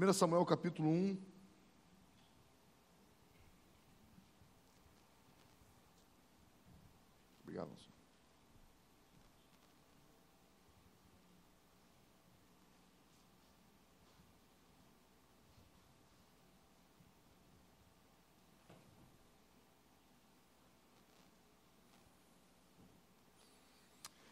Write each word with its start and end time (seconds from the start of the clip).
1 0.00 0.12
Samuel 0.12 0.46
capítulo 0.46 0.88
1. 0.88 1.18
Obrigado. 7.42 7.68
Senhor. 7.76 7.88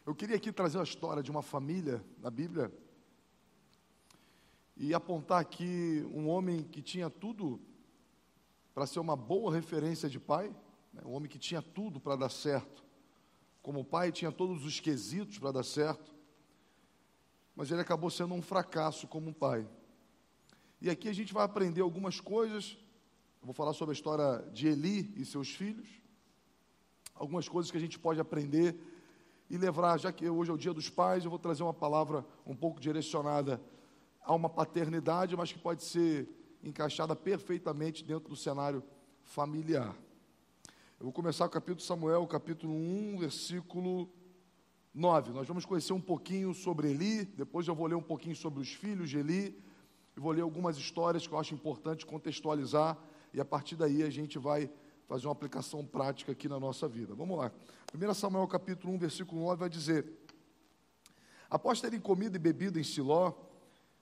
Eu 0.05 0.15
queria 0.15 0.37
aqui 0.37 0.53
trazer 0.53 0.79
a 0.79 0.83
história 0.83 1.21
de 1.21 1.29
uma 1.29 1.41
família 1.41 2.01
na 2.19 2.31
Bíblia 2.31 2.71
e 4.79 4.93
apontar 4.93 5.41
aqui 5.41 6.05
um 6.13 6.29
homem 6.29 6.63
que 6.63 6.81
tinha 6.81 7.09
tudo 7.09 7.59
para 8.73 8.85
ser 8.85 8.99
uma 8.99 9.15
boa 9.15 9.51
referência 9.51 10.07
de 10.07 10.19
pai, 10.19 10.55
né? 10.93 11.01
um 11.03 11.13
homem 11.13 11.29
que 11.29 11.39
tinha 11.39 11.61
tudo 11.61 11.99
para 11.99 12.15
dar 12.15 12.29
certo. 12.29 12.85
Como 13.63 13.83
pai, 13.83 14.11
tinha 14.11 14.31
todos 14.31 14.63
os 14.63 14.79
quesitos 14.79 15.39
para 15.39 15.51
dar 15.51 15.63
certo, 15.63 16.15
mas 17.55 17.71
ele 17.71 17.81
acabou 17.81 18.09
sendo 18.11 18.35
um 18.35 18.41
fracasso 18.41 19.07
como 19.07 19.33
pai. 19.33 19.67
E 20.79 20.91
aqui 20.91 21.09
a 21.09 21.13
gente 21.13 21.33
vai 21.33 21.43
aprender 21.43 21.81
algumas 21.81 22.21
coisas. 22.21 22.77
Eu 23.41 23.47
vou 23.47 23.53
falar 23.53 23.73
sobre 23.73 23.93
a 23.93 23.95
história 23.95 24.47
de 24.51 24.67
Eli 24.67 25.11
e 25.17 25.25
seus 25.25 25.49
filhos, 25.49 25.89
algumas 27.15 27.49
coisas 27.49 27.71
que 27.71 27.77
a 27.77 27.81
gente 27.81 27.97
pode 27.97 28.19
aprender 28.19 28.79
e 29.49 29.57
levar, 29.57 29.97
já 29.97 30.11
que 30.11 30.29
hoje 30.29 30.51
é 30.51 30.53
o 30.53 30.57
dia 30.57 30.73
dos 30.73 30.87
pais, 30.87 31.23
eu 31.23 31.31
vou 31.31 31.39
trazer 31.39 31.63
uma 31.63 31.73
palavra 31.73 32.23
um 32.45 32.55
pouco 32.55 32.79
direcionada 32.79 33.59
a 34.27 34.35
uma 34.35 34.49
paternidade, 34.49 35.37
mas 35.37 35.53
que 35.53 35.57
pode 35.57 35.81
ser 35.85 36.27
encaixada 36.61 37.15
perfeitamente 37.15 38.03
dentro 38.03 38.27
do 38.27 38.35
cenário 38.35 38.83
familiar. 39.23 39.95
Eu 40.99 41.05
vou 41.05 41.13
começar 41.13 41.45
o 41.45 41.49
capítulo 41.49 41.79
Samuel, 41.79 42.27
capítulo 42.27 42.73
1, 42.73 43.19
versículo 43.19 44.11
9. 44.93 45.31
Nós 45.31 45.47
vamos 45.47 45.65
conhecer 45.65 45.93
um 45.93 46.01
pouquinho 46.01 46.53
sobre 46.53 46.89
Eli, 46.89 47.23
depois 47.23 47.69
eu 47.69 47.73
vou 47.73 47.87
ler 47.87 47.95
um 47.95 48.01
pouquinho 48.01 48.35
sobre 48.35 48.59
os 48.59 48.73
filhos 48.73 49.09
de 49.09 49.17
Eli, 49.17 49.57
e 50.17 50.19
vou 50.19 50.33
ler 50.33 50.41
algumas 50.41 50.75
histórias 50.75 51.25
que 51.25 51.33
eu 51.33 51.39
acho 51.39 51.55
importante 51.55 52.05
contextualizar, 52.05 52.97
e 53.33 53.39
a 53.39 53.45
partir 53.45 53.77
daí 53.77 54.03
a 54.03 54.09
gente 54.09 54.37
vai 54.37 54.69
fazer 55.07 55.27
uma 55.27 55.31
aplicação 55.31 55.85
prática 55.85 56.33
aqui 56.33 56.49
na 56.49 56.59
nossa 56.59 56.85
vida. 56.85 57.15
Vamos 57.15 57.37
lá. 57.37 57.49
1 57.95 58.13
Samuel 58.13 58.47
capítulo 58.49 58.93
1, 58.95 58.97
versículo 58.97 59.41
9 59.43 59.57
vai 59.57 59.69
dizer: 59.69 60.05
Após 61.49 61.79
terem 61.79 62.01
comido 62.01 62.35
e 62.35 62.39
bebido 62.39 62.77
em 62.77 62.83
Siló, 62.83 63.46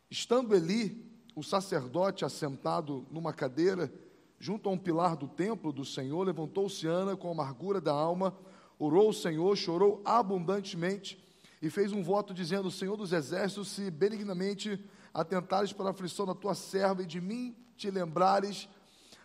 Estando 0.10 0.56
Eli, 0.56 1.04
o 1.36 1.44
sacerdote, 1.44 2.24
assentado 2.24 3.06
numa 3.12 3.34
cadeira, 3.34 3.92
junto 4.40 4.70
a 4.70 4.72
um 4.72 4.78
pilar 4.78 5.16
do 5.16 5.28
templo 5.28 5.74
do 5.74 5.84
Senhor, 5.84 6.24
levantou-se 6.24 6.86
Ana 6.88 7.16
com 7.18 7.32
amargura 7.32 7.82
da 7.82 7.92
alma, 7.92 8.38
orou 8.78 9.08
ao 9.08 9.14
Senhor, 9.14 9.56
chorou 9.58 10.02
abundantemente 10.06 11.22
e 11.62 11.70
fez 11.70 11.92
um 11.92 12.04
voto 12.04 12.34
dizendo: 12.34 12.70
Senhor 12.70 12.96
dos 12.96 13.12
exércitos, 13.12 13.70
se 13.70 13.90
benignamente 13.90 14.80
atentares 15.14 15.74
para 15.74 15.88
a 15.88 15.92
aflição 15.92 16.26
da 16.26 16.36
tua 16.36 16.54
serva 16.54 17.02
e 17.02 17.06
de 17.06 17.20
mim 17.20 17.56
te 17.76 17.90
lembrares, 17.90 18.70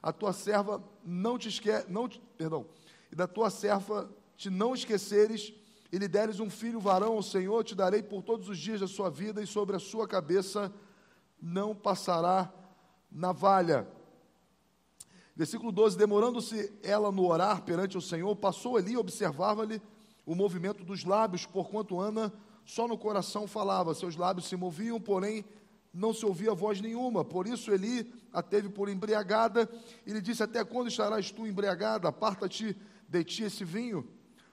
a 0.02 0.12
tua 0.12 0.32
serva 0.32 0.82
não 1.04 1.38
te 1.38 1.48
esquece, 1.48 1.90
não 1.90 2.08
te, 2.08 2.20
perdão, 2.38 2.66
e 3.12 3.14
da 3.14 3.26
tua 3.26 3.50
serva 3.50 4.10
te 4.36 4.48
não 4.48 4.74
esqueceres, 4.74 5.52
e 5.92 5.98
lhe 5.98 6.06
deres 6.06 6.38
um 6.40 6.48
filho 6.48 6.78
varão 6.78 7.14
ao 7.14 7.22
Senhor, 7.22 7.64
te 7.64 7.74
darei 7.74 8.02
por 8.02 8.22
todos 8.22 8.48
os 8.48 8.58
dias 8.58 8.80
da 8.80 8.86
sua 8.86 9.10
vida, 9.10 9.42
e 9.42 9.46
sobre 9.46 9.76
a 9.76 9.80
sua 9.80 10.06
cabeça 10.06 10.72
não 11.40 11.74
passará 11.74 12.52
navalha. 13.10 13.88
Versículo 15.34 15.72
12: 15.72 15.96
Demorando-se 15.96 16.72
ela 16.82 17.10
no 17.10 17.26
orar 17.26 17.62
perante 17.62 17.98
o 17.98 18.00
Senhor, 18.00 18.34
passou 18.36 18.76
ali 18.76 18.92
e 18.92 18.96
observava-lhe 18.96 19.82
o 20.24 20.34
movimento 20.34 20.84
dos 20.84 21.04
lábios, 21.04 21.46
porquanto 21.46 21.98
Ana 21.98 22.32
só 22.64 22.86
no 22.86 22.96
coração 22.96 23.48
falava, 23.48 23.94
seus 23.94 24.16
lábios 24.16 24.46
se 24.46 24.54
moviam, 24.54 25.00
porém 25.00 25.44
não 25.92 26.14
se 26.14 26.24
ouvia 26.24 26.54
voz 26.54 26.80
nenhuma. 26.80 27.24
Por 27.24 27.48
isso 27.48 27.72
Eli 27.72 28.12
a 28.32 28.42
teve 28.42 28.68
por 28.68 28.88
embriagada 28.88 29.68
e 30.06 30.12
lhe 30.12 30.20
disse: 30.20 30.42
Até 30.42 30.64
quando 30.64 30.88
estarás 30.88 31.32
tu 31.32 31.46
embriagada? 31.46 32.08
Aparta-te 32.08 32.76
de 33.08 33.24
ti 33.24 33.42
esse 33.42 33.64
vinho. 33.64 34.06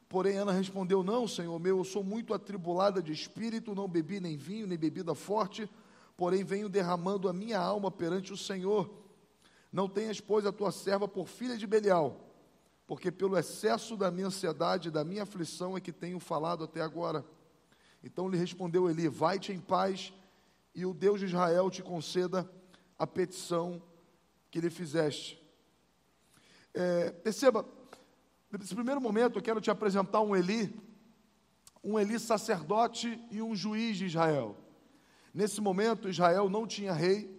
Porém, 0.10 0.38
Ana 0.38 0.52
respondeu: 0.52 1.04
Não, 1.04 1.28
Senhor 1.28 1.60
meu, 1.60 1.80
eu 1.80 1.84
sou 1.84 2.04
muito 2.04 2.34
atribulada 2.34 3.02
de 3.02 3.12
espírito, 3.12 3.76
não 3.76 3.88
bebi 3.88 4.20
nem 4.20 4.38
vinho, 4.38 4.68
nem 4.68 4.78
bebida 4.78 5.14
forte, 5.14 5.70
porém 6.16 6.44
venho 6.44 6.70
derramando 6.70 7.28
a 7.28 7.34
minha 7.34 7.60
alma 7.60 7.92
perante 7.92 8.32
o 8.32 8.38
Senhor. 8.38 8.90
Não 9.72 9.90
tenhas, 9.90 10.22
pois, 10.22 10.46
a 10.46 10.52
tua 10.52 10.72
serva 10.72 11.08
por 11.08 11.28
filha 11.28 11.58
de 11.58 11.68
Belial, 11.68 12.32
porque 12.86 13.12
pelo 13.12 13.38
excesso 13.38 13.98
da 13.98 14.10
minha 14.10 14.28
ansiedade 14.28 14.88
e 14.88 14.92
da 14.92 15.04
minha 15.04 15.24
aflição 15.24 15.76
é 15.76 15.82
que 15.82 15.92
tenho 15.92 16.20
falado 16.20 16.64
até 16.64 16.82
agora. 16.82 17.26
Então 18.02 18.30
lhe 18.30 18.38
respondeu 18.38 18.90
Eli: 18.90 19.10
Vai-te 19.10 19.52
em 19.52 19.60
paz, 19.60 20.14
e 20.74 20.86
o 20.86 20.94
Deus 20.94 21.20
de 21.20 21.26
Israel 21.26 21.70
te 21.70 21.84
conceda 21.84 22.50
a 22.98 23.06
petição 23.06 23.82
que 24.50 24.62
lhe 24.62 24.70
fizeste. 24.70 25.44
É, 26.74 27.12
perceba, 27.12 27.66
Nesse 28.50 28.74
primeiro 28.74 29.02
momento, 29.02 29.38
eu 29.38 29.42
quero 29.42 29.60
te 29.60 29.70
apresentar 29.70 30.22
um 30.22 30.34
Eli, 30.34 30.74
um 31.84 32.00
Eli 32.00 32.18
sacerdote 32.18 33.22
e 33.30 33.42
um 33.42 33.54
juiz 33.54 33.98
de 33.98 34.06
Israel. 34.06 34.56
Nesse 35.34 35.60
momento, 35.60 36.08
Israel 36.08 36.50
não 36.50 36.66
tinha 36.66 36.94
rei. 36.94 37.30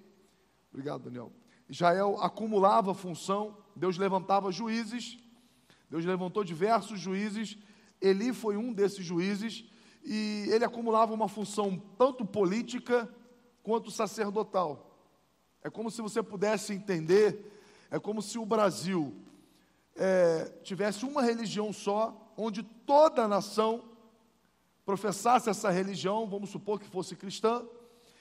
Obrigado, 0.71 1.05
Daniel. 1.05 1.33
Israel 1.67 2.19
acumulava 2.21 2.93
função, 2.93 3.57
Deus 3.75 3.97
levantava 3.97 4.53
juízes, 4.53 5.19
Deus 5.91 6.05
levantou 6.05 6.45
diversos 6.45 7.01
juízes, 7.01 7.57
Eli 8.03 8.35
foi 8.35 8.59
um 8.59 8.71
desses 8.73 9.05
juízes, 9.05 9.65
e 10.05 10.47
ele 10.51 10.65
acumulava 10.65 11.15
uma 11.15 11.29
função 11.29 11.83
tanto 11.97 12.25
política 12.25 13.09
quanto 13.63 13.91
sacerdotal. 13.91 14.95
É 15.63 15.71
como 15.71 15.91
se 15.91 16.03
você 16.03 16.23
pudesse 16.23 16.75
entender, 16.75 17.61
é 17.91 17.99
como 17.99 18.21
se 18.21 18.39
o 18.39 18.45
Brasil 18.45 19.17
é, 19.99 20.45
tivesse 20.63 21.05
uma 21.05 21.21
religião 21.23 21.73
só, 21.73 22.33
onde 22.37 22.63
toda 22.63 23.25
a 23.25 23.29
nação 23.29 23.85
professasse 24.87 25.51
essa 25.51 25.69
religião, 25.71 26.27
vamos 26.27 26.51
supor 26.51 26.81
que 26.81 26.89
fosse 26.89 27.17
cristã, 27.17 27.67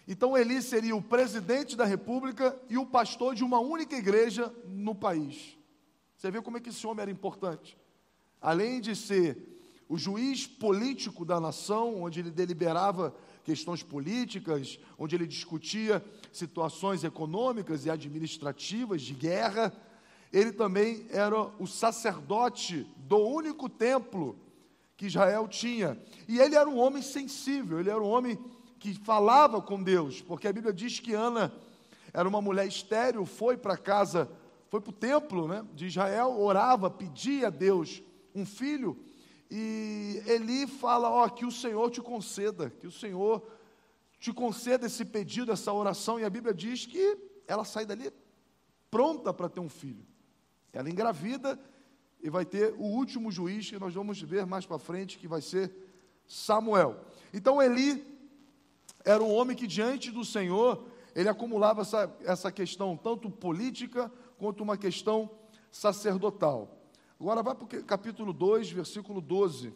então 0.07 0.37
Eli 0.37 0.61
seria 0.61 0.95
o 0.95 1.01
presidente 1.01 1.75
da 1.75 1.85
república 1.85 2.57
e 2.69 2.77
o 2.77 2.85
pastor 2.85 3.35
de 3.35 3.43
uma 3.43 3.59
única 3.59 3.95
igreja 3.95 4.53
no 4.65 4.95
país. 4.95 5.57
Você 6.15 6.31
vê 6.31 6.41
como 6.41 6.57
é 6.57 6.59
que 6.59 6.69
esse 6.69 6.87
homem 6.87 7.03
era 7.03 7.11
importante. 7.11 7.77
Além 8.41 8.81
de 8.81 8.95
ser 8.95 9.37
o 9.87 9.97
juiz 9.97 10.47
político 10.47 11.23
da 11.23 11.39
nação, 11.39 12.03
onde 12.03 12.19
ele 12.19 12.31
deliberava 12.31 13.15
questões 13.43 13.83
políticas, 13.83 14.79
onde 14.97 15.15
ele 15.15 15.27
discutia 15.27 16.03
situações 16.33 17.03
econômicas 17.03 17.85
e 17.85 17.89
administrativas 17.89 19.01
de 19.01 19.13
guerra, 19.13 19.73
ele 20.31 20.51
também 20.51 21.05
era 21.09 21.39
o 21.59 21.65
sacerdote 21.65 22.85
do 22.97 23.17
único 23.17 23.69
templo 23.69 24.37
que 24.95 25.05
Israel 25.05 25.47
tinha. 25.47 25.97
E 26.27 26.39
ele 26.39 26.55
era 26.55 26.67
um 26.69 26.77
homem 26.77 27.01
sensível, 27.01 27.79
ele 27.79 27.89
era 27.89 28.01
um 28.01 28.07
homem 28.07 28.37
que 28.79 28.93
falava 28.93 29.61
com 29.61 29.81
Deus, 29.81 30.21
porque 30.21 30.47
a 30.47 30.53
Bíblia 30.53 30.73
diz 30.73 30.99
que 30.99 31.13
Ana 31.13 31.53
era 32.13 32.27
uma 32.27 32.41
mulher 32.41 32.67
estéril, 32.67 33.25
foi 33.25 33.57
para 33.57 33.77
casa, 33.77 34.29
foi 34.69 34.81
para 34.81 34.89
o 34.89 34.93
templo 34.93 35.47
né, 35.47 35.65
de 35.73 35.87
Israel, 35.87 36.39
orava, 36.39 36.89
pedia 36.89 37.47
a 37.47 37.51
Deus 37.51 38.01
um 38.35 38.45
filho, 38.45 38.97
e 39.49 40.21
Eli 40.25 40.67
fala: 40.67 41.09
Ó, 41.09 41.27
que 41.29 41.45
o 41.45 41.51
Senhor 41.51 41.89
te 41.89 42.01
conceda, 42.01 42.69
que 42.69 42.85
o 42.85 42.91
Senhor 42.91 43.41
te 44.19 44.33
conceda 44.33 44.87
esse 44.87 45.05
pedido, 45.05 45.51
essa 45.51 45.71
oração, 45.71 46.19
e 46.19 46.25
a 46.25 46.29
Bíblia 46.29 46.53
diz 46.53 46.85
que 46.85 47.17
ela 47.47 47.63
sai 47.63 47.85
dali 47.85 48.11
pronta 48.91 49.33
para 49.33 49.49
ter 49.49 49.59
um 49.59 49.69
filho. 49.69 50.05
Ela 50.73 50.89
engravida 50.89 51.59
e 52.21 52.29
vai 52.29 52.45
ter 52.45 52.73
o 52.73 52.83
último 52.83 53.31
juiz 53.31 53.69
que 53.69 53.79
nós 53.79 53.93
vamos 53.93 54.21
ver 54.21 54.45
mais 54.45 54.65
para 54.65 54.79
frente, 54.79 55.17
que 55.17 55.27
vai 55.27 55.41
ser 55.41 55.71
Samuel. 56.27 56.99
Então 57.33 57.61
Eli 57.61 58.05
era 59.05 59.23
um 59.23 59.33
homem 59.33 59.55
que 59.55 59.65
diante 59.67 60.11
do 60.11 60.25
Senhor, 60.25 60.85
ele 61.15 61.29
acumulava 61.29 61.81
essa, 61.81 62.13
essa 62.21 62.51
questão 62.51 62.97
tanto 62.97 63.29
política 63.29 64.11
quanto 64.37 64.61
uma 64.61 64.77
questão 64.77 65.29
sacerdotal. 65.71 66.77
Agora 67.19 67.41
vai 67.41 67.55
para 67.55 67.63
o 67.63 67.83
capítulo 67.83 68.33
2, 68.33 68.71
versículo 68.71 69.21
12. 69.21 69.73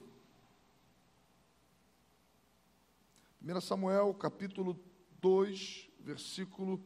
1 3.43 3.61
Samuel, 3.61 4.13
capítulo 4.13 4.79
2, 5.21 5.89
versículo 5.99 6.79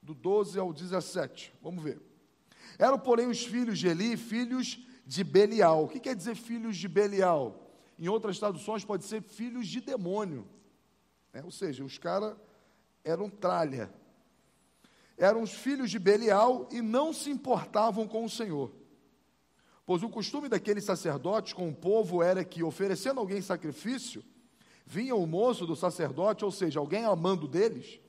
do 0.00 0.14
12 0.14 0.58
ao 0.58 0.72
17. 0.72 1.52
Vamos 1.62 1.82
ver. 1.82 2.11
Eram, 2.82 2.98
porém, 2.98 3.28
os 3.28 3.44
filhos 3.44 3.78
de 3.78 3.86
Eli, 3.86 4.16
filhos 4.16 4.76
de 5.06 5.22
Belial. 5.22 5.84
O 5.84 5.88
que 5.88 6.00
quer 6.00 6.16
dizer 6.16 6.34
filhos 6.34 6.76
de 6.76 6.88
Belial? 6.88 7.70
Em 7.96 8.08
outras 8.08 8.40
traduções, 8.40 8.84
pode 8.84 9.04
ser 9.04 9.22
filhos 9.22 9.68
de 9.68 9.80
demônio. 9.80 10.48
É, 11.32 11.44
ou 11.44 11.52
seja, 11.52 11.84
os 11.84 11.96
caras 11.96 12.34
eram 13.04 13.30
tralha. 13.30 13.88
eram 15.16 15.42
os 15.42 15.52
filhos 15.52 15.92
de 15.92 15.98
Belial 16.00 16.68
e 16.72 16.82
não 16.82 17.12
se 17.12 17.30
importavam 17.30 18.08
com 18.08 18.24
o 18.24 18.28
Senhor. 18.28 18.72
Pois 19.86 20.02
o 20.02 20.08
costume 20.08 20.48
daqueles 20.48 20.82
sacerdotes 20.82 21.52
com 21.52 21.68
o 21.68 21.74
povo 21.74 22.20
era 22.20 22.44
que, 22.44 22.64
oferecendo 22.64 23.20
alguém 23.20 23.40
sacrifício, 23.40 24.24
vinha 24.84 25.14
o 25.14 25.24
moço 25.24 25.64
do 25.68 25.76
sacerdote, 25.76 26.44
ou 26.44 26.50
seja, 26.50 26.80
alguém 26.80 27.04
amando 27.04 27.46
deles, 27.46 28.00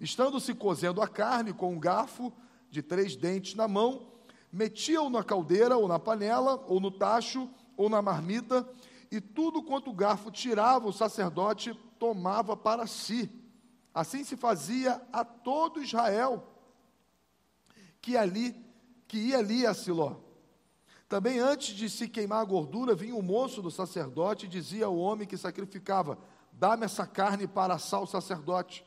estando 0.00 0.40
se 0.40 0.54
cozendo 0.54 1.02
a 1.02 1.06
carne 1.06 1.52
com 1.52 1.74
um 1.74 1.78
garfo 1.78 2.32
de 2.70 2.82
três 2.82 3.16
dentes 3.16 3.54
na 3.54 3.66
mão, 3.66 4.12
metia-o 4.52 5.10
na 5.10 5.22
caldeira 5.22 5.76
ou 5.76 5.88
na 5.88 5.98
panela, 5.98 6.64
ou 6.68 6.80
no 6.80 6.90
tacho, 6.90 7.48
ou 7.76 7.88
na 7.88 8.02
marmita, 8.02 8.68
e 9.10 9.20
tudo 9.20 9.62
quanto 9.62 9.90
o 9.90 9.94
garfo 9.94 10.30
tirava, 10.30 10.88
o 10.88 10.92
sacerdote 10.92 11.74
tomava 11.98 12.56
para 12.56 12.86
si. 12.86 13.30
Assim 13.94 14.22
se 14.22 14.36
fazia 14.36 15.00
a 15.12 15.24
todo 15.24 15.82
Israel 15.82 16.46
que 18.00 18.16
ali 18.16 18.54
que 19.06 19.18
ia 19.18 19.38
ali 19.38 19.66
a 19.66 19.72
Siló. 19.72 20.16
Também 21.08 21.38
antes 21.38 21.74
de 21.74 21.88
se 21.88 22.06
queimar 22.06 22.42
a 22.42 22.44
gordura, 22.44 22.94
vinha 22.94 23.16
o 23.16 23.22
moço 23.22 23.62
do 23.62 23.70
sacerdote 23.70 24.44
e 24.44 24.48
dizia 24.48 24.84
ao 24.84 24.96
homem 24.96 25.26
que 25.26 25.38
sacrificava: 25.38 26.18
Dá-me 26.52 26.84
essa 26.84 27.06
carne 27.06 27.46
para 27.46 27.74
assar 27.74 28.02
o 28.02 28.06
sacerdote, 28.06 28.84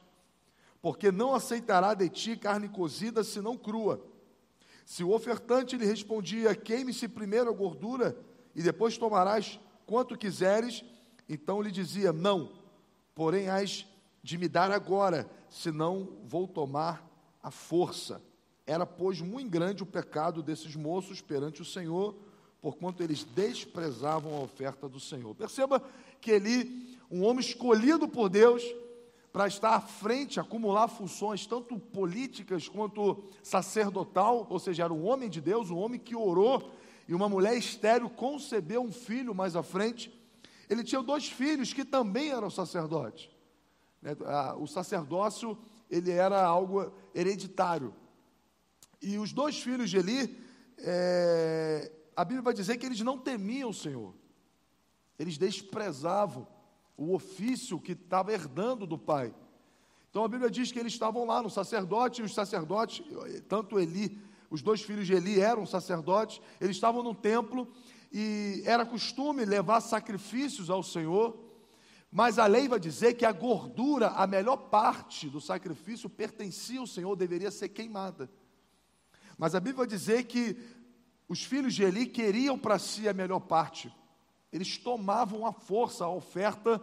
porque 0.82 1.12
não 1.12 1.34
aceitará 1.34 1.94
de 1.94 2.10
ti 2.10 2.36
carne 2.36 2.68
cozida 2.68 3.24
senão 3.24 3.56
crua. 3.56 4.04
Se 4.86 5.04
o 5.04 5.12
ofertante 5.12 5.78
lhe 5.78 5.86
respondia: 5.86 6.56
Queime-se 6.56 7.08
primeiro 7.08 7.50
a 7.50 7.54
gordura 7.54 8.18
e 8.56 8.62
depois 8.62 8.98
tomarás 8.98 9.60
quanto 9.86 10.18
quiseres, 10.18 10.84
então 11.30 11.62
lhe 11.62 11.72
dizia: 11.72 12.12
Não, 12.12 12.52
porém 13.14 13.48
hás 13.48 13.86
de 14.24 14.38
me 14.38 14.48
dar 14.48 14.72
agora, 14.72 15.30
senão 15.50 16.18
vou 16.26 16.48
tomar 16.48 17.08
a 17.42 17.52
força. 17.52 18.22
Era, 18.66 18.86
pois, 18.86 19.22
muito 19.22 19.50
grande 19.50 19.84
o 19.84 19.88
pecado 19.88 20.44
desses 20.44 20.76
moços 20.76 21.22
perante 21.22 21.62
o 21.62 21.66
Senhor, 21.66 22.16
porquanto 22.62 23.02
eles 23.02 23.24
desprezavam 23.24 24.36
a 24.36 24.42
oferta 24.42 24.88
do 24.88 25.00
Senhor. 25.00 25.36
Perceba 25.36 25.82
que 26.20 26.32
ele, 26.32 26.98
um 27.10 27.24
homem 27.24 27.40
escolhido 27.40 28.08
por 28.08 28.30
Deus, 28.30 28.64
para 29.32 29.48
estar 29.48 29.76
à 29.76 29.80
frente, 29.80 30.40
acumular 30.40 30.88
funções, 30.88 31.46
tanto 31.46 31.80
políticas 31.80 32.68
quanto 32.68 33.24
sacerdotal, 33.42 34.46
ou 34.50 34.60
seja, 34.60 34.84
era 34.84 34.94
um 34.94 35.06
homem 35.06 35.30
de 35.30 35.40
Deus, 35.40 35.70
um 35.70 35.78
homem 35.78 36.00
que 36.00 36.16
orou, 36.16 36.72
e 37.08 37.14
uma 37.14 37.30
mulher 37.30 37.56
estéril 37.58 38.10
concebeu 38.10 38.82
um 38.82 38.92
filho 38.92 39.34
mais 39.34 39.56
à 39.56 39.64
frente. 39.64 40.14
Ele 40.70 40.84
tinha 40.84 41.02
dois 41.02 41.28
filhos 41.28 41.74
que 41.74 41.86
também 41.86 42.30
eram 42.30 42.50
sacerdotes. 42.50 43.30
Né? 44.02 44.16
O 44.58 44.68
sacerdócio 44.68 45.58
ele 45.90 46.12
era 46.12 46.42
algo 46.42 46.92
hereditário. 47.14 47.94
E 49.02 49.18
os 49.18 49.34
dois 49.34 49.62
filhos 49.62 49.90
de 49.90 49.98
Eli, 49.98 50.38
é, 50.78 51.92
a 52.16 52.24
Bíblia 52.24 52.42
vai 52.42 52.54
dizer 52.54 52.78
que 52.78 52.86
eles 52.86 53.02
não 53.02 53.18
temiam 53.18 53.70
o 53.70 53.74
Senhor. 53.74 54.14
Eles 55.18 55.38
desprezavam 55.38 56.48
o 57.02 57.16
ofício 57.16 57.80
que 57.80 57.94
estava 57.94 58.32
herdando 58.32 58.86
do 58.86 58.96
pai. 58.96 59.34
Então 60.12 60.24
a 60.24 60.28
Bíblia 60.28 60.52
diz 60.52 60.72
que 60.72 60.78
eles 60.78 60.94
estavam 60.94 61.26
lá 61.26 61.42
no 61.42 61.50
sacerdote, 61.50 62.22
e 62.22 62.24
os 62.24 62.34
sacerdotes, 62.34 63.04
tanto 63.48 63.80
Eli, 63.80 64.20
os 64.52 64.62
dois 64.62 64.84
filhos 64.84 65.08
de 65.08 65.14
Eli 65.14 65.40
eram 65.40 65.66
sacerdotes, 65.66 66.40
eles 66.60 66.76
estavam 66.76 67.02
no 67.02 67.16
templo 67.16 67.68
e 68.12 68.62
era 68.66 68.86
costume 68.86 69.46
levar 69.46 69.82
sacrifícios 69.82 70.70
ao 70.70 70.84
Senhor. 70.84 71.40
Mas 72.12 72.38
a 72.38 72.46
lei 72.46 72.68
vai 72.68 72.80
dizer 72.80 73.16
que 73.16 73.26
a 73.26 73.32
gordura, 73.32 74.10
a 74.10 74.28
melhor 74.28 74.58
parte 74.58 75.28
do 75.28 75.42
sacrifício, 75.42 76.10
pertencia 76.10 76.80
ao 76.80 76.86
Senhor, 76.86 77.16
deveria 77.16 77.50
ser 77.50 77.70
queimada. 77.70 78.30
Mas 79.40 79.56
a 79.56 79.60
Bíblia 79.60 79.78
vai 79.78 79.88
dizer 79.88 80.26
que 80.26 80.56
os 81.28 81.44
filhos 81.44 81.74
de 81.74 81.84
Eli 81.84 82.06
queriam 82.06 82.60
para 82.60 82.78
si 82.78 83.10
a 83.10 83.14
melhor 83.14 83.40
parte. 83.40 83.92
Eles 84.52 84.78
tomavam 84.78 85.46
à 85.46 85.52
força 85.52 86.06
a 86.06 86.10
oferta 86.10 86.82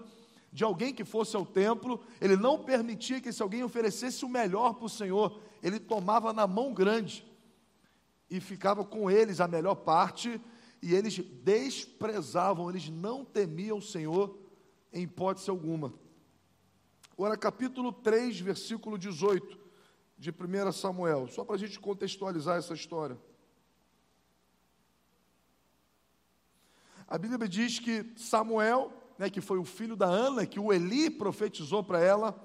de 0.52 0.64
alguém 0.64 0.94
que 0.94 1.04
fosse 1.04 1.36
ao 1.36 1.44
templo, 1.44 2.00
ele 2.20 2.36
não 2.36 2.64
permitia 2.64 3.20
que 3.20 3.32
se 3.32 3.42
alguém 3.42 3.62
oferecesse 3.62 4.24
o 4.24 4.28
melhor 4.28 4.74
para 4.74 4.86
o 4.86 4.88
Senhor, 4.88 5.38
ele 5.62 5.78
tomava 5.78 6.32
na 6.32 6.46
mão 6.46 6.72
grande 6.72 7.24
e 8.30 8.40
ficava 8.40 8.84
com 8.84 9.10
eles 9.10 9.40
a 9.40 9.48
melhor 9.48 9.74
parte, 9.74 10.40
e 10.80 10.94
eles 10.94 11.18
desprezavam, 11.18 12.70
eles 12.70 12.88
não 12.88 13.24
temiam 13.24 13.78
o 13.78 13.82
Senhor 13.82 14.38
em 14.92 15.02
hipótese 15.02 15.50
alguma. 15.50 15.92
Agora, 17.12 17.36
capítulo 17.36 17.92
3, 17.92 18.40
versículo 18.40 18.96
18 18.96 19.58
de 20.16 20.30
1 20.30 20.72
Samuel, 20.72 21.28
só 21.28 21.44
para 21.44 21.56
a 21.56 21.58
gente 21.58 21.78
contextualizar 21.78 22.58
essa 22.58 22.74
história. 22.74 23.18
A 27.08 27.16
Bíblia 27.16 27.48
diz 27.48 27.78
que 27.78 28.12
Samuel, 28.16 28.92
né, 29.18 29.30
que 29.30 29.40
foi 29.40 29.58
o 29.58 29.64
filho 29.64 29.96
da 29.96 30.06
Ana, 30.06 30.44
que 30.44 30.60
o 30.60 30.70
Eli 30.70 31.08
profetizou 31.08 31.82
para 31.82 32.00
ela, 32.00 32.38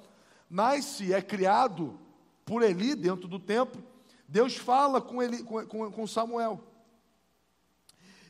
nasce, 0.49 1.11
é 1.11 1.21
criado 1.21 1.99
por 2.45 2.61
Eli 2.61 2.95
dentro 2.95 3.27
do 3.27 3.37
templo. 3.37 3.83
Deus 4.25 4.55
fala 4.55 5.01
com, 5.01 5.21
Eli, 5.21 5.43
com, 5.43 5.67
com, 5.67 5.91
com 5.91 6.07
Samuel. 6.07 6.63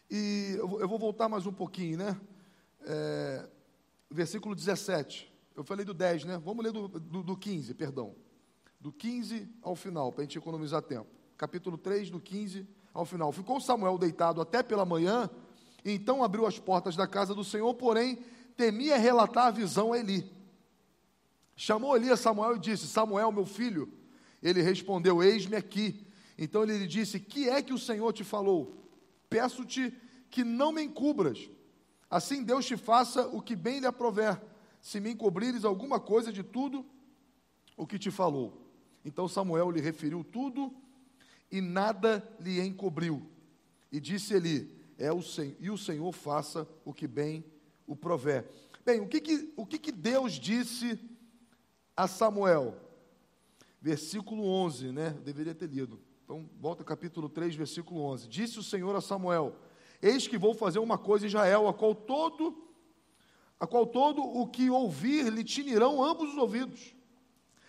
E 0.10 0.56
eu 0.58 0.88
vou 0.88 0.98
voltar 0.98 1.30
mais 1.30 1.46
um 1.46 1.54
pouquinho, 1.54 2.00
né? 2.00 2.20
É, 2.82 3.48
versículo 4.10 4.56
17. 4.56 5.32
Eu 5.56 5.64
falei 5.64 5.86
do 5.86 5.94
10, 5.94 6.26
né? 6.26 6.42
Vamos 6.44 6.64
ler 6.66 6.72
do, 6.72 6.88
do, 6.88 7.22
do 7.24 7.38
15, 7.38 7.76
perdão. 7.76 8.16
Do 8.80 8.92
15 8.92 9.48
ao 9.62 9.76
final, 9.76 10.12
para 10.12 10.22
a 10.22 10.26
gente 10.26 10.38
economizar 10.38 10.82
tempo. 10.82 11.10
Capítulo 11.38 11.78
3, 11.78 12.10
do 12.10 12.20
15 12.20 12.68
ao 12.92 13.06
final. 13.06 13.32
Ficou 13.32 13.62
Samuel 13.62 13.98
deitado 14.00 14.42
até 14.42 14.64
pela 14.64 14.84
manhã, 14.84 15.30
então 15.84 16.24
abriu 16.24 16.46
as 16.46 16.60
portas 16.60 16.96
da 16.96 17.08
casa 17.08 17.34
do 17.34 17.44
Senhor, 17.44 17.74
porém 17.74 18.24
temia 18.56 18.98
relatar 18.98 19.48
a 19.48 19.52
visão 19.52 19.94
a 19.94 20.00
Eli. 20.00 20.32
Chamou 21.56 21.96
Eli 21.96 22.10
a 22.10 22.18
Samuel 22.18 22.56
e 22.56 22.60
disse: 22.60 22.88
Samuel, 22.88 23.32
meu 23.32 23.46
filho. 23.46 23.92
Ele 24.42 24.62
respondeu: 24.62 25.24
Eis-me 25.24 25.56
aqui. 25.56 26.06
Então 26.38 26.64
ele 26.64 26.78
lhe 26.78 26.88
disse: 26.88 27.20
Que 27.20 27.50
é 27.50 27.62
que 27.62 27.74
o 27.74 27.78
Senhor 27.78 28.12
te 28.14 28.24
falou? 28.24 28.90
Peço-te 29.30 29.94
que 30.30 30.44
não 30.44 30.72
me 30.72 30.84
encubras 30.84 31.50
Assim 32.14 32.44
Deus 32.44 32.68
te 32.68 32.78
faça 32.78 33.28
o 33.30 33.42
que 33.42 33.56
bem 33.56 33.80
lhe 33.80 33.88
aprover, 33.88 34.40
se 34.80 35.00
me 35.00 35.10
encobrires 35.10 35.66
alguma 35.66 36.00
coisa 36.00 36.32
de 36.32 36.44
tudo 36.44 36.86
o 37.76 37.88
que 37.88 37.98
te 37.98 38.12
falou. 38.12 38.72
Então 39.04 39.28
Samuel 39.28 39.72
lhe 39.72 39.82
referiu 39.82 40.24
tudo 40.24 40.72
e 41.52 41.60
nada 41.60 42.24
lhe 42.40 42.62
encobriu. 42.62 43.28
E 43.92 44.00
disse 44.00 44.36
ele: 44.36 44.73
é 44.98 45.12
o 45.12 45.22
Senhor, 45.22 45.56
e 45.60 45.70
o 45.70 45.78
Senhor 45.78 46.12
faça 46.12 46.68
o 46.86 46.94
que 46.94 47.08
bem 47.08 47.44
o 47.88 47.96
prover. 47.96 48.50
Bem, 48.86 49.00
o 49.00 49.08
que, 49.08 49.22
que, 49.22 49.54
o 49.56 49.66
que, 49.66 49.80
que 49.80 49.92
Deus 49.92 50.34
disse 50.34 51.00
a 51.96 52.08
Samuel? 52.08 52.76
Versículo 53.82 54.46
11, 54.46 54.92
né? 54.92 55.14
Eu 55.18 55.22
deveria 55.22 55.54
ter 55.56 55.68
lido. 55.68 56.00
Então, 56.24 56.50
volta 56.60 56.84
capítulo 56.84 57.30
3, 57.30 57.56
versículo 57.56 58.02
11. 58.02 58.28
Disse 58.28 58.60
o 58.60 58.64
Senhor 58.64 58.96
a 58.96 59.02
Samuel: 59.02 59.56
Eis 60.02 60.28
que 60.28 60.38
vou 60.38 60.54
fazer 60.54 60.80
uma 60.80 60.98
coisa 60.98 61.26
em 61.26 61.28
Israel, 61.28 61.68
a 61.68 61.74
qual 61.74 61.94
todo, 61.94 62.58
a 63.60 63.68
qual 63.68 63.86
todo 63.86 64.22
o 64.22 64.48
que 64.48 64.70
ouvir 64.70 65.32
lhe 65.32 65.44
tinirão 65.44 66.04
ambos 66.04 66.32
os 66.32 66.38
ouvidos. 66.38 66.96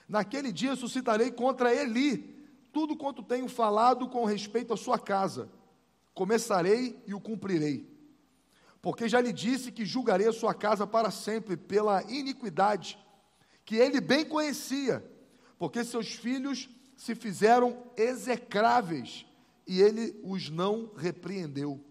Naquele 0.09 0.53
dia 0.53 0.77
suscitarei 0.77 1.31
contra 1.31 1.75
Eli 1.75 2.35
tudo 2.73 2.97
quanto 2.97 3.23
tenho 3.23 3.49
falado 3.49 4.09
com 4.09 4.25
respeito 4.25 4.73
à 4.73 4.77
sua 4.77 4.99
casa. 4.99 5.49
Começarei 6.15 7.03
e 7.07 7.13
o 7.13 7.21
cumprirei. 7.21 7.93
Porque 8.81 9.09
já 9.09 9.21
lhe 9.21 9.33
disse 9.33 9.73
que 9.73 9.85
julgarei 9.85 10.29
a 10.29 10.33
sua 10.33 10.55
casa 10.55 10.87
para 10.87 11.11
sempre 11.11 11.57
pela 11.57 12.03
iniquidade 12.05 12.99
que 13.65 13.77
ele 13.77 14.01
bem 14.01 14.25
conhecia, 14.25 15.03
porque 15.59 15.83
seus 15.83 16.13
filhos 16.13 16.69
se 16.97 17.15
fizeram 17.15 17.83
execráveis 17.97 19.27
e 19.67 19.81
ele 19.81 20.21
os 20.23 20.51
não 20.51 20.93
repreendeu. 20.95 21.83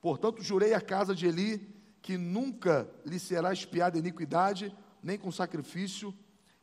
Portanto, 0.00 0.42
jurei 0.42 0.72
à 0.72 0.80
casa 0.80 1.14
de 1.14 1.26
Eli 1.26 1.74
que 2.00 2.16
nunca 2.16 2.88
lhe 3.04 3.18
será 3.18 3.52
espiada 3.52 3.98
iniquidade, 3.98 4.74
nem 5.02 5.18
com 5.18 5.30
sacrifício, 5.30 6.14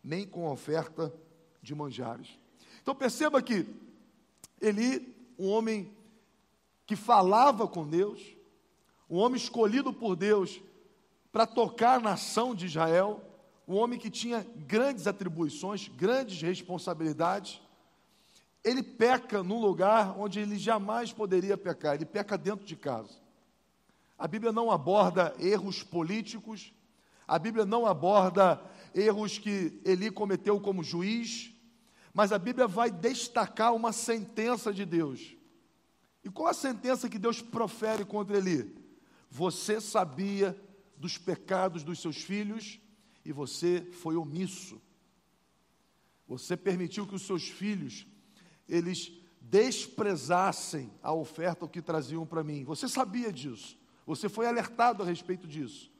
nem 0.03 0.25
com 0.25 0.49
oferta 0.49 1.13
de 1.61 1.75
manjares. 1.75 2.39
Então 2.81 2.95
perceba 2.95 3.41
que 3.41 3.65
Eli, 4.61 5.13
um 5.37 5.47
homem 5.47 5.91
que 6.85 6.95
falava 6.95 7.67
com 7.67 7.87
Deus, 7.87 8.21
um 9.09 9.17
homem 9.17 9.37
escolhido 9.37 9.93
por 9.93 10.15
Deus 10.15 10.61
para 11.31 11.45
tocar 11.47 11.95
a 11.95 12.01
nação 12.01 12.53
de 12.53 12.65
Israel, 12.65 13.21
um 13.67 13.75
homem 13.75 13.97
que 13.97 14.09
tinha 14.09 14.45
grandes 14.67 15.07
atribuições, 15.07 15.87
grandes 15.87 16.41
responsabilidades, 16.41 17.61
ele 18.63 18.83
peca 18.83 19.43
num 19.43 19.59
lugar 19.59 20.17
onde 20.17 20.39
ele 20.39 20.57
jamais 20.57 21.11
poderia 21.11 21.57
pecar, 21.57 21.95
ele 21.95 22.05
peca 22.05 22.37
dentro 22.37 22.65
de 22.65 22.75
casa. 22.75 23.21
A 24.17 24.27
Bíblia 24.27 24.51
não 24.51 24.71
aborda 24.71 25.35
erros 25.39 25.83
políticos, 25.83 26.73
a 27.27 27.37
Bíblia 27.39 27.65
não 27.65 27.85
aborda 27.85 28.61
erros 28.93 29.37
que 29.37 29.81
Eli 29.83 30.11
cometeu 30.11 30.59
como 30.59 30.83
juiz, 30.83 31.53
Mas 32.13 32.31
a 32.31 32.37
Bíblia 32.37 32.67
vai 32.67 32.91
destacar 32.91 33.73
uma 33.73 33.91
sentença 33.91 34.71
de 34.71 34.85
Deus. 34.85 35.35
E 36.23 36.29
qual 36.29 36.47
a 36.47 36.53
sentença 36.53 37.09
que 37.09 37.19
Deus 37.19 37.41
profere 37.41 38.05
contra 38.05 38.37
Eli? 38.37 38.73
Você 39.29 39.81
sabia 39.81 40.57
dos 40.95 41.17
pecados 41.17 41.83
dos 41.83 41.99
seus 41.99 42.17
filhos 42.17 42.79
e 43.25 43.31
você 43.31 43.81
foi 43.91 44.15
omisso. 44.15 44.81
Você 46.27 46.55
permitiu 46.55 47.05
que 47.05 47.15
os 47.15 47.23
seus 47.23 47.49
filhos 47.49 48.07
eles 48.67 49.11
desprezassem 49.41 50.91
a 51.01 51.13
oferta 51.13 51.67
que 51.67 51.81
traziam 51.81 52.25
para 52.25 52.43
mim. 52.43 52.63
Você 52.63 52.87
sabia 52.87 53.31
disso. 53.31 53.77
Você 54.05 54.29
foi 54.29 54.47
alertado 54.47 55.03
a 55.03 55.05
respeito 55.05 55.45
disso. 55.47 55.91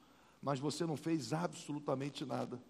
Mas 0.42 0.60
você 0.60 0.86
não 0.86 0.96
fez 0.96 1.34
absolutamente 1.34 2.26
nada. 2.26 2.62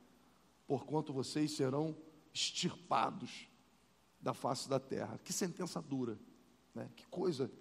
Porquanto 0.66 1.14
vocês 1.14 1.52
serão 1.52 1.96
extirpados 2.34 3.48
da 4.20 4.34
face 4.34 4.68
da 4.68 4.80
terra. 4.80 5.20
Que 5.24 5.32
sentença 5.32 5.82
dura, 5.82 6.18
né? 6.74 6.90
Que 6.96 7.06
coisa, 7.08 7.52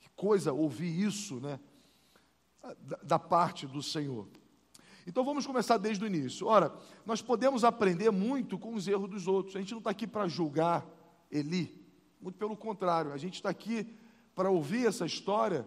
que 0.00 0.08
coisa 0.10 0.52
ouvir 0.52 1.00
isso, 1.00 1.40
né? 1.40 1.58
Da, 2.80 2.96
da 3.02 3.18
parte 3.18 3.66
do 3.66 3.82
Senhor. 3.82 4.26
Então 5.06 5.24
vamos 5.24 5.46
começar 5.46 5.76
desde 5.76 6.02
o 6.02 6.06
início. 6.06 6.46
Ora, 6.46 6.74
nós 7.04 7.20
podemos 7.20 7.62
aprender 7.62 8.10
muito 8.10 8.58
com 8.58 8.74
os 8.74 8.88
erros 8.88 9.10
dos 9.10 9.28
outros. 9.28 9.54
A 9.54 9.58
gente 9.58 9.72
não 9.72 9.78
está 9.78 9.90
aqui 9.90 10.06
para 10.06 10.26
julgar 10.26 10.86
Eli. 11.30 11.84
Muito 12.20 12.38
pelo 12.38 12.56
contrário, 12.56 13.12
a 13.12 13.18
gente 13.18 13.34
está 13.34 13.50
aqui 13.50 13.86
para 14.34 14.50
ouvir 14.50 14.86
essa 14.86 15.04
história 15.04 15.66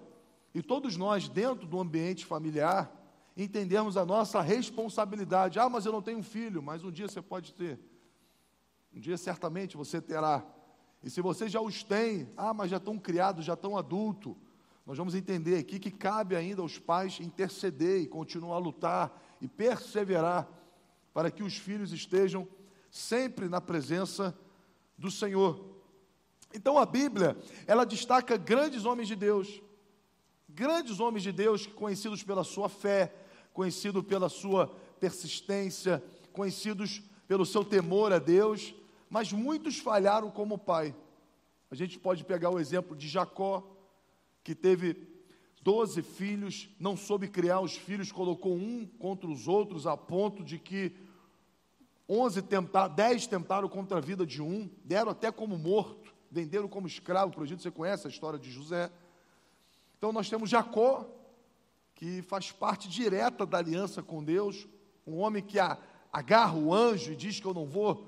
e 0.54 0.62
todos 0.64 0.98
nós, 0.98 1.30
dentro 1.30 1.68
do 1.68 1.80
ambiente 1.80 2.26
familiar, 2.26 2.92
entendermos 3.36 3.96
a 3.96 4.04
nossa 4.04 4.42
responsabilidade. 4.42 5.60
Ah, 5.60 5.70
mas 5.70 5.86
eu 5.86 5.92
não 5.92 6.02
tenho 6.02 6.24
filho, 6.24 6.64
mas 6.64 6.84
um 6.84 6.92
dia 6.92 7.08
você 7.08 7.22
pode 7.22 7.54
ter. 7.54 7.80
Um 8.92 9.00
dia 9.00 9.18
certamente 9.18 9.78
você 9.78 10.02
terá. 10.02 10.44
E 11.04 11.10
se 11.10 11.22
você 11.22 11.48
já 11.48 11.62
os 11.62 11.84
tem, 11.84 12.30
ah, 12.36 12.54
mas 12.54 12.72
já 12.72 12.78
estão 12.78 12.98
criados, 12.98 13.46
já 13.46 13.54
estão 13.54 13.78
adultos. 13.78 14.36
Nós 14.86 14.98
vamos 14.98 15.16
entender 15.16 15.58
aqui 15.58 15.80
que 15.80 15.92
cabe 15.92 16.36
ainda 16.36 16.62
aos 16.62 16.80
pais 16.80 17.20
interceder 17.20 18.02
e 18.02 18.08
continuar 18.08 18.56
a 18.56 18.60
lutar 18.60 19.22
e 19.42 19.48
perseverar 19.48 20.48
para 21.14 21.30
que 21.30 21.44
os 21.44 21.58
filhos 21.58 21.92
estejam 21.92 22.48
sempre 22.90 23.50
na 23.50 23.60
presença 23.60 24.38
do 24.98 25.12
Senhor. 25.12 25.78
Então 26.54 26.78
a 26.78 26.86
Bíblia, 26.86 27.38
ela 27.66 27.86
destaca 27.86 28.38
grandes 28.38 28.86
homens 28.86 29.08
de 29.08 29.16
Deus, 29.16 29.62
grandes 30.48 31.00
homens 31.00 31.24
de 31.24 31.32
Deus 31.32 31.68
conhecidos 31.68 32.24
pela 32.24 32.44
sua 32.44 32.70
fé, 32.70 33.14
conhecidos 33.54 34.04
pela 34.06 34.30
sua 34.30 34.68
persistência, 35.00 36.04
conhecidos 36.32 37.02
pelo 37.28 37.46
seu 37.46 37.66
temor 37.66 38.14
a 38.14 38.20
Deus, 38.20 38.74
mas 39.10 39.32
muitos 39.32 39.80
falharam 39.80 40.30
como 40.30 40.58
pai. 40.58 40.96
A 41.70 41.76
gente 41.76 42.00
pode 42.00 42.24
pegar 42.24 42.50
o 42.50 42.60
exemplo 42.60 42.96
de 42.96 43.08
Jacó, 43.08 43.64
que 44.44 44.56
teve 44.56 45.08
doze 45.62 46.02
filhos, 46.02 46.70
não 46.80 46.96
soube 46.96 47.28
criar 47.28 47.60
os 47.60 47.76
filhos, 47.76 48.12
colocou 48.12 48.56
um 48.56 48.86
contra 48.86 49.30
os 49.30 49.48
outros, 49.48 49.86
a 49.86 49.98
ponto 49.98 50.44
de 50.44 50.58
que 50.58 50.96
onze 52.08 52.42
tentaram, 52.42 52.96
dez 52.96 53.28
tentaram 53.28 53.68
contra 53.68 53.98
a 53.98 54.02
vida 54.02 54.26
de 54.26 54.42
um, 54.42 54.70
deram 54.86 55.12
até 55.12 55.30
como 55.30 55.58
morto, 55.58 56.14
venderam 56.32 56.70
como 56.70 56.88
escravo 56.88 57.34
para 57.34 57.42
o 57.42 57.44
Egito. 57.44 57.62
Você 57.62 57.72
conhece 57.72 58.08
a 58.08 58.10
história 58.10 58.40
de 58.40 58.50
José? 58.50 58.90
Então 59.98 60.14
nós 60.14 60.30
temos 60.30 60.50
Jacó, 60.50 61.06
que 61.94 62.22
faz 62.22 62.52
parte 62.52 62.88
direta 62.88 63.46
da 63.46 63.58
aliança 63.58 64.02
com 64.02 64.24
Deus, 64.24 64.68
um 65.06 65.18
homem 65.18 65.44
que 65.44 65.58
agarra 66.14 66.58
o 66.58 66.74
anjo 66.74 67.12
e 67.12 67.16
diz 67.16 67.40
que 67.40 67.46
eu 67.46 67.54
não 67.54 67.66
vou, 67.66 68.08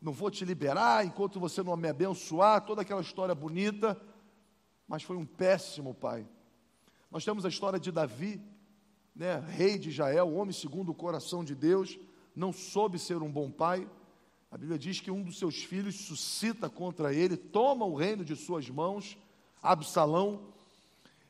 não 0.00 0.12
vou 0.12 0.30
te 0.30 0.44
liberar 0.44 1.04
enquanto 1.04 1.38
você 1.38 1.62
não 1.62 1.76
me 1.76 1.88
abençoar, 1.88 2.64
toda 2.64 2.82
aquela 2.82 3.02
história 3.02 3.34
bonita, 3.34 4.00
mas 4.88 5.02
foi 5.02 5.16
um 5.16 5.26
péssimo 5.26 5.94
pai. 5.94 6.26
Nós 7.10 7.24
temos 7.24 7.44
a 7.44 7.48
história 7.48 7.78
de 7.78 7.92
Davi, 7.92 8.40
né, 9.14 9.38
rei 9.48 9.78
de 9.78 9.90
Israel, 9.90 10.32
homem 10.32 10.52
segundo 10.52 10.90
o 10.90 10.94
coração 10.94 11.44
de 11.44 11.54
Deus, 11.54 11.98
não 12.34 12.52
soube 12.52 12.98
ser 12.98 13.16
um 13.16 13.30
bom 13.30 13.50
pai. 13.50 13.86
A 14.50 14.56
Bíblia 14.56 14.78
diz 14.78 15.00
que 15.00 15.10
um 15.10 15.22
dos 15.22 15.38
seus 15.38 15.62
filhos 15.62 16.06
suscita 16.06 16.70
contra 16.70 17.12
ele, 17.12 17.36
toma 17.36 17.84
o 17.84 17.94
reino 17.94 18.24
de 18.24 18.34
suas 18.34 18.70
mãos, 18.70 19.18
Absalão, 19.62 20.48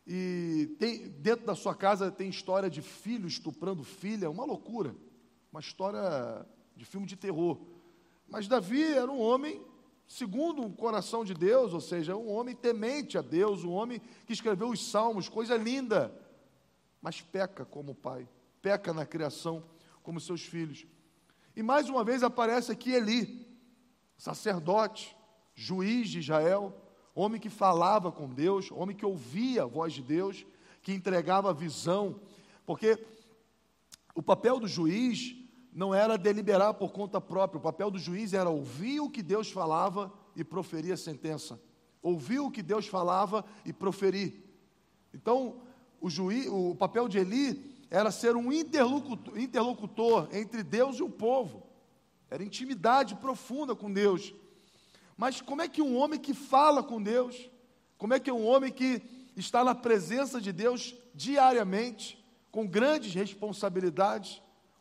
e 0.07 0.75
tem, 0.79 1.09
dentro 1.09 1.47
da 1.47 1.55
sua 1.55 1.75
casa 1.75 2.11
tem 2.11 2.29
história 2.29 2.71
de 2.71 2.83
filho 2.83 3.27
estuprando 3.27 3.85
filha, 3.85 4.31
uma 4.31 4.45
loucura, 4.45 4.95
uma 5.53 5.61
história 5.61 6.47
de 6.77 6.85
filme 6.85 7.07
de 7.07 7.17
terror. 7.17 7.59
Mas 8.31 8.47
Davi 8.47 8.83
era 8.83 9.11
um 9.11 9.21
homem 9.21 9.61
segundo 10.07 10.63
o 10.63 10.73
coração 10.73 11.25
de 11.25 11.35
Deus, 11.35 11.75
ou 11.75 11.81
seja, 11.81 12.17
um 12.17 12.31
homem 12.31 12.55
temente 12.55 13.19
a 13.19 13.23
Deus, 13.23 13.65
um 13.65 13.73
homem 13.73 14.01
que 14.25 14.33
escreveu 14.33 14.69
os 14.69 14.91
salmos, 14.91 15.29
coisa 15.29 15.57
linda, 15.57 16.13
mas 17.03 17.21
peca 17.21 17.65
como 17.65 17.95
pai, 17.95 18.29
peca 18.63 18.93
na 18.93 19.05
criação 19.05 19.65
como 20.03 20.21
seus 20.21 20.43
filhos. 20.43 20.87
E 21.55 21.63
mais 21.63 21.89
uma 21.89 22.05
vez 22.05 22.23
aparece 22.23 22.71
aqui 22.73 22.93
Eli, 22.93 23.47
sacerdote, 24.17 25.17
juiz 25.55 26.09
de 26.09 26.21
Israel, 26.21 26.75
homem 27.15 27.41
que 27.41 27.51
falava 27.51 28.13
com 28.13 28.29
Deus, 28.29 28.71
homem 28.71 28.97
que 28.97 29.07
ouvia 29.07 29.65
a 29.65 29.67
voz 29.67 29.93
de 29.93 30.03
Deus, 30.03 30.47
que 30.83 30.93
entregava 30.93 31.51
a 31.51 31.55
visão, 31.55 32.21
porque 32.65 32.99
o 34.15 34.23
papel 34.23 34.59
do 34.61 34.69
juiz 34.69 35.37
não 35.73 35.95
era 35.95 36.19
deliberar 36.19 36.75
por 36.75 36.93
conta 36.93 37.21
própria, 37.21 37.59
o 37.59 37.63
papel 37.63 37.91
do 37.91 37.99
juiz 37.99 38.33
era 38.33 38.51
ouvir 38.51 39.01
o 39.01 39.11
que 39.11 39.23
Deus 39.23 39.51
falava 39.51 40.13
e 40.35 40.43
proferir 40.43 40.93
a 40.93 40.97
sentença. 40.97 41.61
Ouvir 42.03 42.41
o 42.41 42.51
que 42.51 42.63
Deus 42.63 42.87
falava 42.87 43.45
e 43.65 43.73
proferir. 43.73 44.43
Então, 45.15 45.61
o, 46.01 46.09
juiz, 46.09 46.47
o 46.49 46.75
papel 46.75 47.09
de 47.09 47.19
Eli 47.19 47.87
era 47.91 48.11
ser 48.11 48.37
um 48.37 48.53
interlocutor, 48.53 49.39
interlocutor 49.39 50.29
entre 50.33 50.63
Deus 50.63 50.99
e 50.99 51.03
o 51.03 51.11
povo. 51.11 51.63
Era 52.31 52.43
intimidade 52.43 53.15
profunda 53.17 53.75
com 53.75 53.93
Deus. 53.93 54.33
Mas 55.17 55.41
como 55.41 55.61
é 55.61 55.69
que 55.69 55.83
um 55.83 55.97
homem 55.97 56.19
que 56.19 56.33
fala 56.33 56.83
com 56.83 57.03
Deus, 57.03 57.51
como 57.99 58.15
é 58.15 58.21
que 58.21 58.31
um 58.31 58.47
homem 58.47 58.73
que 58.73 59.03
está 59.37 59.63
na 59.63 59.75
presença 59.75 60.41
de 60.41 60.53
Deus 60.53 60.95
diariamente, 61.15 62.25
com 62.51 62.67
grandes 62.67 63.13
responsabilidades, 63.15 64.41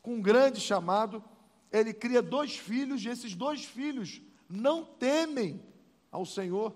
com 0.09 0.15
um 0.15 0.21
grande 0.21 0.59
chamado, 0.59 1.23
ele 1.71 1.93
cria 1.93 2.19
dois 2.19 2.57
filhos 2.57 3.05
e 3.05 3.09
esses 3.09 3.35
dois 3.35 3.63
filhos 3.63 4.19
não 4.49 4.83
temem 4.83 5.63
ao 6.11 6.25
Senhor. 6.25 6.73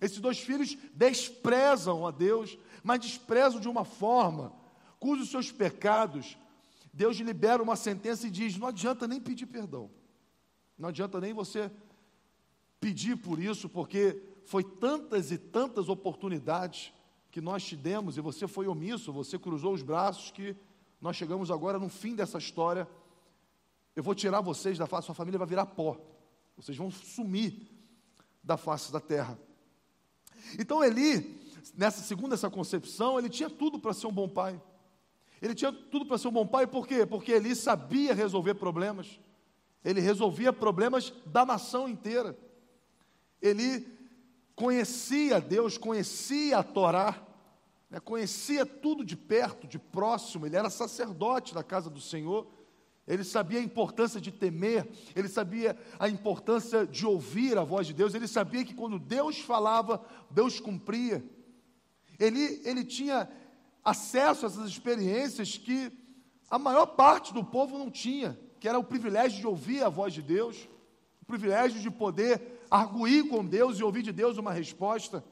Esses 0.00 0.18
dois 0.18 0.38
filhos 0.38 0.74
desprezam 0.94 2.06
a 2.06 2.10
Deus, 2.10 2.56
mas 2.82 3.00
desprezam 3.00 3.60
de 3.60 3.68
uma 3.68 3.84
forma 3.84 4.50
cuja 4.98 5.24
os 5.24 5.30
seus 5.30 5.52
pecados, 5.52 6.38
Deus 6.90 7.18
libera 7.18 7.62
uma 7.62 7.76
sentença 7.76 8.26
e 8.26 8.30
diz: 8.30 8.56
não 8.56 8.68
adianta 8.68 9.06
nem 9.06 9.20
pedir 9.20 9.44
perdão, 9.44 9.90
não 10.78 10.88
adianta 10.88 11.20
nem 11.20 11.34
você 11.34 11.70
pedir 12.80 13.18
por 13.18 13.38
isso, 13.38 13.68
porque 13.68 14.22
foi 14.46 14.64
tantas 14.64 15.30
e 15.30 15.36
tantas 15.36 15.90
oportunidades 15.90 16.94
que 17.30 17.42
nós 17.42 17.62
te 17.62 17.76
demos 17.76 18.16
e 18.16 18.22
você 18.22 18.48
foi 18.48 18.66
omisso, 18.66 19.12
você 19.12 19.38
cruzou 19.38 19.74
os 19.74 19.82
braços 19.82 20.30
que 20.30 20.56
nós 21.04 21.16
chegamos 21.16 21.50
agora 21.50 21.78
no 21.78 21.88
fim 21.88 22.16
dessa 22.16 22.38
história. 22.38 22.88
Eu 23.94 24.02
vou 24.02 24.14
tirar 24.14 24.40
vocês 24.40 24.76
da 24.78 24.86
face, 24.86 25.06
sua 25.06 25.14
família 25.14 25.38
vai 25.38 25.46
virar 25.46 25.66
pó. 25.66 26.00
Vocês 26.56 26.76
vão 26.76 26.90
sumir 26.90 27.70
da 28.42 28.56
face 28.56 28.90
da 28.90 28.98
terra. 28.98 29.38
Então 30.58 30.82
Eli, 30.82 31.40
nessa 31.76 32.02
segunda 32.02 32.34
essa 32.34 32.50
concepção, 32.50 33.18
ele 33.18 33.28
tinha 33.28 33.48
tudo 33.48 33.78
para 33.78 33.92
ser 33.92 34.06
um 34.06 34.12
bom 34.12 34.28
pai. 34.28 34.60
Ele 35.40 35.54
tinha 35.54 35.70
tudo 35.70 36.06
para 36.06 36.18
ser 36.18 36.28
um 36.28 36.32
bom 36.32 36.46
pai, 36.46 36.66
por 36.66 36.88
quê? 36.88 37.06
Porque 37.06 37.32
Eli 37.32 37.54
sabia 37.54 38.14
resolver 38.14 38.54
problemas. 38.54 39.20
Ele 39.84 40.00
resolvia 40.00 40.52
problemas 40.52 41.12
da 41.26 41.44
nação 41.44 41.88
inteira 41.88 42.36
ele 43.44 43.86
conhecia 44.56 45.38
Deus, 45.38 45.76
conhecia 45.76 46.58
a 46.58 46.62
Torá, 46.62 47.22
né, 47.94 48.00
conhecia 48.00 48.66
tudo 48.66 49.04
de 49.04 49.16
perto, 49.16 49.68
de 49.68 49.78
próximo, 49.78 50.44
ele 50.44 50.56
era 50.56 50.68
sacerdote 50.68 51.54
da 51.54 51.62
casa 51.62 51.88
do 51.88 52.00
Senhor, 52.00 52.44
ele 53.06 53.22
sabia 53.22 53.60
a 53.60 53.62
importância 53.62 54.20
de 54.20 54.32
temer, 54.32 54.88
ele 55.14 55.28
sabia 55.28 55.78
a 55.96 56.08
importância 56.08 56.84
de 56.84 57.06
ouvir 57.06 57.56
a 57.56 57.62
voz 57.62 57.86
de 57.86 57.92
Deus, 57.92 58.12
ele 58.12 58.26
sabia 58.26 58.64
que 58.64 58.74
quando 58.74 58.98
Deus 58.98 59.38
falava, 59.38 60.04
Deus 60.28 60.58
cumpria. 60.58 61.24
Ele, 62.18 62.60
ele 62.64 62.82
tinha 62.82 63.30
acesso 63.84 64.44
a 64.44 64.48
essas 64.48 64.68
experiências 64.68 65.56
que 65.56 65.92
a 66.50 66.58
maior 66.58 66.86
parte 66.86 67.32
do 67.32 67.44
povo 67.44 67.78
não 67.78 67.92
tinha, 67.92 68.36
que 68.58 68.68
era 68.68 68.76
o 68.78 68.82
privilégio 68.82 69.38
de 69.38 69.46
ouvir 69.46 69.84
a 69.84 69.88
voz 69.88 70.12
de 70.12 70.22
Deus, 70.22 70.68
o 71.22 71.24
privilégio 71.26 71.80
de 71.80 71.92
poder 71.92 72.66
arguir 72.68 73.28
com 73.28 73.46
Deus 73.46 73.78
e 73.78 73.84
ouvir 73.84 74.02
de 74.02 74.10
Deus 74.10 74.36
uma 74.36 74.52
resposta, 74.52 75.22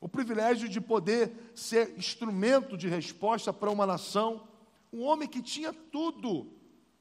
o 0.00 0.08
privilégio 0.08 0.68
de 0.68 0.80
poder 0.80 1.52
ser 1.54 1.96
instrumento 1.98 2.76
de 2.76 2.88
resposta 2.88 3.52
para 3.52 3.70
uma 3.70 3.86
nação, 3.86 4.46
um 4.92 5.02
homem 5.02 5.28
que 5.28 5.42
tinha 5.42 5.72
tudo, 5.72 6.52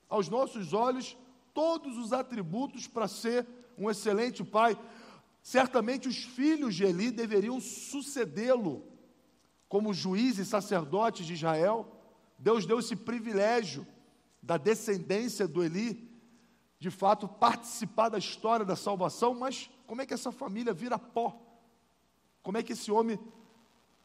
aos 0.10 0.30
nossos 0.30 0.74
olhos, 0.74 1.18
todos 1.54 1.98
os 1.98 2.14
atributos 2.14 2.88
para 2.88 3.08
ser 3.08 3.46
um 3.78 3.90
excelente 3.90 4.44
pai. 4.44 4.78
Certamente 5.42 6.08
os 6.08 6.24
filhos 6.24 6.76
de 6.76 6.84
Eli 6.84 7.12
deveriam 7.12 7.60
sucedê-lo 7.60 8.84
como 9.68 9.94
juízes 9.94 10.48
e 10.48 10.50
sacerdotes 10.50 11.26
de 11.26 11.34
Israel. 11.34 11.92
Deus 12.38 12.66
deu 12.66 12.80
esse 12.80 12.96
privilégio 12.96 13.86
da 14.42 14.58
descendência 14.58 15.48
do 15.48 15.64
Eli, 15.64 16.10
de 16.80 16.92
fato, 16.92 17.28
participar 17.28 18.10
da 18.10 18.18
história 18.18 18.66
da 18.66 18.76
salvação, 18.76 19.34
mas 19.34 19.70
como 19.88 20.02
é 20.02 20.06
que 20.06 20.14
essa 20.14 20.32
família 20.32 20.74
vira 20.74 21.00
pó? 21.00 21.45
Como 22.46 22.60
é 22.60 22.64
que 22.64 22.74
esse 22.74 22.92
homem 22.92 23.20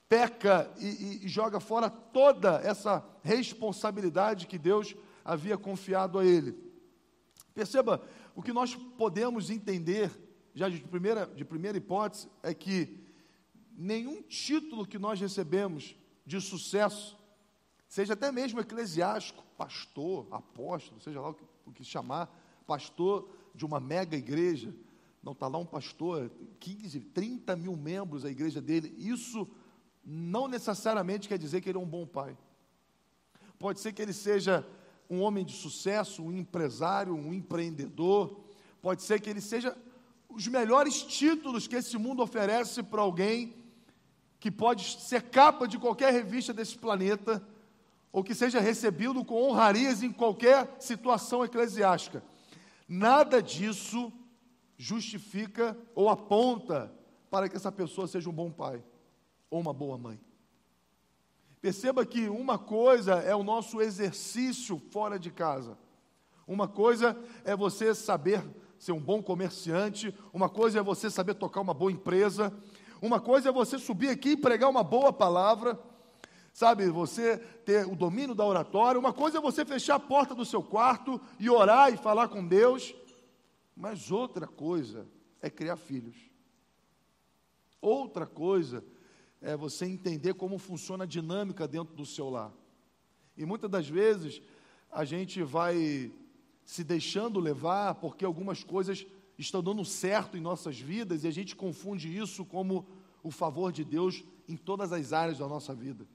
peca 0.09 0.73
e, 0.79 0.87
e, 0.87 1.27
e 1.27 1.29
joga 1.29 1.61
fora 1.61 1.91
toda 1.91 2.59
essa 2.65 3.07
responsabilidade 3.23 4.47
que 4.47 4.57
Deus 4.57 4.97
havia 5.23 5.59
confiado 5.59 6.19
a 6.19 6.25
ele? 6.25 6.57
Perceba, 7.53 8.03
o 8.35 8.43
que 8.43 8.51
nós 8.51 8.75
podemos 8.75 9.51
entender, 9.51 10.11
já 10.55 10.71
de 10.71 10.81
primeira, 10.81 11.27
de 11.27 11.45
primeira 11.45 11.77
hipótese, 11.77 12.31
é 12.43 12.55
que 12.55 12.99
nenhum 13.77 14.23
título 14.23 14.87
que 14.87 14.99
nós 14.99 15.21
recebemos 15.21 15.95
de 16.25 16.41
sucesso, 16.41 17.19
seja 17.87 18.15
até 18.15 18.33
mesmo 18.33 18.59
eclesiástico, 18.59 19.45
pastor, 19.59 20.27
apóstolo, 20.31 20.99
seja 21.03 21.21
lá 21.21 21.29
o 21.29 21.35
que, 21.35 21.45
o 21.67 21.73
que 21.73 21.85
chamar, 21.85 22.35
pastor 22.67 23.29
de 23.55 23.67
uma 23.67 23.79
mega 23.79 24.17
igreja, 24.17 24.75
não 25.23 25.33
está 25.33 25.47
lá 25.49 25.59
um 25.59 25.67
pastor, 25.67 26.31
15, 26.59 27.01
30 27.01 27.57
mil 27.57 27.77
membros 27.77 28.25
a 28.25 28.31
igreja 28.31 28.61
dele, 28.61 28.95
isso 28.99 29.47
não 30.05 30.49
necessariamente 30.49 31.29
quer 31.29 31.39
dizer 31.39 31.61
que 31.61 31.69
ele 31.69 31.79
é 31.79 31.81
um 31.81 31.87
bom 31.87 32.07
pai. 32.07 32.37
Pode 33.59 33.81
ser 33.81 33.93
que 33.93 34.01
ele 34.01 34.15
seja 34.15 34.67
um 35.09 35.21
homem 35.21 35.45
de 35.45 35.53
sucesso, 35.53 36.23
um 36.23 36.33
empresário, 36.33 37.15
um 37.15 37.35
empreendedor, 37.35 38.41
pode 38.81 39.03
ser 39.03 39.21
que 39.21 39.29
ele 39.29 39.41
seja 39.41 39.77
os 40.29 40.47
melhores 40.47 41.03
títulos 41.03 41.67
que 41.67 41.77
esse 41.77 41.99
mundo 41.99 42.23
oferece 42.23 42.83
para 42.83 43.03
alguém 43.03 43.55
que 44.39 44.51
pode 44.51 44.99
ser 45.01 45.23
capa 45.23 45.69
de 45.69 45.79
qualquer 45.79 46.13
revista 46.13 46.53
desse 46.53 46.79
planeta, 46.79 47.47
ou 48.11 48.25
que 48.25 48.35
seja 48.35 48.59
recebido 48.59 49.23
com 49.25 49.43
honrarias 49.43 50.03
em 50.03 50.11
qualquer 50.11 50.77
situação 50.79 51.45
eclesiástica. 51.45 52.23
Nada 52.89 53.43
disso 53.43 54.11
justifica 54.81 55.77
ou 55.95 56.09
aponta 56.09 56.91
para 57.31 57.51
que 57.51 57.57
essa 57.57 57.71
pessoa 57.71 58.09
seja 58.09 58.31
um 58.31 58.33
bom 58.33 58.51
pai 58.51 58.83
ou 59.51 59.61
uma 59.61 59.75
boa 59.75 59.99
mãe. 59.99 60.19
Perceba 61.61 62.07
que 62.07 62.31
uma 62.31 62.59
coisa 62.59 63.17
é 63.17 63.37
o 63.37 63.43
nosso 63.43 63.83
exercício 63.83 64.81
fora 64.91 65.19
de 65.19 65.31
casa. 65.31 65.77
Uma 66.47 66.67
coisa 66.67 67.15
é 67.45 67.55
você 67.55 67.95
saber 67.95 68.43
ser 68.79 68.93
um 68.93 69.01
bom 69.01 69.23
comerciante, 69.23 70.15
uma 70.33 70.49
coisa 70.49 70.79
é 70.79 70.83
você 70.83 71.11
saber 71.11 71.35
tocar 71.35 71.61
uma 71.61 71.75
boa 71.75 71.93
empresa, 71.93 72.51
uma 73.03 73.21
coisa 73.21 73.51
é 73.51 73.53
você 73.53 73.79
subir 73.79 74.09
aqui 74.09 74.31
e 74.31 74.37
pregar 74.39 74.71
uma 74.71 74.83
boa 74.83 75.13
palavra, 75.13 75.79
sabe, 76.55 76.89
você 76.89 77.37
ter 77.37 77.87
o 77.87 77.95
domínio 77.95 78.35
da 78.35 78.47
oratória, 78.47 78.99
uma 78.99 79.13
coisa 79.13 79.37
é 79.37 79.41
você 79.43 79.63
fechar 79.63 79.97
a 79.97 80.01
porta 80.01 80.35
do 80.35 80.47
seu 80.47 80.63
quarto 80.63 81.21
e 81.39 81.51
orar 81.51 81.93
e 81.93 81.99
falar 81.99 82.29
com 82.29 82.47
Deus, 82.47 82.95
mas 83.81 84.11
outra 84.11 84.47
coisa 84.47 85.09
é 85.41 85.49
criar 85.49 85.77
filhos. 85.77 86.17
Outra 87.81 88.27
coisa 88.27 88.85
é 89.41 89.57
você 89.57 89.87
entender 89.87 90.35
como 90.35 90.59
funciona 90.59 91.05
a 91.05 91.07
dinâmica 91.07 91.67
dentro 91.67 91.95
do 91.95 92.05
seu 92.05 92.29
lar. 92.29 92.53
E 93.39 93.47
muitas 93.47 93.71
das 93.71 93.89
vezes 93.89 94.43
a 94.93 95.03
gente 95.03 95.43
vai 95.43 96.13
se 96.63 96.85
deixando 96.85 97.41
levar 97.41 97.95
porque 97.95 98.23
algumas 98.23 98.63
coisas 98.63 99.07
estão 99.39 99.63
dando 99.63 99.83
certo 99.83 100.37
em 100.37 100.43
nossas 100.43 100.79
vidas 100.79 101.25
e 101.25 101.29
a 101.29 101.31
gente 101.31 101.57
confunde 101.57 102.15
isso 102.15 102.45
como 102.45 102.87
o 103.23 103.31
favor 103.31 103.73
de 103.73 103.83
Deus 103.83 104.23
em 104.47 104.59
todas 104.59 104.93
as 104.93 105.15
áreas 105.15 105.39
da 105.39 105.49
nossa 105.49 105.75
vida. 105.75 106.07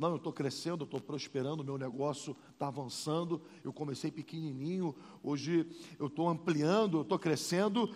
Não, 0.00 0.12
eu 0.12 0.16
estou 0.16 0.32
crescendo, 0.32 0.80
eu 0.80 0.86
estou 0.86 0.98
prosperando, 0.98 1.62
meu 1.62 1.76
negócio 1.76 2.34
está 2.54 2.68
avançando. 2.68 3.42
Eu 3.62 3.70
comecei 3.70 4.10
pequenininho, 4.10 4.96
hoje 5.22 5.66
eu 5.98 6.06
estou 6.06 6.26
ampliando, 6.26 6.96
eu 6.96 7.02
estou 7.02 7.18
crescendo. 7.18 7.94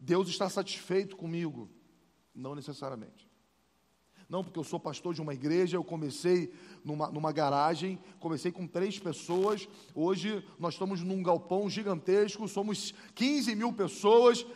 Deus 0.00 0.28
está 0.28 0.48
satisfeito 0.48 1.16
comigo? 1.16 1.68
Não 2.32 2.54
necessariamente. 2.54 3.28
Não, 4.28 4.44
porque 4.44 4.60
eu 4.60 4.62
sou 4.62 4.78
pastor 4.78 5.12
de 5.12 5.20
uma 5.20 5.34
igreja, 5.34 5.76
eu 5.76 5.82
comecei 5.82 6.54
numa, 6.84 7.10
numa 7.10 7.32
garagem, 7.32 7.98
comecei 8.20 8.52
com 8.52 8.64
três 8.64 9.00
pessoas, 9.00 9.68
hoje 9.92 10.46
nós 10.56 10.74
estamos 10.74 11.02
num 11.02 11.20
galpão 11.20 11.68
gigantesco, 11.68 12.46
somos 12.46 12.94
15 13.16 13.56
mil 13.56 13.72
pessoas. 13.72 14.46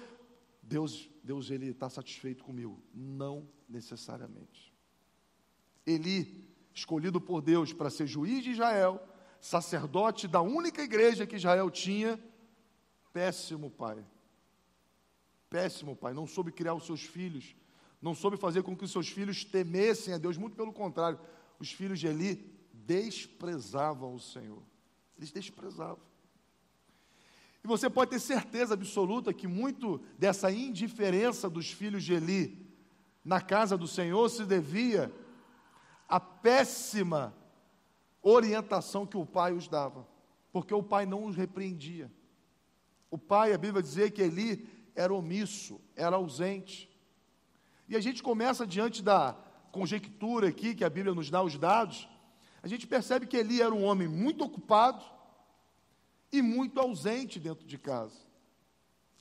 Deus, 0.63 1.11
Deus 1.25 1.51
ele 1.51 1.71
está 1.71 1.91
satisfeito 1.91 2.45
comigo? 2.45 2.81
Não 2.95 3.49
necessariamente. 3.69 4.73
Eli, 5.85 6.54
escolhido 6.75 7.21
por 7.21 7.41
Deus 7.41 7.73
para 7.73 7.89
ser 7.89 8.07
juiz 8.07 8.43
de 8.43 8.51
Israel, 8.51 9.01
sacerdote 9.41 10.27
da 10.29 10.41
única 10.41 10.83
igreja 10.83 11.27
que 11.27 11.37
Israel 11.37 11.71
tinha, 11.71 12.19
péssimo 13.13 13.71
pai. 13.71 14.05
Péssimo 15.49 15.95
pai, 15.95 16.13
não 16.13 16.27
soube 16.27 16.51
criar 16.51 16.75
os 16.75 16.85
seus 16.85 17.03
filhos 17.03 17.55
não 18.05 18.15
soube 18.15 18.37
fazer 18.37 18.63
com 18.63 18.77
que 18.77 18.85
os 18.85 18.93
seus 18.93 19.09
filhos 19.09 19.47
temessem 19.47 20.13
a 20.13 20.19
Deus, 20.19 20.37
muito 20.37 20.55
pelo 20.55 20.75
contrário, 20.75 21.19
os 21.59 21.73
filhos 21.73 21.99
de 21.99 22.07
Eli 22.07 22.55
desprezavam 22.71 24.15
o 24.15 24.21
Senhor. 24.21 24.63
Eles 25.17 25.33
desprezavam. 25.33 26.05
E 27.65 27.67
você 27.67 27.89
pode 27.89 28.11
ter 28.11 28.21
certeza 28.21 28.75
absoluta 28.75 29.33
que 29.33 29.47
muito 29.49 30.03
dessa 30.19 30.53
indiferença 30.53 31.49
dos 31.49 31.71
filhos 31.71 32.05
de 32.05 32.13
Eli 32.13 32.69
na 33.25 33.41
casa 33.41 33.75
do 33.75 33.89
Senhor 33.89 34.29
se 34.29 34.45
devia 34.45 35.11
à 36.09 36.19
péssima 36.21 37.35
orientação 38.23 39.07
que 39.07 39.17
o 39.17 39.27
pai 39.27 39.53
os 39.53 39.69
dava, 39.69 40.07
porque 40.53 40.73
o 40.73 40.83
pai 40.83 41.07
não 41.07 41.25
os 41.25 41.37
repreendia. 41.37 42.11
O 43.11 43.19
pai, 43.19 43.53
a 43.53 43.59
Bíblia 43.59 43.83
dizia 43.83 44.11
que 44.11 44.23
Eli 44.23 44.69
era 44.95 45.13
omisso, 45.13 45.81
era 45.95 46.17
ausente. 46.17 46.91
E 47.89 47.97
a 47.97 48.01
gente 48.01 48.23
começa 48.23 48.67
diante 48.67 49.03
da 49.03 49.37
conjectura 49.71 50.49
aqui, 50.49 50.75
que 50.75 50.85
a 50.85 50.91
Bíblia 50.91 51.15
nos 51.15 51.31
dá 51.31 51.43
os 51.43 51.59
dados, 51.59 52.09
a 52.63 52.69
gente 52.69 52.87
percebe 52.87 53.27
que 53.27 53.37
Eli 53.37 53.61
era 53.61 53.75
um 53.75 53.85
homem 53.85 54.09
muito 54.09 54.43
ocupado 54.45 55.05
e 56.33 56.41
muito 56.41 56.81
ausente 56.81 57.39
dentro 57.39 57.67
de 57.67 57.77
casa. 57.77 58.19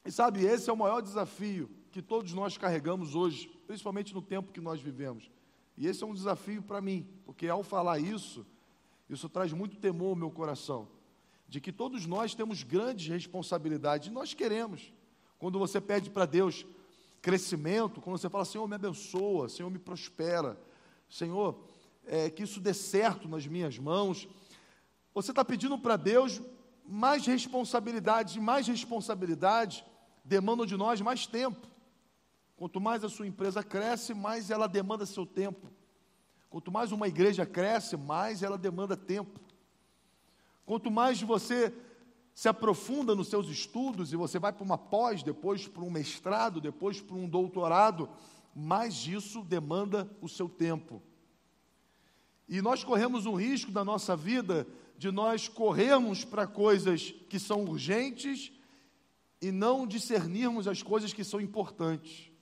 E 0.05 0.11
sabe, 0.11 0.45
esse 0.45 0.69
é 0.69 0.73
o 0.73 0.77
maior 0.77 1.01
desafio 1.01 1.69
que 1.91 2.01
todos 2.01 2.33
nós 2.33 2.57
carregamos 2.57 3.15
hoje, 3.15 3.47
principalmente 3.67 4.13
no 4.13 4.21
tempo 4.21 4.51
que 4.51 4.61
nós 4.61 4.81
vivemos. 4.81 5.29
E 5.77 5.87
esse 5.87 6.03
é 6.03 6.07
um 6.07 6.13
desafio 6.13 6.61
para 6.61 6.81
mim, 6.81 7.07
porque 7.25 7.47
ao 7.47 7.63
falar 7.63 7.99
isso, 7.99 8.45
isso 9.09 9.27
traz 9.27 9.51
muito 9.53 9.77
temor 9.77 10.09
ao 10.09 10.15
meu 10.15 10.31
coração, 10.31 10.87
de 11.47 11.59
que 11.59 11.71
todos 11.71 12.05
nós 12.05 12.33
temos 12.33 12.63
grandes 12.63 13.07
responsabilidades, 13.07 14.07
e 14.07 14.11
nós 14.11 14.33
queremos. 14.33 14.93
Quando 15.39 15.59
você 15.59 15.81
pede 15.81 16.09
para 16.09 16.25
Deus, 16.25 16.65
crescimento, 17.21 18.01
quando 18.01 18.17
você 18.17 18.29
fala, 18.29 18.45
Senhor, 18.45 18.67
me 18.67 18.75
abençoa, 18.75 19.49
Senhor, 19.49 19.69
me 19.69 19.79
prospera, 19.79 20.59
Senhor, 21.09 21.57
é, 22.05 22.29
que 22.29 22.43
isso 22.43 22.59
dê 22.59 22.73
certo 22.73 23.27
nas 23.27 23.47
minhas 23.47 23.77
mãos. 23.77 24.27
Você 25.13 25.31
está 25.31 25.43
pedindo 25.43 25.77
para 25.77 25.95
Deus 25.95 26.41
mais 26.85 27.25
responsabilidade, 27.25 28.37
e 28.37 28.41
mais 28.41 28.67
responsabilidade 28.67 29.85
demandam 30.23 30.65
de 30.65 30.75
nós 30.75 31.01
mais 31.01 31.25
tempo. 31.25 31.72
Quanto 32.55 32.79
mais 32.79 33.03
a 33.03 33.09
sua 33.09 33.27
empresa 33.27 33.63
cresce, 33.63 34.13
mais 34.13 34.49
ela 34.49 34.67
demanda 34.67 35.05
seu 35.05 35.25
tempo. 35.25 35.71
Quanto 36.49 36.71
mais 36.71 36.91
uma 36.91 37.07
igreja 37.07 37.45
cresce, 37.45 37.97
mais 37.97 38.43
ela 38.43 38.57
demanda 38.57 38.95
tempo. 38.95 39.39
Quanto 40.65 40.91
mais 40.91 41.21
você 41.21 41.73
se 42.33 42.47
aprofunda 42.47 43.15
nos 43.15 43.27
seus 43.27 43.47
estudos 43.47 44.11
e 44.13 44.15
você 44.15 44.39
vai 44.39 44.53
para 44.53 44.63
uma 44.63 44.77
pós, 44.77 45.23
depois 45.23 45.67
para 45.67 45.83
um 45.83 45.91
mestrado, 45.91 46.61
depois 46.61 47.01
para 47.01 47.15
um 47.15 47.27
doutorado, 47.27 48.09
mais 48.55 48.95
disso 48.95 49.43
demanda 49.43 50.09
o 50.21 50.29
seu 50.29 50.47
tempo. 50.47 51.01
E 52.47 52.61
nós 52.61 52.83
corremos 52.83 53.25
um 53.25 53.35
risco 53.35 53.71
da 53.71 53.83
nossa 53.83 54.15
vida 54.15 54.67
de 54.97 55.11
nós 55.11 55.47
corrermos 55.47 56.23
para 56.23 56.47
coisas 56.47 57.11
que 57.29 57.39
são 57.39 57.65
urgentes 57.65 58.51
e 59.41 59.51
não 59.51 59.85
discernirmos 59.85 60.67
as 60.67 60.81
coisas 60.81 61.11
que 61.11 61.23
são 61.23 61.41
importantes. 61.41 62.32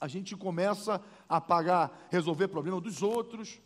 A 0.00 0.06
gente 0.06 0.36
começa 0.36 1.02
a 1.28 1.40
pagar, 1.40 2.08
resolver 2.10 2.48
problema 2.48 2.80
dos 2.80 3.02
outros, 3.02 3.60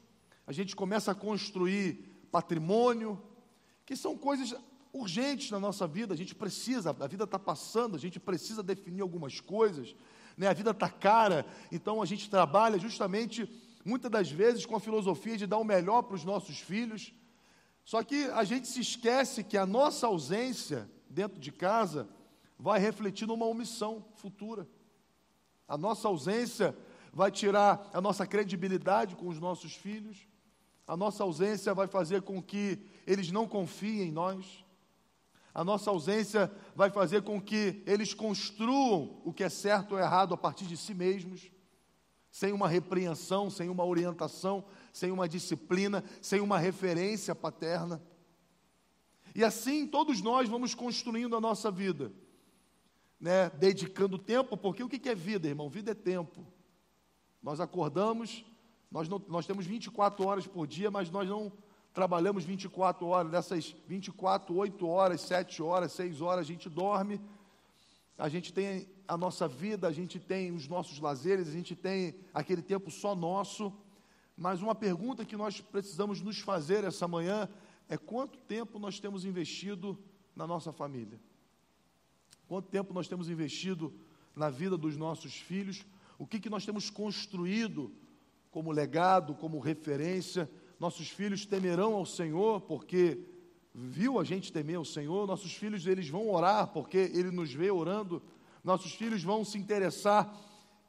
a 0.46 0.52
gente 0.52 0.74
começa 0.74 1.12
a 1.12 1.14
construir 1.14 2.26
patrimônio, 2.30 3.20
que 3.84 3.94
são 3.94 4.16
coisas 4.16 4.54
urgentes 4.92 5.50
na 5.50 5.58
nossa 5.58 5.86
vida, 5.86 6.12
a 6.12 6.16
gente 6.16 6.34
precisa, 6.34 6.94
a 6.98 7.06
vida 7.06 7.24
está 7.24 7.38
passando, 7.38 7.96
a 7.96 7.98
gente 7.98 8.20
precisa 8.20 8.62
definir 8.62 9.00
algumas 9.00 9.40
coisas, 9.40 9.94
né? 10.36 10.46
a 10.48 10.52
vida 10.52 10.70
está 10.70 10.88
cara, 10.88 11.46
então 11.70 12.02
a 12.02 12.06
gente 12.06 12.28
trabalha 12.28 12.78
justamente, 12.78 13.48
muitas 13.84 14.10
das 14.10 14.30
vezes, 14.30 14.66
com 14.66 14.76
a 14.76 14.80
filosofia 14.80 15.36
de 15.36 15.46
dar 15.46 15.58
o 15.58 15.64
melhor 15.64 16.02
para 16.02 16.14
os 16.14 16.24
nossos 16.24 16.58
filhos, 16.58 17.12
só 17.84 18.02
que 18.02 18.24
a 18.26 18.44
gente 18.44 18.68
se 18.68 18.80
esquece 18.80 19.42
que 19.42 19.56
a 19.56 19.66
nossa 19.66 20.06
ausência 20.06 20.88
dentro 21.08 21.40
de 21.40 21.50
casa 21.50 22.08
vai 22.58 22.78
refletir 22.78 23.26
numa 23.26 23.46
omissão 23.46 24.04
futura. 24.14 24.68
A 25.72 25.78
nossa 25.78 26.06
ausência 26.06 26.76
vai 27.14 27.30
tirar 27.30 27.88
a 27.94 28.00
nossa 28.02 28.26
credibilidade 28.26 29.16
com 29.16 29.26
os 29.28 29.40
nossos 29.40 29.74
filhos. 29.74 30.28
A 30.86 30.94
nossa 30.98 31.24
ausência 31.24 31.72
vai 31.72 31.86
fazer 31.86 32.20
com 32.20 32.42
que 32.42 32.78
eles 33.06 33.32
não 33.32 33.48
confiem 33.48 34.02
em 34.02 34.12
nós. 34.12 34.66
A 35.54 35.64
nossa 35.64 35.88
ausência 35.88 36.52
vai 36.76 36.90
fazer 36.90 37.22
com 37.22 37.40
que 37.40 37.82
eles 37.86 38.12
construam 38.12 39.22
o 39.24 39.32
que 39.32 39.42
é 39.42 39.48
certo 39.48 39.92
ou 39.92 39.98
errado 39.98 40.34
a 40.34 40.36
partir 40.36 40.66
de 40.66 40.76
si 40.76 40.92
mesmos, 40.92 41.50
sem 42.30 42.52
uma 42.52 42.68
repreensão, 42.68 43.48
sem 43.48 43.70
uma 43.70 43.86
orientação, 43.86 44.66
sem 44.92 45.10
uma 45.10 45.26
disciplina, 45.26 46.04
sem 46.20 46.42
uma 46.42 46.58
referência 46.58 47.34
paterna. 47.34 48.02
E 49.34 49.42
assim 49.42 49.86
todos 49.86 50.20
nós 50.20 50.50
vamos 50.50 50.74
construindo 50.74 51.34
a 51.34 51.40
nossa 51.40 51.70
vida, 51.70 52.12
né? 53.22 53.48
dedicando 53.50 54.18
tempo, 54.18 54.56
porque 54.56 54.82
o 54.82 54.88
que 54.88 55.08
é 55.08 55.14
vida, 55.14 55.46
irmão? 55.46 55.70
Vida 55.70 55.92
é 55.92 55.94
tempo. 55.94 56.44
Nós 57.40 57.60
acordamos, 57.60 58.44
nós, 58.90 59.08
não, 59.08 59.22
nós 59.28 59.46
temos 59.46 59.64
24 59.64 60.26
horas 60.26 60.44
por 60.44 60.66
dia, 60.66 60.90
mas 60.90 61.08
nós 61.08 61.28
não 61.28 61.52
trabalhamos 61.94 62.42
24 62.42 63.06
horas, 63.06 63.30
dessas 63.30 63.76
24, 63.86 64.52
8 64.52 64.88
horas, 64.88 65.20
7 65.20 65.62
horas, 65.62 65.92
6 65.92 66.20
horas, 66.20 66.40
a 66.40 66.48
gente 66.48 66.68
dorme, 66.68 67.20
a 68.18 68.28
gente 68.28 68.52
tem 68.52 68.88
a 69.06 69.16
nossa 69.16 69.46
vida, 69.46 69.86
a 69.86 69.92
gente 69.92 70.18
tem 70.18 70.50
os 70.50 70.66
nossos 70.66 70.98
lazeres, 70.98 71.46
a 71.46 71.52
gente 71.52 71.76
tem 71.76 72.16
aquele 72.34 72.60
tempo 72.60 72.90
só 72.90 73.14
nosso. 73.14 73.72
Mas 74.36 74.60
uma 74.60 74.74
pergunta 74.74 75.24
que 75.24 75.36
nós 75.36 75.60
precisamos 75.60 76.20
nos 76.20 76.40
fazer 76.40 76.82
essa 76.82 77.06
manhã 77.06 77.48
é 77.88 77.96
quanto 77.96 78.36
tempo 78.38 78.80
nós 78.80 78.98
temos 78.98 79.24
investido 79.24 79.96
na 80.34 80.44
nossa 80.44 80.72
família? 80.72 81.20
Quanto 82.52 82.68
tempo 82.68 82.92
nós 82.92 83.08
temos 83.08 83.30
investido 83.30 83.90
na 84.36 84.50
vida 84.50 84.76
dos 84.76 84.94
nossos 84.94 85.32
filhos? 85.32 85.86
O 86.18 86.26
que, 86.26 86.38
que 86.38 86.50
nós 86.50 86.66
temos 86.66 86.90
construído 86.90 87.90
como 88.50 88.70
legado, 88.70 89.34
como 89.34 89.58
referência? 89.58 90.50
nossos 90.78 91.08
filhos 91.08 91.46
temerão 91.46 91.94
ao 91.94 92.04
Senhor, 92.04 92.60
porque 92.60 93.24
viu 93.74 94.20
a 94.20 94.24
gente 94.24 94.52
temer 94.52 94.76
ao 94.76 94.84
Senhor, 94.84 95.26
nossos 95.26 95.54
filhos 95.54 95.86
eles 95.86 96.10
vão 96.10 96.30
orar, 96.30 96.66
porque 96.66 96.98
Ele 96.98 97.30
nos 97.30 97.54
vê 97.54 97.70
orando, 97.70 98.22
nossos 98.62 98.92
filhos 98.92 99.22
vão 99.22 99.46
se 99.46 99.56
interessar 99.56 100.38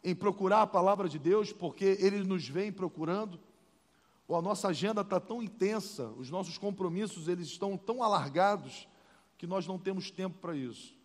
em 0.03 0.13
procurar 0.13 0.63
a 0.63 0.67
palavra 0.67 1.07
de 1.07 1.17
Deus, 1.17 1.53
porque 1.53 1.97
Ele 2.01 2.25
nos 2.25 2.45
vem 2.45 2.73
procurando, 2.73 3.39
ou 4.27 4.35
a 4.35 4.41
nossa 4.41 4.67
agenda 4.67 4.99
está 4.99 5.17
tão 5.17 5.41
intensa, 5.41 6.09
os 6.17 6.29
nossos 6.29 6.57
compromissos 6.57 7.29
eles 7.29 7.47
estão 7.47 7.77
tão 7.77 8.03
alargados, 8.03 8.85
que 9.37 9.47
nós 9.47 9.65
não 9.65 9.79
temos 9.79 10.11
tempo 10.11 10.39
para 10.39 10.57
isso. 10.57 11.01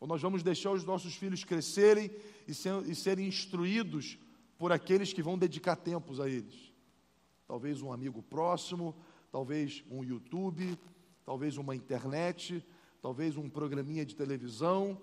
Ou 0.00 0.06
nós 0.06 0.22
vamos 0.22 0.42
deixar 0.42 0.70
os 0.72 0.84
nossos 0.84 1.14
filhos 1.14 1.44
crescerem 1.44 2.10
e, 2.46 2.54
ser, 2.54 2.82
e 2.88 2.94
serem 2.94 3.26
instruídos 3.26 4.18
por 4.56 4.72
aqueles 4.72 5.12
que 5.12 5.22
vão 5.22 5.38
dedicar 5.38 5.76
tempos 5.76 6.20
a 6.20 6.28
eles 6.28 6.68
talvez 7.48 7.80
um 7.80 7.90
amigo 7.90 8.22
próximo, 8.22 8.94
talvez 9.32 9.82
um 9.90 10.04
YouTube, 10.04 10.78
talvez 11.24 11.56
uma 11.56 11.74
internet, 11.74 12.62
talvez 13.00 13.38
um 13.38 13.48
programinha 13.48 14.04
de 14.04 14.14
televisão, 14.14 15.00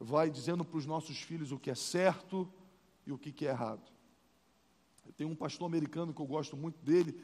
vai 0.00 0.28
dizendo 0.28 0.64
para 0.64 0.76
os 0.76 0.86
nossos 0.86 1.22
filhos 1.22 1.52
o 1.52 1.58
que 1.58 1.70
é 1.70 1.74
certo 1.76 2.52
e 3.06 3.12
o 3.12 3.16
que 3.16 3.46
é 3.46 3.50
errado. 3.50 3.92
Tem 5.16 5.24
um 5.24 5.36
pastor 5.36 5.68
americano 5.68 6.12
que 6.12 6.20
eu 6.20 6.26
gosto 6.26 6.56
muito 6.56 6.84
dele, 6.84 7.22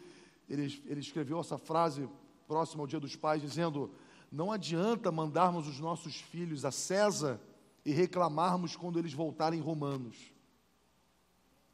ele, 0.48 0.80
ele 0.86 1.00
escreveu 1.00 1.40
essa 1.40 1.58
frase 1.58 2.08
próxima 2.46 2.84
ao 2.84 2.86
Dia 2.86 3.00
dos 3.00 3.16
Pais, 3.16 3.42
dizendo: 3.42 3.90
Não 4.30 4.52
adianta 4.52 5.10
mandarmos 5.10 5.66
os 5.66 5.80
nossos 5.80 6.16
filhos 6.16 6.64
a 6.64 6.70
César 6.70 7.40
e 7.84 7.90
reclamarmos 7.90 8.76
quando 8.76 8.98
eles 8.98 9.12
voltarem 9.12 9.60
romanos. 9.60 10.16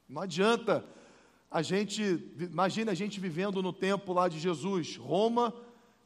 Não 0.09 0.23
adianta 0.23 0.85
a 1.51 1.63
gente, 1.63 2.33
imagina 2.39 2.93
a 2.93 2.95
gente 2.95 3.21
vivendo 3.21 3.63
no 3.63 3.73
tempo 3.73 4.13
lá 4.13 4.29
de 4.29 4.39
Jesus. 4.39 4.97
Roma 4.97 5.55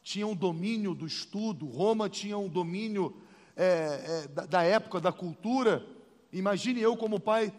tinha 0.03 0.27
um 0.27 0.35
domínio 0.35 0.95
do 0.95 1.07
estudo, 1.07 1.67
Roma 1.67 2.09
tinha 2.09 2.37
um 2.37 2.49
domínio 2.49 3.17
é, 3.57 4.25
é, 4.25 4.29
da, 4.29 4.47
da 4.47 4.63
época, 4.63 5.01
da 5.01 5.13
cultura. 5.13 5.87
Imagine 6.33 6.81
eu, 6.81 6.97
como 6.97 7.21
pai, 7.21 7.53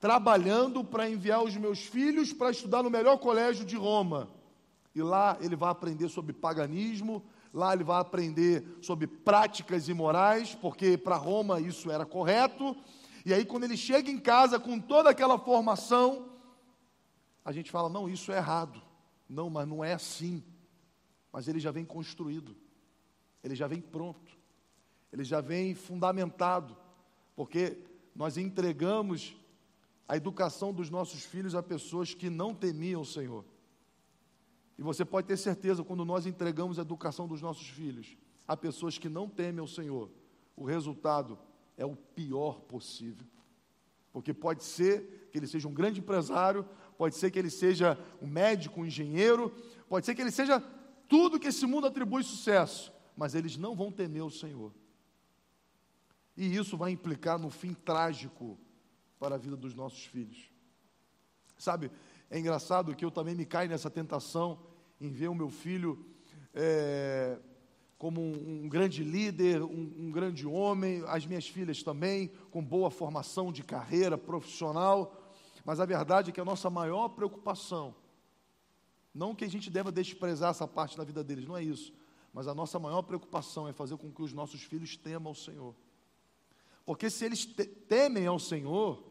trabalhando 0.00 0.84
para 0.84 1.10
enviar 1.10 1.42
os 1.42 1.56
meus 1.56 1.80
filhos 1.80 2.32
para 2.32 2.50
estudar 2.50 2.82
no 2.82 2.90
melhor 2.90 3.18
colégio 3.18 3.64
de 3.64 3.76
Roma. 3.76 4.30
E 4.94 5.02
lá 5.02 5.36
ele 5.40 5.56
vai 5.56 5.70
aprender 5.70 6.08
sobre 6.08 6.32
paganismo, 6.32 7.22
lá 7.52 7.72
ele 7.72 7.84
vai 7.84 8.00
aprender 8.00 8.64
sobre 8.80 9.06
práticas 9.06 9.88
imorais, 9.88 10.54
porque 10.54 10.96
para 10.96 11.16
Roma 11.16 11.60
isso 11.60 11.90
era 11.90 12.04
correto. 12.04 12.76
E 13.24 13.32
aí, 13.34 13.44
quando 13.44 13.64
ele 13.64 13.76
chega 13.76 14.10
em 14.10 14.18
casa 14.18 14.58
com 14.58 14.78
toda 14.78 15.10
aquela 15.10 15.38
formação, 15.38 16.28
a 17.44 17.52
gente 17.52 17.70
fala, 17.70 17.88
não, 17.88 18.08
isso 18.08 18.32
é 18.32 18.36
errado. 18.36 18.80
Não, 19.28 19.50
mas 19.50 19.68
não 19.68 19.84
é 19.84 19.92
assim. 19.92 20.42
Mas 21.32 21.48
ele 21.48 21.60
já 21.60 21.70
vem 21.70 21.84
construído, 21.84 22.56
ele 23.44 23.54
já 23.54 23.66
vem 23.66 23.80
pronto, 23.80 24.36
ele 25.12 25.24
já 25.24 25.40
vem 25.40 25.74
fundamentado, 25.74 26.76
porque 27.36 27.78
nós 28.14 28.36
entregamos 28.36 29.36
a 30.08 30.16
educação 30.16 30.72
dos 30.72 30.88
nossos 30.88 31.22
filhos 31.24 31.54
a 31.54 31.62
pessoas 31.62 32.14
que 32.14 32.30
não 32.30 32.54
temiam 32.54 33.02
o 33.02 33.06
Senhor. 33.06 33.44
E 34.78 34.82
você 34.82 35.04
pode 35.04 35.26
ter 35.26 35.36
certeza, 35.36 35.82
quando 35.82 36.04
nós 36.04 36.24
entregamos 36.24 36.78
a 36.78 36.82
educação 36.82 37.26
dos 37.26 37.42
nossos 37.42 37.66
filhos 37.66 38.16
a 38.46 38.56
pessoas 38.56 38.96
que 38.96 39.08
não 39.08 39.28
temem 39.28 39.60
o 39.60 39.66
Senhor, 39.66 40.08
o 40.56 40.64
resultado 40.64 41.36
é 41.76 41.84
o 41.84 41.96
pior 41.96 42.60
possível. 42.60 43.26
Porque 44.12 44.32
pode 44.32 44.62
ser 44.64 45.28
que 45.32 45.38
ele 45.38 45.46
seja 45.46 45.68
um 45.68 45.74
grande 45.74 46.00
empresário, 46.00 46.64
pode 46.96 47.16
ser 47.16 47.30
que 47.30 47.38
ele 47.38 47.50
seja 47.50 47.98
um 48.22 48.26
médico, 48.26 48.80
um 48.80 48.86
engenheiro, 48.86 49.52
pode 49.88 50.06
ser 50.06 50.14
que 50.14 50.22
ele 50.22 50.30
seja 50.30 50.60
tudo 51.08 51.38
que 51.38 51.48
esse 51.48 51.66
mundo 51.66 51.86
atribui 51.86 52.22
sucesso, 52.22 52.92
mas 53.16 53.34
eles 53.34 53.56
não 53.56 53.74
vão 53.74 53.90
temer 53.90 54.22
o 54.22 54.30
Senhor. 54.30 54.72
E 56.36 56.54
isso 56.54 56.76
vai 56.76 56.92
implicar 56.92 57.38
no 57.38 57.50
fim 57.50 57.74
trágico 57.74 58.56
para 59.18 59.34
a 59.34 59.38
vida 59.38 59.56
dos 59.56 59.74
nossos 59.74 60.04
filhos. 60.04 60.50
Sabe, 61.58 61.90
é 62.30 62.38
engraçado 62.38 62.94
que 62.94 63.04
eu 63.04 63.10
também 63.10 63.34
me 63.34 63.46
caio 63.46 63.70
nessa 63.70 63.88
tentação 63.88 64.58
em 65.00 65.10
ver 65.10 65.28
o 65.28 65.34
meu 65.34 65.48
filho 65.48 66.04
é, 66.54 67.38
como 67.96 68.20
um, 68.20 68.64
um, 68.64 68.68
grande 68.68 69.02
líder, 69.02 69.62
um, 69.62 69.94
um 69.98 70.10
grande 70.10 70.46
homem, 70.46 71.02
as 71.06 71.24
minhas 71.26 71.48
filhas 71.48 71.82
também, 71.82 72.30
com 72.50 72.62
boa 72.62 72.90
formação 72.90 73.50
de 73.50 73.62
carreira 73.62 74.18
profissional. 74.18 75.32
Mas 75.64 75.80
a 75.80 75.86
verdade 75.86 76.30
é 76.30 76.32
que 76.32 76.40
a 76.40 76.44
nossa 76.44 76.68
maior 76.68 77.08
preocupação, 77.08 77.94
não 79.14 79.34
que 79.34 79.44
a 79.44 79.50
gente 79.50 79.70
deva 79.70 79.90
desprezar 79.90 80.50
essa 80.50 80.68
parte 80.68 80.96
da 80.96 81.04
vida 81.04 81.24
deles, 81.24 81.46
não 81.46 81.56
é 81.56 81.62
isso. 81.62 81.94
Mas 82.32 82.46
a 82.46 82.54
nossa 82.54 82.78
maior 82.78 83.02
preocupação 83.02 83.66
é 83.66 83.72
fazer 83.72 83.96
com 83.96 84.12
que 84.12 84.22
os 84.22 84.34
nossos 84.34 84.62
filhos 84.62 84.96
temam 84.96 85.28
ao 85.28 85.34
Senhor. 85.34 85.74
Porque 86.84 87.08
se 87.08 87.24
eles 87.24 87.46
te 87.46 87.64
temem 87.64 88.26
ao 88.26 88.38
Senhor, 88.38 89.02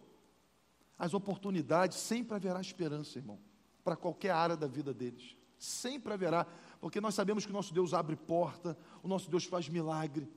as 0.98 1.14
oportunidades, 1.14 1.98
sempre 1.98 2.36
haverá 2.36 2.60
esperança, 2.60 3.20
irmão, 3.20 3.40
para 3.84 3.96
qualquer 3.96 4.32
área 4.32 4.58
da 4.58 4.68
vida 4.68 4.94
deles. 4.94 5.36
Sempre 5.58 6.14
haverá, 6.14 6.46
porque 6.80 7.02
nós 7.02 7.16
sabemos 7.16 7.46
que 7.46 7.52
o 7.52 7.54
nosso 7.54 7.74
Deus 7.74 7.94
abre 7.94 8.16
porta, 8.16 8.78
o 9.04 9.08
nosso 9.08 9.30
Deus 9.30 9.46
faz 9.46 9.70
milagre, 9.70 10.28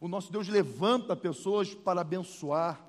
o 0.00 0.08
nosso 0.08 0.32
Deus 0.32 0.48
levanta 0.48 1.14
pessoas 1.14 1.74
para 1.74 2.00
abençoar. 2.00 2.84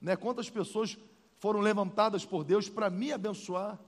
Né? 0.00 0.16
Quantas 0.16 0.50
pessoas 0.50 0.96
foram 1.38 1.60
levantadas 1.60 2.24
por 2.24 2.44
Deus 2.44 2.68
para 2.68 2.90
me 2.90 3.12
abençoar. 3.12 3.78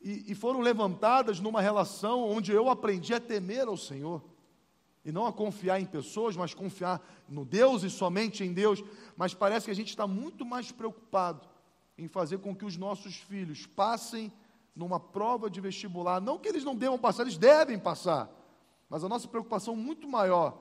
E, 0.00 0.32
e, 0.32 0.34
foram 0.34 0.60
levantadas 0.60 1.38
numa 1.38 1.60
relação 1.60 2.28
onde 2.28 2.50
eu 2.50 2.68
aprendi 2.68 3.14
a 3.14 3.20
temer 3.20 3.68
ao 3.68 3.76
Senhor. 3.76 4.22
E 5.04 5.10
não 5.10 5.26
a 5.26 5.32
confiar 5.32 5.80
em 5.80 5.84
pessoas, 5.84 6.36
mas 6.36 6.54
confiar 6.54 7.00
no 7.28 7.44
Deus 7.44 7.82
e 7.82 7.90
somente 7.90 8.44
em 8.44 8.52
Deus. 8.52 8.82
Mas 9.16 9.34
parece 9.34 9.66
que 9.66 9.72
a 9.72 9.74
gente 9.74 9.88
está 9.88 10.06
muito 10.06 10.44
mais 10.44 10.70
preocupado 10.70 11.48
em 11.98 12.06
fazer 12.08 12.38
com 12.38 12.54
que 12.54 12.64
os 12.64 12.76
nossos 12.76 13.16
filhos 13.16 13.66
passem 13.66 14.32
numa 14.74 15.00
prova 15.00 15.50
de 15.50 15.60
vestibular. 15.60 16.20
Não 16.20 16.38
que 16.38 16.48
eles 16.48 16.64
não 16.64 16.76
devam 16.76 16.98
passar, 16.98 17.22
eles 17.22 17.36
devem 17.36 17.78
passar. 17.78 18.30
Mas 18.88 19.02
a 19.02 19.08
nossa 19.08 19.26
preocupação 19.26 19.74
muito 19.74 20.08
maior 20.08 20.58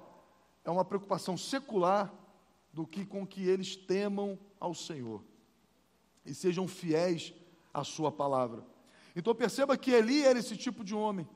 é 0.63 0.71
uma 0.71 0.86
preocupação 0.86 1.38
secular 1.38 2.13
do 2.73 2.86
que 2.88 3.06
com 3.06 3.25
que 3.25 3.47
eles 3.47 3.75
temam 3.75 4.39
ao 4.60 4.73
Senhor 4.73 5.23
e 6.25 6.34
sejam 6.34 6.67
fiéis 6.67 7.34
à 7.73 7.84
Sua 7.84 8.12
palavra. 8.12 8.63
Então 9.15 9.36
perceba 9.36 9.77
que 9.77 9.91
Eli 9.91 10.23
era 10.23 10.39
esse 10.39 10.56
tipo 10.56 10.84
de 10.84 10.95
homem, 10.95 11.27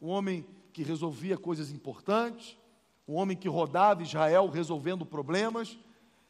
um 0.00 0.08
homem 0.08 0.46
que 0.78 0.84
resolvia 0.84 1.36
coisas 1.36 1.72
importantes, 1.72 2.56
um 3.08 3.14
homem 3.14 3.36
que 3.36 3.48
rodava 3.48 4.04
Israel 4.04 4.48
resolvendo 4.48 5.04
problemas, 5.04 5.76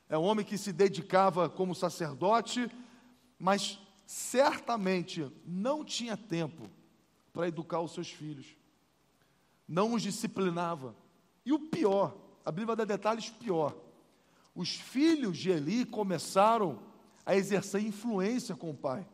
é 0.08 0.16
um 0.16 0.22
homem 0.22 0.42
que 0.42 0.56
se 0.56 0.72
dedicava 0.72 1.50
como 1.50 1.74
sacerdote, 1.74 2.66
mas 3.38 3.78
certamente 4.06 5.30
não 5.44 5.84
tinha 5.84 6.16
tempo 6.16 6.70
para 7.30 7.46
educar 7.46 7.82
os 7.82 7.92
seus 7.92 8.11
filhos, 8.11 8.56
não 9.68 9.92
os 9.92 10.00
disciplinava. 10.00 10.96
E 11.44 11.52
o 11.52 11.58
pior, 11.58 12.16
a 12.42 12.50
Bíblia 12.50 12.74
dá 12.74 12.87
detalhes 12.87 13.28
pior. 13.28 13.76
Os 14.54 14.70
filhos 14.76 15.37
de 15.37 15.50
Eli 15.50 15.84
começaram 15.84 16.78
a 17.26 17.37
exercer 17.37 17.82
influência 17.82 18.56
com 18.56 18.70
o 18.70 18.74
pai. 18.74 19.06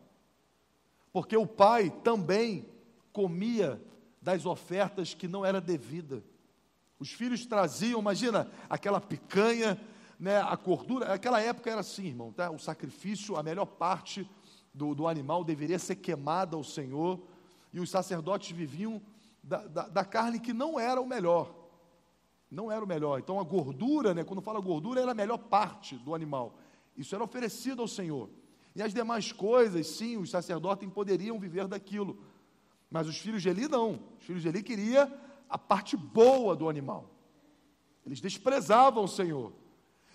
Porque 1.13 1.37
o 1.37 1.45
pai 1.45 1.91
também 2.05 2.69
comia 3.13 3.83
das 4.25 4.47
ofertas 4.47 5.13
que 5.13 5.29
não 5.29 5.45
era 5.45 5.61
devida. 5.61 6.25
Os 6.99 7.13
filhos 7.13 7.45
traziam, 7.45 8.01
imagina, 8.01 8.51
aquela 8.71 8.99
picanha, 8.99 9.79
né, 10.19 10.39
a 10.39 10.57
gordura. 10.57 11.13
Aquela 11.13 11.41
época 11.41 11.71
era 11.71 11.81
assim, 11.81 12.07
irmão, 12.07 12.33
tá? 12.33 12.51
O 12.51 12.59
sacrifício, 12.59 13.37
a 13.37 13.43
melhor 13.43 13.67
parte 13.67 14.29
do, 14.73 14.95
do 14.95 15.07
animal 15.07 15.45
deveria 15.45 15.79
ser 15.79 15.97
queimada 15.97 16.57
ao 16.57 16.65
Senhor, 16.65 17.21
e 17.71 17.79
os 17.79 17.91
sacerdotes 17.91 18.51
viviam 18.57 19.03
da, 19.43 19.67
da, 19.67 19.89
da 19.89 20.05
carne 20.05 20.41
que 20.41 20.55
não 20.55 20.81
era 20.81 21.01
o 21.01 21.07
melhor. 21.07 21.55
Não 22.51 22.73
era 22.73 22.83
o 22.83 22.89
melhor. 22.89 23.19
Então 23.19 23.39
a 23.39 23.45
gordura, 23.45 24.15
né, 24.15 24.25
quando 24.25 24.41
fala 24.41 24.59
gordura, 24.59 25.03
era 25.03 25.11
a 25.11 25.15
melhor 25.15 25.39
parte 25.39 25.97
do 25.97 26.15
animal. 26.15 26.57
Isso 26.97 27.15
era 27.15 27.23
oferecido 27.23 27.83
ao 27.83 27.89
Senhor. 27.89 28.31
E 28.75 28.81
as 28.81 28.95
demais 28.95 29.33
coisas, 29.33 29.87
sim, 29.87 30.17
os 30.17 30.31
sacerdotes 30.31 30.89
poderiam 30.89 31.39
viver 31.39 31.69
daquilo. 31.69 32.19
Mas 32.91 33.09
os 33.09 33.19
filhos 33.19 33.43
de 33.43 33.49
Eli 33.49 33.69
não. 33.69 34.01
Os 34.19 34.25
filhos 34.25 34.43
de 34.43 34.49
Eli 34.49 34.63
queriam 34.63 35.13
a 35.49 35.59
parte 35.59 35.97
boa 35.97 36.55
do 36.55 36.69
animal. 36.69 37.11
Eles 38.05 38.21
desprezavam 38.21 39.05
o 39.05 39.09
Senhor. 39.09 39.53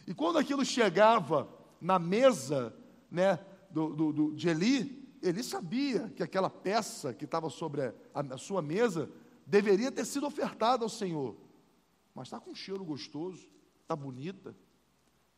E 0.05 0.13
quando 0.13 0.37
aquilo 0.37 0.63
chegava 0.63 1.49
na 1.81 1.97
mesa 1.97 2.75
né, 3.09 3.39
do, 3.69 3.93
do, 3.93 4.13
do, 4.13 4.35
de 4.35 4.49
Eli, 4.49 5.17
ele 5.21 5.43
sabia 5.43 6.09
que 6.09 6.23
aquela 6.23 6.49
peça 6.49 7.13
que 7.13 7.25
estava 7.25 7.49
sobre 7.49 7.81
a, 7.83 7.93
a 8.13 8.37
sua 8.37 8.61
mesa 8.61 9.09
deveria 9.45 9.91
ter 9.91 10.05
sido 10.05 10.25
ofertada 10.25 10.83
ao 10.83 10.89
Senhor. 10.89 11.35
Mas 12.13 12.27
está 12.27 12.39
com 12.39 12.51
um 12.51 12.55
cheiro 12.55 12.83
gostoso, 12.83 13.49
está 13.81 13.95
bonita, 13.95 14.55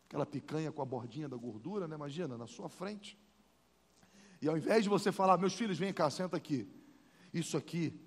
aquela 0.06 0.26
picanha 0.26 0.72
com 0.72 0.82
a 0.82 0.86
bordinha 0.86 1.30
da 1.30 1.38
gordura, 1.38 1.88
né? 1.88 1.96
Imagina, 1.96 2.38
na 2.38 2.48
sua 2.48 2.68
frente. 2.68 3.18
E 4.42 4.50
ao 4.50 4.58
invés 4.58 4.84
de 4.84 4.90
você 4.90 5.12
falar, 5.12 5.38
meus 5.38 5.54
filhos, 5.54 5.78
vem 5.78 5.94
cá, 5.94 6.10
senta 6.10 6.36
aqui. 6.36 6.68
Isso 7.34 7.58
aqui, 7.58 8.00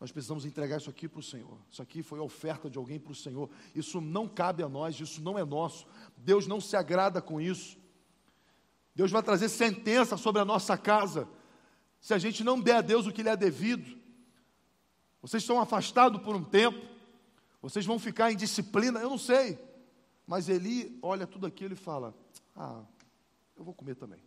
nós 0.00 0.12
precisamos 0.12 0.44
entregar 0.44 0.78
isso 0.78 0.90
aqui 0.90 1.08
para 1.08 1.20
o 1.20 1.22
Senhor. 1.22 1.58
Isso 1.70 1.82
aqui 1.82 2.02
foi 2.02 2.18
oferta 2.18 2.68
de 2.70 2.78
alguém 2.78 2.98
para 2.98 3.12
o 3.12 3.14
Senhor. 3.14 3.50
Isso 3.74 4.00
não 4.00 4.28
cabe 4.28 4.62
a 4.62 4.68
nós, 4.68 4.98
isso 5.00 5.22
não 5.22 5.38
é 5.38 5.44
nosso. 5.44 5.86
Deus 6.16 6.46
não 6.46 6.60
se 6.60 6.76
agrada 6.76 7.20
com 7.20 7.40
isso. 7.40 7.78
Deus 8.94 9.10
vai 9.10 9.22
trazer 9.22 9.48
sentença 9.48 10.16
sobre 10.16 10.40
a 10.40 10.44
nossa 10.44 10.76
casa 10.78 11.28
se 12.00 12.14
a 12.14 12.18
gente 12.18 12.44
não 12.44 12.60
der 12.60 12.76
a 12.76 12.80
Deus 12.80 13.06
o 13.06 13.12
que 13.12 13.22
lhe 13.22 13.28
é 13.28 13.36
devido. 13.36 13.98
Vocês 15.20 15.42
estão 15.42 15.60
afastados 15.60 16.22
por 16.22 16.36
um 16.36 16.44
tempo, 16.44 16.78
vocês 17.60 17.84
vão 17.84 17.98
ficar 17.98 18.30
em 18.30 18.36
disciplina, 18.36 19.00
eu 19.00 19.10
não 19.10 19.18
sei. 19.18 19.58
Mas 20.26 20.48
Eli 20.48 20.98
olha 21.02 21.26
tudo 21.26 21.46
aquilo 21.46 21.72
e 21.72 21.76
fala: 21.76 22.14
Ah, 22.54 22.84
eu 23.56 23.64
vou 23.64 23.74
comer 23.74 23.96
também. 23.96 24.22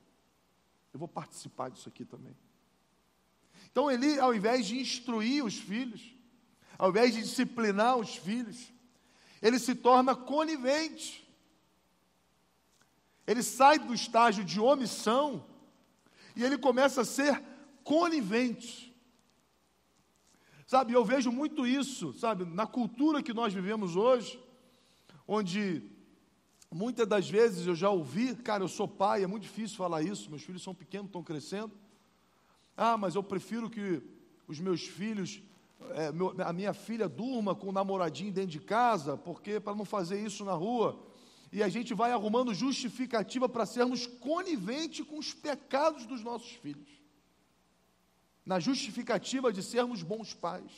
Eu 0.93 0.99
vou 0.99 1.07
participar 1.07 1.69
disso 1.69 1.87
aqui 1.87 2.03
também. 2.03 2.35
Então 3.71 3.89
Eli, 3.89 4.19
ao 4.19 4.33
invés 4.33 4.65
de 4.65 4.79
instruir 4.79 5.43
os 5.43 5.55
filhos, 5.55 6.01
ao 6.77 6.89
invés 6.89 7.13
de 7.13 7.21
disciplinar 7.21 7.97
os 7.97 8.15
filhos, 8.15 8.71
ele 9.41 9.59
se 9.59 9.75
torna 9.75 10.15
conivente. 10.15 11.27
Ele 13.27 13.43
sai 13.43 13.77
do 13.79 13.93
estágio 13.93 14.43
de 14.43 14.59
omissão 14.59 15.45
e 16.35 16.43
ele 16.43 16.57
começa 16.57 17.01
a 17.01 17.05
ser 17.05 17.41
conivente. 17.83 18.89
Sabe, 20.65 20.93
eu 20.93 21.03
vejo 21.03 21.31
muito 21.31 21.65
isso, 21.65 22.13
sabe, 22.13 22.45
na 22.45 22.67
cultura 22.67 23.23
que 23.23 23.33
nós 23.33 23.53
vivemos 23.53 23.95
hoje 23.95 24.39
onde 25.31 25.83
muitas 26.71 27.07
das 27.07 27.29
vezes 27.29 27.67
eu 27.67 27.75
já 27.75 27.91
ouvi, 27.91 28.35
cara, 28.35 28.63
eu 28.63 28.67
sou 28.67 28.87
pai, 28.87 29.23
é 29.23 29.27
muito 29.27 29.43
difícil 29.43 29.77
falar 29.77 30.01
isso, 30.01 30.27
meus 30.27 30.41
filhos 30.41 30.63
são 30.63 30.73
pequenos, 30.73 31.05
estão 31.05 31.23
crescendo. 31.23 31.71
Ah, 32.81 32.95
mas 32.95 33.13
eu 33.13 33.21
prefiro 33.21 33.69
que 33.69 34.01
os 34.47 34.57
meus 34.57 34.83
filhos, 34.83 35.41
é, 35.95 36.13
meu, 36.13 36.33
a 36.39 36.53
minha 36.53 36.73
filha 36.73 37.09
durma 37.09 37.53
com 37.53 37.67
o 37.67 37.71
namoradinho 37.73 38.31
dentro 38.31 38.51
de 38.51 38.59
casa, 38.61 39.17
porque 39.17 39.59
para 39.59 39.75
não 39.75 39.83
fazer 39.83 40.25
isso 40.25 40.45
na 40.45 40.53
rua. 40.53 40.97
E 41.51 41.61
a 41.61 41.67
gente 41.67 41.93
vai 41.93 42.13
arrumando 42.13 42.53
justificativa 42.53 43.49
para 43.49 43.65
sermos 43.65 44.07
coniventes 44.07 45.05
com 45.05 45.17
os 45.19 45.33
pecados 45.33 46.05
dos 46.05 46.23
nossos 46.23 46.51
filhos. 46.51 46.87
Na 48.45 48.61
justificativa 48.61 49.51
de 49.51 49.61
sermos 49.61 50.01
bons 50.01 50.33
pais. 50.33 50.71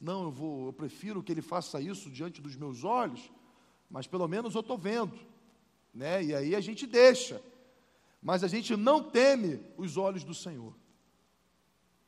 Não, 0.00 0.22
eu 0.22 0.30
vou, 0.30 0.66
eu 0.68 0.72
prefiro 0.72 1.22
que 1.22 1.30
ele 1.30 1.42
faça 1.42 1.82
isso 1.82 2.08
diante 2.08 2.40
dos 2.40 2.56
meus 2.56 2.82
olhos, 2.82 3.30
mas 3.90 4.06
pelo 4.06 4.26
menos 4.26 4.54
eu 4.54 4.62
estou 4.62 4.78
vendo, 4.78 5.18
né? 5.92 6.24
E 6.24 6.34
aí 6.34 6.56
a 6.56 6.60
gente 6.62 6.86
deixa, 6.86 7.42
mas 8.20 8.42
a 8.42 8.48
gente 8.48 8.76
não 8.76 9.02
teme 9.02 9.60
os 9.76 9.96
olhos 9.96 10.24
do 10.24 10.34
Senhor. 10.34 10.74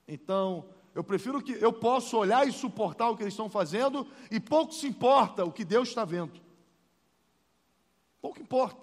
Então, 0.07 0.69
eu 0.95 1.05
prefiro 1.05 1.43
que 1.43 1.53
eu 1.53 1.73
possa 1.73 2.17
olhar 2.17 2.47
e 2.47 2.53
suportar 2.53 3.11
o 3.11 3.17
que 3.17 3.23
eles 3.23 3.33
estão 3.33 3.49
fazendo 3.49 4.07
e 4.31 4.41
pouco 4.41 4.75
se 4.75 4.87
importa 4.87 5.45
o 5.45 5.53
que 5.53 5.65
Deus 5.65 5.89
está 5.89 6.05
vendo. 6.05 6.41
Pouco 8.21 8.41
importa. 8.41 8.81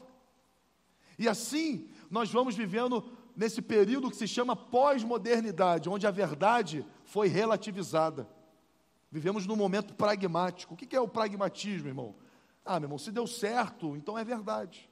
E 1.19 1.27
assim 1.27 1.89
nós 2.09 2.31
vamos 2.31 2.55
vivendo 2.55 3.03
nesse 3.35 3.61
período 3.61 4.09
que 4.09 4.15
se 4.15 4.27
chama 4.27 4.55
pós-modernidade, 4.55 5.89
onde 5.89 6.07
a 6.07 6.11
verdade 6.11 6.85
foi 7.03 7.27
relativizada. 7.27 8.27
Vivemos 9.11 9.45
num 9.45 9.55
momento 9.55 9.93
pragmático. 9.93 10.73
O 10.73 10.77
que 10.77 10.95
é 10.95 10.99
o 10.99 11.07
pragmatismo, 11.07 11.87
irmão? 11.87 12.15
Ah, 12.65 12.79
meu 12.79 12.87
irmão, 12.87 12.97
se 12.97 13.11
deu 13.11 13.27
certo, 13.27 13.95
então 13.95 14.17
é 14.17 14.23
verdade. 14.23 14.89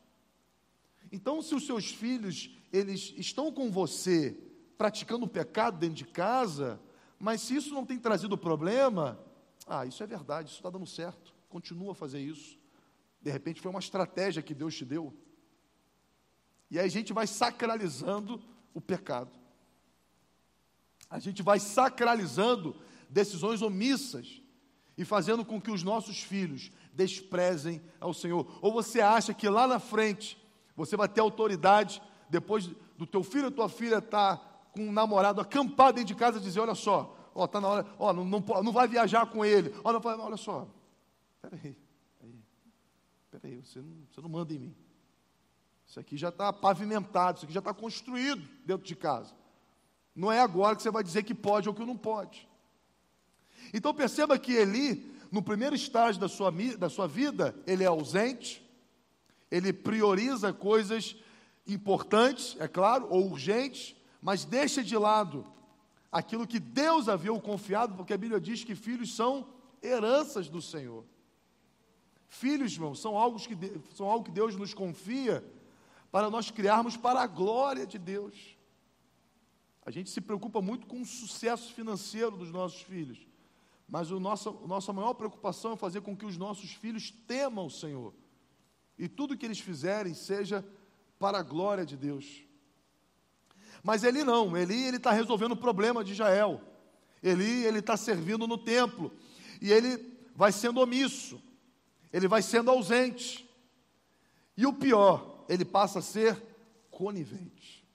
Então, 1.15 1.41
se 1.41 1.55
os 1.55 1.65
seus 1.65 1.89
filhos, 1.91 2.49
eles 2.73 3.13
estão 3.15 3.49
com 3.49 3.71
você 3.71 4.37
praticando 4.77 5.23
o 5.23 5.29
pecado 5.29 5.77
dentro 5.77 5.95
de 5.95 6.03
casa, 6.03 6.77
mas 7.17 7.39
se 7.39 7.55
isso 7.55 7.73
não 7.73 7.85
tem 7.85 7.97
trazido 7.97 8.37
problema, 8.37 9.17
ah, 9.65 9.85
isso 9.85 10.03
é 10.03 10.05
verdade, 10.05 10.49
isso 10.49 10.57
está 10.57 10.69
dando 10.69 10.85
certo, 10.85 11.33
continua 11.47 11.93
a 11.93 11.95
fazer 11.95 12.19
isso. 12.19 12.59
De 13.21 13.31
repente 13.31 13.61
foi 13.61 13.71
uma 13.71 13.79
estratégia 13.79 14.43
que 14.43 14.53
Deus 14.53 14.75
te 14.75 14.83
deu. 14.83 15.13
E 16.69 16.77
aí 16.77 16.85
a 16.85 16.89
gente 16.89 17.13
vai 17.13 17.27
sacralizando 17.27 18.43
o 18.73 18.81
pecado. 18.81 19.31
A 21.09 21.17
gente 21.17 21.41
vai 21.41 21.61
sacralizando 21.61 22.75
decisões 23.09 23.61
omissas 23.61 24.41
e 24.97 25.05
fazendo 25.05 25.45
com 25.45 25.61
que 25.61 25.71
os 25.71 25.81
nossos 25.81 26.19
filhos 26.19 26.73
desprezem 26.91 27.81
ao 28.01 28.13
Senhor. 28.13 28.59
Ou 28.61 28.73
você 28.73 28.99
acha 28.99 29.33
que 29.33 29.47
lá 29.47 29.65
na 29.65 29.79
frente 29.79 30.43
você 30.75 30.97
vai 30.97 31.07
ter 31.07 31.21
autoridade 31.21 32.01
depois 32.29 32.67
do 32.97 33.05
teu 33.05 33.23
filho 33.23 33.45
ou 33.45 33.51
tua 33.51 33.69
filha 33.69 33.97
estar 33.97 34.37
tá 34.37 34.55
com 34.73 34.87
um 34.87 34.91
namorado 34.91 35.39
acampado 35.39 35.95
dentro 35.95 36.13
de 36.13 36.15
casa 36.15 36.39
dizer, 36.39 36.59
olha 36.59 36.75
só, 36.75 37.15
ó, 37.33 37.47
tá 37.47 37.61
na 37.61 37.67
hora, 37.67 37.85
ó, 37.97 38.13
não, 38.13 38.25
não, 38.25 38.39
não 38.39 38.71
vai 38.71 38.87
viajar 38.87 39.25
com 39.25 39.45
ele. 39.45 39.73
Olha, 39.83 39.99
olha 39.99 40.37
só, 40.37 40.67
peraí, 41.41 41.77
peraí, 42.19 42.43
peraí, 43.31 43.61
você 43.63 43.79
não, 43.79 43.95
você 44.11 44.21
não 44.21 44.29
manda 44.29 44.53
em 44.53 44.59
mim. 44.59 44.75
Isso 45.87 45.99
aqui 45.99 46.17
já 46.17 46.29
está 46.29 46.51
pavimentado, 46.51 47.37
isso 47.37 47.45
aqui 47.45 47.53
já 47.53 47.59
está 47.59 47.73
construído 47.73 48.41
dentro 48.65 48.85
de 48.85 48.95
casa. 48.95 49.33
Não 50.15 50.31
é 50.31 50.39
agora 50.39 50.75
que 50.75 50.81
você 50.81 50.89
vai 50.89 51.03
dizer 51.03 51.23
que 51.23 51.35
pode 51.35 51.69
ou 51.69 51.75
que 51.75 51.85
não 51.85 51.97
pode. 51.97 52.47
Então 53.73 53.93
perceba 53.93 54.39
que 54.39 54.53
Eli, 54.53 55.13
no 55.31 55.41
primeiro 55.41 55.75
estágio 55.75 56.19
da 56.19 56.27
sua, 56.27 56.51
da 56.77 56.89
sua 56.89 57.07
vida, 57.07 57.55
ele 57.67 57.83
é 57.83 57.87
ausente, 57.87 58.64
ele 59.55 59.71
prioriza 59.71 60.51
coisas 60.51 61.15
importantes, 61.65 62.57
é 62.59 62.67
claro, 62.67 63.07
ou 63.09 63.29
urgentes, 63.31 63.95
mas 64.21 64.43
deixa 64.43 64.83
de 64.83 64.97
lado 64.97 65.45
aquilo 66.11 66.45
que 66.45 66.59
Deus 66.59 67.07
havia 67.07 67.31
confiado, 67.39 67.95
porque 67.95 68.13
a 68.13 68.17
Bíblia 68.17 68.39
diz 68.39 68.63
que 68.65 68.75
filhos 68.75 69.15
são 69.15 69.47
heranças 69.81 70.49
do 70.49 70.61
Senhor. 70.61 71.05
Filhos, 72.27 72.73
irmãos, 72.73 72.99
são 72.99 73.17
algo 73.17 73.39
que, 73.39 73.55
são 73.93 74.07
algo 74.07 74.25
que 74.25 74.31
Deus 74.31 74.57
nos 74.57 74.73
confia 74.73 75.41
para 76.11 76.29
nós 76.29 76.51
criarmos 76.51 76.97
para 76.97 77.21
a 77.21 77.27
glória 77.27 77.87
de 77.87 77.97
Deus. 77.97 78.57
A 79.85 79.91
gente 79.91 80.09
se 80.09 80.19
preocupa 80.19 80.61
muito 80.61 80.85
com 80.85 81.01
o 81.01 81.05
sucesso 81.05 81.73
financeiro 81.73 82.35
dos 82.35 82.51
nossos 82.51 82.81
filhos. 82.81 83.25
Mas 83.87 84.11
o 84.11 84.19
nosso, 84.19 84.49
a 84.63 84.67
nossa 84.67 84.91
maior 84.91 85.13
preocupação 85.13 85.73
é 85.73 85.77
fazer 85.77 86.01
com 86.01 86.15
que 86.15 86.25
os 86.25 86.35
nossos 86.35 86.73
filhos 86.73 87.11
temam 87.25 87.67
o 87.67 87.71
Senhor. 87.71 88.13
E 88.97 89.07
tudo 89.07 89.37
que 89.37 89.45
eles 89.45 89.59
fizerem 89.59 90.13
seja 90.13 90.65
para 91.19 91.39
a 91.39 91.43
glória 91.43 91.85
de 91.85 91.97
Deus. 91.97 92.43
Mas 93.83 94.03
Eli 94.03 94.23
não, 94.23 94.55
Eli 94.57 94.85
ele 94.85 94.97
está 94.97 95.11
resolvendo 95.11 95.51
o 95.51 95.57
problema 95.57 96.03
de 96.03 96.13
Israel. 96.13 96.61
Eli 97.21 97.65
ele 97.65 97.79
está 97.79 97.97
servindo 97.97 98.47
no 98.47 98.57
templo. 98.57 99.11
E 99.61 99.71
ele 99.71 100.17
vai 100.35 100.51
sendo 100.51 100.79
omisso. 100.79 101.41
Ele 102.11 102.27
vai 102.27 102.41
sendo 102.41 102.71
ausente. 102.71 103.47
E 104.57 104.65
o 104.65 104.73
pior, 104.73 105.45
ele 105.49 105.65
passa 105.65 105.99
a 105.99 106.01
ser 106.01 106.41
conivente. 106.89 107.85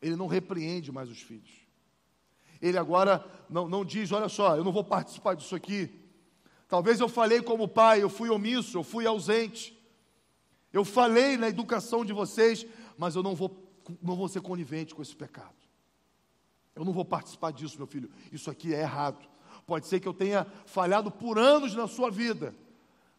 Ele 0.00 0.16
não 0.16 0.26
repreende 0.26 0.92
mais 0.92 1.08
os 1.08 1.20
filhos. 1.20 1.50
Ele 2.60 2.78
agora 2.78 3.24
não, 3.48 3.68
não 3.68 3.84
diz: 3.84 4.12
olha 4.12 4.28
só, 4.28 4.56
eu 4.56 4.64
não 4.64 4.72
vou 4.72 4.84
participar 4.84 5.34
disso 5.34 5.54
aqui. 5.54 5.90
Talvez 6.68 7.00
eu 7.00 7.08
falei 7.08 7.42
como 7.42 7.68
pai, 7.68 8.02
eu 8.02 8.08
fui 8.08 8.30
omisso, 8.30 8.78
eu 8.78 8.84
fui 8.84 9.06
ausente. 9.06 9.76
Eu 10.72 10.84
falei 10.84 11.36
na 11.36 11.48
educação 11.48 12.04
de 12.04 12.12
vocês, 12.12 12.66
mas 12.96 13.14
eu 13.14 13.22
não 13.22 13.34
vou, 13.34 13.68
não 14.02 14.16
vou 14.16 14.28
ser 14.28 14.40
conivente 14.40 14.94
com 14.94 15.02
esse 15.02 15.14
pecado. 15.14 15.54
Eu 16.74 16.84
não 16.84 16.92
vou 16.92 17.04
participar 17.04 17.52
disso, 17.52 17.76
meu 17.76 17.86
filho. 17.86 18.10
Isso 18.32 18.50
aqui 18.50 18.74
é 18.74 18.80
errado. 18.80 19.28
Pode 19.66 19.86
ser 19.86 20.00
que 20.00 20.08
eu 20.08 20.14
tenha 20.14 20.46
falhado 20.66 21.10
por 21.10 21.38
anos 21.38 21.74
na 21.74 21.86
sua 21.86 22.10
vida, 22.10 22.54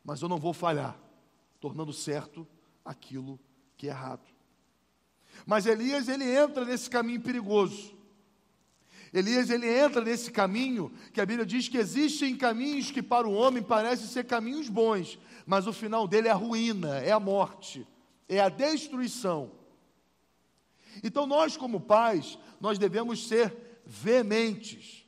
mas 0.04 0.22
eu 0.22 0.28
não 0.28 0.38
vou 0.38 0.54
falhar, 0.54 0.98
tornando 1.60 1.94
certo 1.94 2.48
aquilo 2.84 3.40
que 3.78 3.88
é 3.88 3.92
errado. 3.92 4.28
Mas 5.46 5.66
Elias, 5.66 6.08
ele 6.08 6.26
entra 6.26 6.66
nesse 6.66 6.90
caminho 6.90 7.22
perigoso. 7.22 7.94
Elias, 9.14 9.52
ele 9.52 9.68
entra 9.68 10.04
nesse 10.04 10.32
caminho 10.32 10.92
que 11.14 11.22
a 11.22 11.26
Bíblia 11.26 11.46
diz 11.46 11.68
que 11.68 11.78
existem 11.78 12.36
caminhos 12.36 12.90
que 12.90 13.02
para 13.02 13.28
o 13.28 13.34
homem 13.34 13.62
parecem 13.62 14.08
ser 14.08 14.26
caminhos 14.26 14.70
bons, 14.70 15.20
mas 15.46 15.68
o 15.68 15.74
final 15.74 16.08
dele 16.08 16.28
é 16.28 16.32
a 16.32 16.36
ruína, 16.36 17.00
é 17.00 17.12
a 17.12 17.20
morte, 17.20 17.88
é 18.28 18.40
a 18.40 18.50
destruição. 18.50 19.52
Então 21.04 21.26
nós 21.26 21.58
como 21.58 21.80
pais, 21.80 22.38
nós 22.60 22.78
devemos 22.78 23.28
ser 23.28 23.82
veementes 23.86 25.06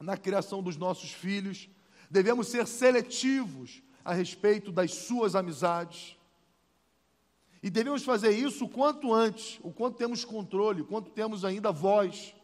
na 0.00 0.16
criação 0.16 0.62
dos 0.62 0.76
nossos 0.76 1.10
filhos, 1.10 1.68
devemos 2.10 2.48
ser 2.48 2.66
seletivos 2.66 3.82
a 4.04 4.12
respeito 4.12 4.72
das 4.72 4.94
suas 4.94 5.34
amizades. 5.34 6.16
E 7.62 7.68
devemos 7.68 8.04
fazer 8.04 8.30
isso 8.30 8.66
o 8.66 8.68
quanto 8.68 9.12
antes, 9.12 9.58
o 9.62 9.72
quanto 9.72 9.96
temos 9.96 10.24
controle, 10.24 10.82
o 10.82 10.86
quanto 10.86 11.10
temos 11.10 11.44
ainda 11.44 11.72
voz. 11.72 12.34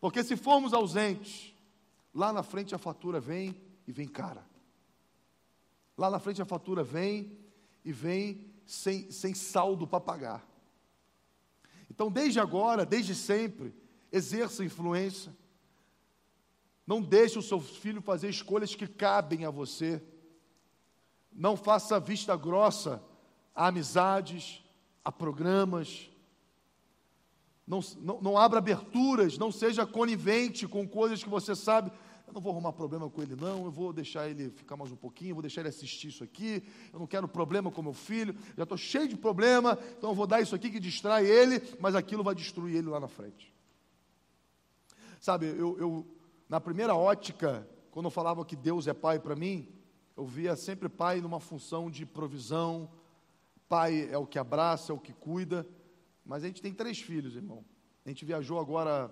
Porque 0.00 0.24
se 0.24 0.36
formos 0.36 0.72
ausentes, 0.72 1.54
lá 2.14 2.32
na 2.32 2.42
frente 2.42 2.74
a 2.74 2.78
fatura 2.78 3.20
vem 3.20 3.54
e 3.86 3.92
vem 3.92 4.08
cara. 4.08 4.44
Lá 5.96 6.10
na 6.10 6.18
frente 6.18 6.42
a 6.42 6.46
fatura 6.46 6.82
vem 6.82 7.38
e 7.84 7.92
vem 7.92 8.52
sem, 8.66 9.10
sem 9.10 9.34
saldo 9.34 9.86
para 9.86 10.00
pagar. 10.00 10.46
Então, 11.90 12.10
desde 12.10 12.40
agora, 12.40 12.84
desde 12.84 13.14
sempre, 13.14 13.74
exerça 14.10 14.64
influência. 14.64 15.34
Não 16.86 17.00
deixe 17.00 17.38
o 17.38 17.42
seu 17.42 17.60
filho 17.60 18.02
fazer 18.02 18.28
escolhas 18.28 18.74
que 18.74 18.86
cabem 18.86 19.44
a 19.44 19.50
você. 19.50 20.02
Não 21.32 21.56
faça 21.56 22.00
vista 22.00 22.36
grossa 22.36 23.02
a 23.54 23.68
amizades, 23.68 24.62
a 25.04 25.12
programas. 25.12 26.10
Não, 27.66 27.80
não, 27.98 28.20
não 28.20 28.38
abra 28.38 28.58
aberturas, 28.58 29.38
não 29.38 29.50
seja 29.50 29.86
conivente 29.86 30.66
com 30.66 30.86
coisas 30.86 31.22
que 31.22 31.28
você 31.28 31.54
sabe. 31.54 31.90
Não 32.34 32.40
vou 32.40 32.50
arrumar 32.50 32.72
problema 32.72 33.08
com 33.08 33.22
ele, 33.22 33.36
não. 33.36 33.64
Eu 33.64 33.70
vou 33.70 33.92
deixar 33.92 34.28
ele 34.28 34.50
ficar 34.50 34.76
mais 34.76 34.90
um 34.90 34.96
pouquinho, 34.96 35.36
vou 35.36 35.42
deixar 35.42 35.60
ele 35.60 35.68
assistir 35.68 36.08
isso 36.08 36.24
aqui. 36.24 36.64
Eu 36.92 36.98
não 36.98 37.06
quero 37.06 37.28
problema 37.28 37.70
com 37.70 37.80
meu 37.80 37.92
filho, 37.92 38.34
já 38.56 38.64
estou 38.64 38.76
cheio 38.76 39.06
de 39.06 39.16
problema, 39.16 39.78
então 39.96 40.10
eu 40.10 40.16
vou 40.16 40.26
dar 40.26 40.40
isso 40.40 40.52
aqui 40.52 40.68
que 40.68 40.80
distrai 40.80 41.24
ele, 41.24 41.62
mas 41.78 41.94
aquilo 41.94 42.24
vai 42.24 42.34
destruir 42.34 42.74
ele 42.74 42.88
lá 42.88 42.98
na 42.98 43.06
frente. 43.06 43.54
Sabe, 45.20 45.46
eu, 45.46 45.78
eu 45.78 46.04
na 46.48 46.60
primeira 46.60 46.96
ótica, 46.96 47.68
quando 47.92 48.06
eu 48.06 48.10
falava 48.10 48.44
que 48.44 48.56
Deus 48.56 48.88
é 48.88 48.92
pai 48.92 49.20
para 49.20 49.36
mim, 49.36 49.68
eu 50.16 50.26
via 50.26 50.56
sempre 50.56 50.88
pai 50.88 51.20
numa 51.20 51.38
função 51.38 51.88
de 51.88 52.04
provisão, 52.04 52.90
pai 53.68 54.08
é 54.10 54.18
o 54.18 54.26
que 54.26 54.40
abraça, 54.40 54.90
é 54.90 54.94
o 54.94 54.98
que 54.98 55.12
cuida, 55.12 55.64
mas 56.26 56.42
a 56.42 56.48
gente 56.48 56.60
tem 56.60 56.74
três 56.74 56.98
filhos, 56.98 57.36
irmão. 57.36 57.64
A 58.04 58.08
gente 58.08 58.24
viajou 58.24 58.58
agora, 58.58 59.08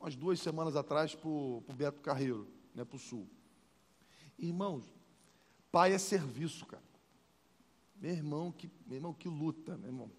umas 0.00 0.14
duas 0.14 0.38
semanas 0.38 0.76
atrás, 0.76 1.16
para 1.16 1.28
o 1.28 1.64
Beto 1.74 2.00
Carreiro, 2.00 2.46
né, 2.74 2.84
para 2.84 2.96
o 2.96 2.98
sul. 2.98 3.28
Irmãos, 4.38 4.84
pai 5.70 5.92
é 5.92 5.98
serviço, 5.98 6.66
cara. 6.66 6.82
Meu 7.96 8.12
irmão, 8.12 8.50
que, 8.50 8.70
meu 8.86 8.96
irmão, 8.96 9.12
que 9.12 9.28
luta, 9.28 9.76
meu 9.76 9.88
irmão. 9.88 10.10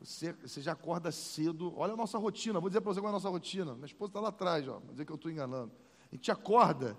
Você, 0.00 0.32
você 0.32 0.60
já 0.60 0.72
acorda 0.72 1.12
cedo. 1.12 1.72
Olha 1.76 1.92
a 1.92 1.96
nossa 1.96 2.18
rotina, 2.18 2.58
vou 2.58 2.70
dizer 2.70 2.80
para 2.80 2.92
você 2.92 3.00
qual 3.00 3.08
é 3.08 3.10
a 3.10 3.12
nossa 3.12 3.28
rotina. 3.28 3.74
Minha 3.74 3.86
esposa 3.86 4.10
está 4.10 4.20
lá 4.20 4.28
atrás, 4.28 4.66
ó, 4.66 4.78
vou 4.80 4.92
dizer 4.92 5.04
que 5.04 5.12
eu 5.12 5.16
estou 5.16 5.30
enganando. 5.30 5.72
A 6.10 6.14
gente 6.14 6.30
acorda 6.30 6.96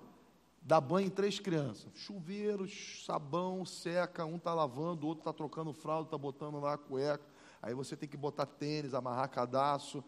dá 0.66 0.80
banho 0.80 1.08
em 1.08 1.10
três 1.10 1.40
crianças. 1.40 1.92
Chuveiro, 1.94 2.68
sabão, 2.68 3.66
seca, 3.66 4.26
um 4.26 4.38
está 4.38 4.54
lavando, 4.54 5.06
o 5.06 5.10
outro 5.10 5.22
está 5.22 5.34
trocando 5.34 5.74
fralda, 5.74 6.08
está 6.08 6.18
botando 6.18 6.60
lá 6.60 6.74
a 6.74 6.78
cueca. 6.78 7.26
Aí 7.62 7.74
você 7.74 7.96
tem 7.96 8.08
que 8.08 8.18
botar 8.18 8.46
tênis, 8.46 8.94
amarrar 8.94 9.30
cadastro, 9.30 10.04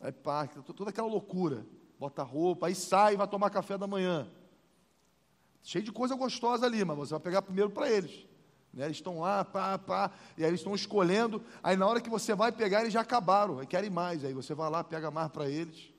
aí 0.00 0.12
parque, 0.12 0.60
toda 0.72 0.90
aquela 0.90 1.08
loucura. 1.08 1.66
Bota 1.98 2.22
roupa, 2.22 2.66
aí 2.68 2.74
sai 2.74 3.14
e 3.14 3.16
vai 3.16 3.26
tomar 3.26 3.50
café 3.50 3.76
da 3.76 3.86
manhã. 3.86 4.30
Cheio 5.62 5.84
de 5.84 5.92
coisa 5.92 6.14
gostosa 6.14 6.64
ali, 6.64 6.84
mas 6.84 6.96
você 6.96 7.10
vai 7.10 7.20
pegar 7.20 7.42
primeiro 7.42 7.70
para 7.70 7.90
eles. 7.90 8.26
Né? 8.72 8.84
Eles 8.84 8.98
estão 8.98 9.20
lá, 9.20 9.44
pá, 9.44 9.76
pá, 9.78 10.10
e 10.36 10.42
aí 10.42 10.50
eles 10.50 10.60
estão 10.60 10.74
escolhendo. 10.74 11.42
Aí 11.62 11.76
na 11.76 11.86
hora 11.86 12.00
que 12.00 12.08
você 12.08 12.34
vai 12.34 12.52
pegar, 12.52 12.80
eles 12.80 12.92
já 12.92 13.00
acabaram, 13.00 13.64
querem 13.66 13.90
mais. 13.90 14.24
Aí 14.24 14.32
você 14.32 14.54
vai 14.54 14.70
lá, 14.70 14.84
pega 14.84 15.10
mais 15.10 15.30
para 15.30 15.48
eles. 15.48 15.92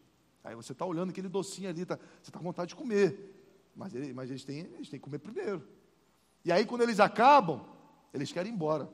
Aí 0.44 0.56
você 0.56 0.72
está 0.72 0.86
olhando 0.86 1.10
aquele 1.10 1.28
docinho 1.28 1.70
ali, 1.70 1.86
tá, 1.86 1.98
você 1.98 2.30
está 2.30 2.40
com 2.40 2.46
vontade 2.46 2.70
de 2.70 2.76
comer. 2.76 3.36
Mas, 3.76 3.94
ele, 3.94 4.14
mas 4.14 4.30
eles, 4.30 4.44
têm, 4.44 4.60
eles 4.60 4.90
têm 4.90 5.00
que 5.00 5.04
comer 5.04 5.20
primeiro. 5.20 5.68
E 6.44 6.52
aí, 6.52 6.66
quando 6.66 6.82
eles 6.82 7.00
acabam, 7.00 7.66
eles 8.14 8.32
querem 8.32 8.52
ir 8.52 8.56
embora. 8.56 8.90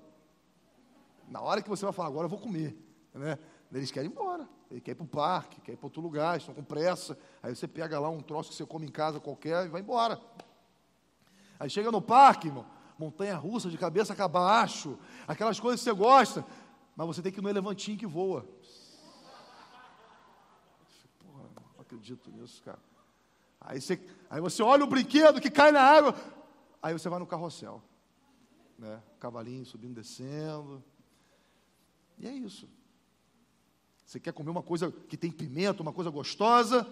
Na 1.29 1.41
hora 1.41 1.61
que 1.61 1.69
você 1.69 1.85
vai 1.85 1.93
falar, 1.93 2.09
agora 2.09 2.25
eu 2.25 2.29
vou 2.29 2.39
comer. 2.39 2.77
Né? 3.13 3.37
Eles 3.71 3.91
querem 3.91 4.09
ir 4.09 4.13
embora. 4.13 4.47
Ele 4.71 4.81
quer 4.81 4.91
ir 4.91 4.95
para 4.95 5.03
o 5.03 5.07
parque, 5.07 5.61
quer 5.61 5.73
ir 5.73 5.77
para 5.77 5.85
outro 5.85 6.01
lugar, 6.01 6.37
estão 6.37 6.53
com 6.53 6.63
pressa. 6.63 7.17
Aí 7.41 7.55
você 7.55 7.67
pega 7.67 7.99
lá 7.99 8.09
um 8.09 8.21
troço 8.21 8.49
que 8.49 8.55
você 8.55 8.65
come 8.65 8.85
em 8.85 8.91
casa 8.91 9.19
qualquer 9.19 9.65
e 9.65 9.69
vai 9.69 9.81
embora. 9.81 10.19
Aí 11.59 11.69
chega 11.69 11.91
no 11.91 12.01
parque, 12.01 12.47
irmão, 12.47 12.65
montanha 12.97 13.35
russa 13.35 13.69
de 13.69 13.77
cabeça 13.77 14.15
para 14.15 14.27
baixo, 14.27 14.97
aquelas 15.27 15.59
coisas 15.59 15.81
que 15.81 15.85
você 15.85 15.93
gosta, 15.93 16.45
mas 16.95 17.07
você 17.07 17.21
tem 17.21 17.31
que 17.31 17.39
ir 17.39 17.41
no 17.41 17.49
elefantinho 17.49 17.97
que 17.97 18.05
voa. 18.05 18.47
Porra, 21.19 21.49
não 21.55 21.81
acredito 21.81 22.29
nisso, 22.31 22.61
cara. 22.63 22.79
Aí 23.59 23.81
você, 23.81 23.99
aí 24.29 24.41
você 24.41 24.61
olha 24.61 24.83
o 24.83 24.87
brinquedo 24.87 25.41
que 25.41 25.49
cai 25.49 25.71
na 25.71 25.81
água, 25.81 26.15
aí 26.81 26.93
você 26.93 27.09
vai 27.09 27.19
no 27.19 27.25
carrossel. 27.25 27.81
Né? 28.77 29.01
Cavalinho 29.19 29.65
subindo, 29.65 29.95
descendo. 29.95 30.83
E 32.17 32.27
é 32.27 32.31
isso. 32.31 32.67
Você 34.05 34.19
quer 34.19 34.31
comer 34.31 34.51
uma 34.51 34.61
coisa 34.61 34.91
que 34.91 35.17
tem 35.17 35.31
pimenta, 35.31 35.81
uma 35.81 35.91
coisa 35.91 36.11
gostosa, 36.11 36.87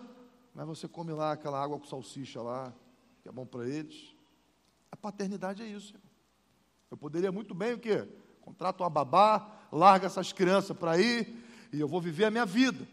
mas 0.54 0.66
você 0.66 0.88
come 0.88 1.12
lá 1.14 1.34
aquela 1.34 1.64
água 1.64 1.80
com 1.80 1.86
salsicha 1.86 2.42
lá, 2.42 2.74
que 3.22 3.30
é 3.30 3.32
bom 3.32 3.46
para 3.46 3.68
eles. 3.68 4.16
A 4.92 4.98
paternidade 4.98 5.62
é 5.62 5.68
isso. 5.68 5.94
Eu 6.90 6.98
poderia 6.98 7.32
muito 7.32 7.54
bem 7.54 7.74
o 7.74 7.80
quê? 7.80 8.08
Contrato 8.42 8.82
uma 8.82 8.90
babá, 8.90 9.68
larga 9.72 10.08
essas 10.08 10.34
crianças 10.34 10.76
para 10.76 11.00
ir 11.00 11.44
e 11.72 11.80
eu 11.80 11.88
vou 11.88 12.02
viver 12.02 12.26
a 12.26 12.32
minha 12.32 12.46
vida. 12.46 12.88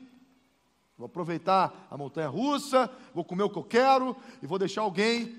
Vou 0.96 1.06
aproveitar 1.06 1.86
a 1.90 1.96
montanha 1.96 2.28
russa, 2.28 2.90
vou 3.14 3.24
comer 3.24 3.42
o 3.42 3.50
que 3.50 3.58
eu 3.58 3.64
quero 3.64 4.14
e 4.42 4.46
vou 4.46 4.58
deixar 4.58 4.82
alguém 4.82 5.36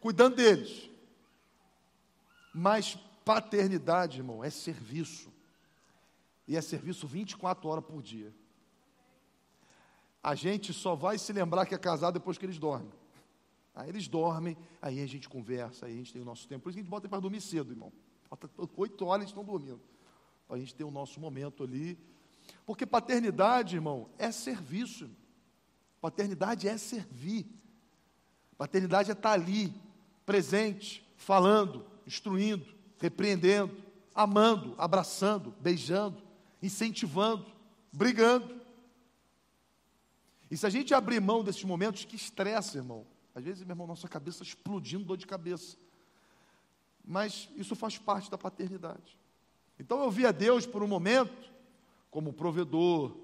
cuidando 0.00 0.36
deles. 0.36 0.90
Mas 2.52 2.96
paternidade, 3.24 4.18
irmão, 4.18 4.44
é 4.44 4.50
serviço. 4.50 5.33
E 6.46 6.56
é 6.56 6.60
serviço 6.60 7.06
24 7.06 7.68
horas 7.68 7.84
por 7.84 8.02
dia. 8.02 8.32
A 10.22 10.34
gente 10.34 10.72
só 10.72 10.94
vai 10.94 11.18
se 11.18 11.32
lembrar 11.32 11.66
que 11.66 11.74
é 11.74 11.78
casado 11.78 12.14
depois 12.14 12.38
que 12.38 12.46
eles 12.46 12.58
dormem. 12.58 12.92
Aí 13.74 13.88
eles 13.88 14.08
dormem, 14.08 14.56
aí 14.80 15.00
a 15.00 15.06
gente 15.06 15.28
conversa, 15.28 15.86
aí 15.86 15.92
a 15.92 15.96
gente 15.96 16.12
tem 16.12 16.22
o 16.22 16.24
nosso 16.24 16.46
tempo. 16.46 16.62
Por 16.62 16.70
isso 16.70 16.76
que 16.76 16.80
a 16.80 16.82
gente 16.82 16.90
bota 16.90 17.08
para 17.08 17.20
dormir 17.20 17.40
cedo, 17.40 17.72
irmão. 17.72 17.92
Oito 18.76 19.04
horas 19.06 19.22
eles 19.22 19.30
estão 19.30 19.44
dormindo. 19.44 19.80
Para 20.46 20.56
a 20.56 20.58
gente 20.58 20.74
ter 20.74 20.84
o 20.84 20.90
nosso 20.90 21.20
momento 21.20 21.64
ali 21.64 21.98
porque 22.66 22.86
paternidade, 22.86 23.76
irmão, 23.76 24.08
é 24.18 24.30
serviço. 24.30 25.10
Paternidade 26.00 26.68
é 26.68 26.76
servir. 26.76 27.46
Paternidade 28.56 29.10
é 29.10 29.12
estar 29.12 29.32
ali, 29.32 29.74
presente, 30.24 31.06
falando, 31.16 31.84
instruindo, 32.06 32.74
repreendendo, 32.98 33.76
amando, 34.14 34.74
abraçando, 34.78 35.54
beijando, 35.60 36.22
incentivando, 36.64 37.46
brigando. 37.92 38.58
E 40.50 40.56
se 40.56 40.66
a 40.66 40.70
gente 40.70 40.94
abrir 40.94 41.20
mão 41.20 41.44
desses 41.44 41.62
momentos 41.62 42.04
que 42.04 42.16
estressa, 42.16 42.78
irmão, 42.78 43.06
às 43.34 43.44
vezes, 43.44 43.64
meu 43.64 43.72
irmão, 43.72 43.86
nossa 43.86 44.08
cabeça 44.08 44.42
explodindo, 44.42 45.04
dor 45.04 45.16
de 45.16 45.26
cabeça. 45.26 45.76
Mas 47.04 47.50
isso 47.56 47.74
faz 47.76 47.98
parte 47.98 48.30
da 48.30 48.38
paternidade. 48.38 49.18
Então 49.78 50.02
eu 50.02 50.10
vi 50.10 50.24
a 50.24 50.32
Deus 50.32 50.64
por 50.64 50.82
um 50.82 50.88
momento 50.88 51.52
como 52.10 52.32
provedor, 52.32 53.14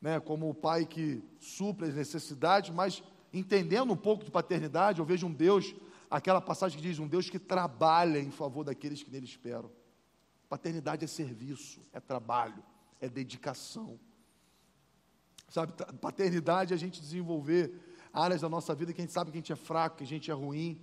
né, 0.00 0.20
como 0.20 0.48
o 0.48 0.54
pai 0.54 0.86
que 0.86 1.24
supre 1.40 1.88
as 1.88 1.94
necessidades, 1.94 2.70
mas 2.70 3.02
entendendo 3.32 3.92
um 3.92 3.96
pouco 3.96 4.22
de 4.22 4.30
paternidade, 4.30 5.00
eu 5.00 5.04
vejo 5.04 5.26
um 5.26 5.32
Deus, 5.32 5.74
aquela 6.08 6.40
passagem 6.40 6.78
que 6.78 6.86
diz 6.86 6.98
um 6.98 7.08
Deus 7.08 7.28
que 7.28 7.38
trabalha 7.38 8.20
em 8.20 8.30
favor 8.30 8.62
daqueles 8.62 9.02
que 9.02 9.10
nele 9.10 9.24
esperam. 9.24 9.70
Paternidade 10.48 11.04
é 11.04 11.08
serviço, 11.08 11.80
é 11.92 12.00
trabalho, 12.00 12.62
é 13.00 13.08
dedicação. 13.08 13.98
Sabe, 15.48 15.72
paternidade 16.00 16.72
é 16.72 16.76
a 16.76 16.78
gente 16.78 17.00
desenvolver 17.00 17.72
áreas 18.12 18.40
da 18.40 18.48
nossa 18.48 18.74
vida 18.74 18.92
que 18.92 19.00
a 19.00 19.04
gente 19.04 19.12
sabe 19.12 19.30
que 19.30 19.36
a 19.36 19.40
gente 19.40 19.52
é 19.52 19.56
fraco, 19.56 19.98
que 19.98 20.04
a 20.04 20.06
gente 20.06 20.30
é 20.30 20.34
ruim, 20.34 20.80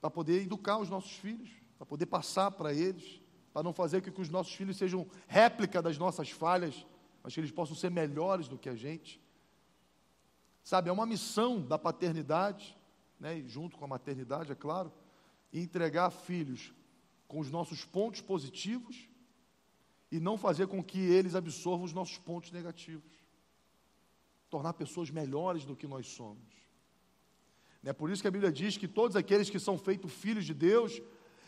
para 0.00 0.10
poder 0.10 0.42
educar 0.42 0.78
os 0.78 0.88
nossos 0.88 1.12
filhos, 1.12 1.50
para 1.76 1.86
poder 1.86 2.06
passar 2.06 2.50
para 2.50 2.72
eles, 2.72 3.20
para 3.52 3.62
não 3.62 3.72
fazer 3.72 4.02
com 4.02 4.10
que 4.10 4.20
os 4.20 4.28
nossos 4.28 4.52
filhos 4.54 4.76
sejam 4.76 5.06
réplica 5.26 5.80
das 5.80 5.96
nossas 5.98 6.30
falhas, 6.30 6.86
mas 7.22 7.32
que 7.32 7.40
eles 7.40 7.50
possam 7.50 7.76
ser 7.76 7.90
melhores 7.90 8.48
do 8.48 8.58
que 8.58 8.68
a 8.68 8.74
gente. 8.74 9.20
Sabe, 10.62 10.88
é 10.88 10.92
uma 10.92 11.06
missão 11.06 11.60
da 11.60 11.78
paternidade, 11.78 12.76
né, 13.20 13.42
junto 13.46 13.76
com 13.76 13.84
a 13.84 13.88
maternidade, 13.88 14.50
é 14.50 14.54
claro, 14.54 14.92
entregar 15.52 16.10
filhos 16.10 16.72
com 17.26 17.38
os 17.38 17.50
nossos 17.50 17.84
pontos 17.84 18.20
positivos 18.20 19.08
e 20.10 20.20
não 20.20 20.38
fazer 20.38 20.66
com 20.66 20.82
que 20.82 20.98
eles 20.98 21.34
absorvam 21.34 21.84
os 21.84 21.92
nossos 21.92 22.18
pontos 22.18 22.50
negativos. 22.52 23.12
Tornar 24.48 24.74
pessoas 24.74 25.10
melhores 25.10 25.64
do 25.64 25.74
que 25.74 25.86
nós 25.86 26.06
somos. 26.06 26.54
É 27.84 27.92
por 27.92 28.10
isso 28.10 28.22
que 28.22 28.28
a 28.28 28.30
Bíblia 28.30 28.52
diz 28.52 28.76
que 28.76 28.88
todos 28.88 29.16
aqueles 29.16 29.50
que 29.50 29.58
são 29.58 29.76
feitos 29.76 30.12
filhos 30.12 30.46
de 30.46 30.54
Deus 30.54 31.02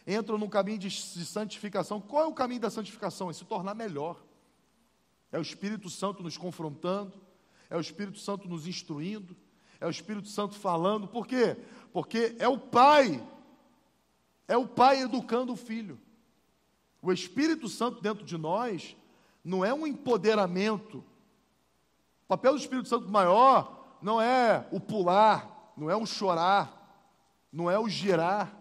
entram 0.06 0.36
no 0.36 0.48
caminho 0.48 0.78
de, 0.78 0.90
santificação. 0.90 2.00
Qual 2.00 2.24
é 2.24 2.26
o 2.26 2.34
caminho 2.34 2.60
da 2.60 2.70
santificação? 2.70 3.30
É 3.30 3.32
se 3.32 3.44
tornar 3.44 3.74
melhor. 3.74 4.22
É 5.32 5.38
o 5.38 5.42
Espírito 5.42 5.88
Santo 5.88 6.22
nos 6.22 6.36
confrontando, 6.36 7.20
é 7.68 7.76
o 7.76 7.80
Espírito 7.80 8.18
Santo 8.18 8.48
nos 8.48 8.66
instruindo, 8.66 9.36
é 9.80 9.86
o 9.86 9.90
Espírito 9.90 10.28
Santo 10.28 10.54
falando. 10.54 11.08
Por 11.08 11.26
quê? 11.26 11.56
Porque 11.92 12.36
é 12.38 12.46
o 12.46 12.58
Pai, 12.58 13.22
é 14.48 14.56
o 14.56 14.66
Pai 14.66 15.02
educando 15.02 15.52
o 15.52 15.56
filho. 15.56 15.98
O 17.02 17.12
Espírito 17.12 17.68
Santo 17.68 18.00
dentro 18.00 18.24
de 18.24 18.36
nós 18.36 18.96
não 19.44 19.64
é 19.64 19.72
um 19.72 19.86
empoderamento. 19.86 20.98
O 20.98 22.28
papel 22.28 22.52
do 22.52 22.58
Espírito 22.58 22.88
Santo 22.88 23.08
maior 23.08 23.98
não 24.02 24.20
é 24.20 24.66
o 24.70 24.80
pular, 24.80 25.72
não 25.76 25.90
é 25.90 25.96
o 25.96 26.06
chorar, 26.06 27.08
não 27.52 27.70
é 27.70 27.78
o 27.78 27.88
girar. 27.88 28.52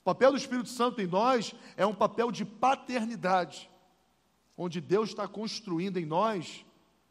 O 0.00 0.04
papel 0.04 0.32
do 0.32 0.38
Espírito 0.38 0.68
Santo 0.68 1.00
em 1.00 1.06
nós 1.06 1.54
é 1.76 1.86
um 1.86 1.94
papel 1.94 2.32
de 2.32 2.44
paternidade, 2.44 3.70
onde 4.56 4.80
Deus 4.80 5.10
está 5.10 5.28
construindo 5.28 5.98
em 5.98 6.06
nós 6.06 6.64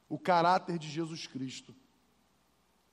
o 0.09 0.17
caráter 0.17 0.77
de 0.77 0.89
Jesus 0.89 1.27
Cristo. 1.27 1.75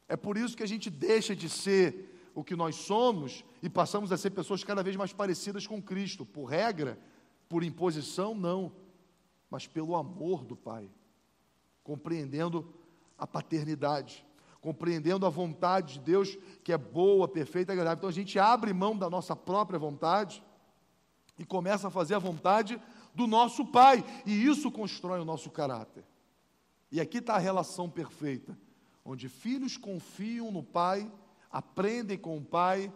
É 0.08 0.16
por 0.16 0.36
isso 0.36 0.56
que 0.56 0.62
a 0.62 0.68
gente 0.68 0.90
deixa 0.90 1.34
de 1.34 1.48
ser 1.48 2.13
o 2.34 2.42
que 2.42 2.56
nós 2.56 2.74
somos 2.76 3.44
e 3.62 3.70
passamos 3.70 4.10
a 4.10 4.16
ser 4.16 4.30
pessoas 4.30 4.64
cada 4.64 4.82
vez 4.82 4.96
mais 4.96 5.12
parecidas 5.12 5.66
com 5.66 5.80
Cristo, 5.80 6.26
por 6.26 6.46
regra, 6.46 6.98
por 7.48 7.62
imposição, 7.62 8.34
não, 8.34 8.72
mas 9.48 9.66
pelo 9.66 9.94
amor 9.94 10.44
do 10.44 10.56
Pai, 10.56 10.90
compreendendo 11.82 12.74
a 13.16 13.26
paternidade, 13.26 14.26
compreendendo 14.60 15.26
a 15.26 15.28
vontade 15.28 15.94
de 15.94 16.00
Deus, 16.00 16.36
que 16.64 16.72
é 16.72 16.78
boa, 16.78 17.28
perfeita 17.28 17.72
e 17.72 17.74
agradável. 17.74 17.98
Então 17.98 18.08
a 18.08 18.12
gente 18.12 18.38
abre 18.38 18.72
mão 18.72 18.96
da 18.96 19.08
nossa 19.08 19.36
própria 19.36 19.78
vontade 19.78 20.42
e 21.38 21.44
começa 21.44 21.88
a 21.88 21.90
fazer 21.90 22.14
a 22.14 22.18
vontade 22.18 22.80
do 23.14 23.26
nosso 23.26 23.66
Pai, 23.66 24.04
e 24.26 24.44
isso 24.44 24.72
constrói 24.72 25.20
o 25.20 25.24
nosso 25.24 25.50
caráter. 25.50 26.04
E 26.90 27.00
aqui 27.00 27.18
está 27.18 27.34
a 27.34 27.38
relação 27.38 27.88
perfeita, 27.88 28.58
onde 29.04 29.28
filhos 29.28 29.76
confiam 29.76 30.50
no 30.50 30.62
Pai, 30.62 31.10
aprendem 31.54 32.18
com 32.18 32.36
o 32.36 32.44
Pai 32.44 32.92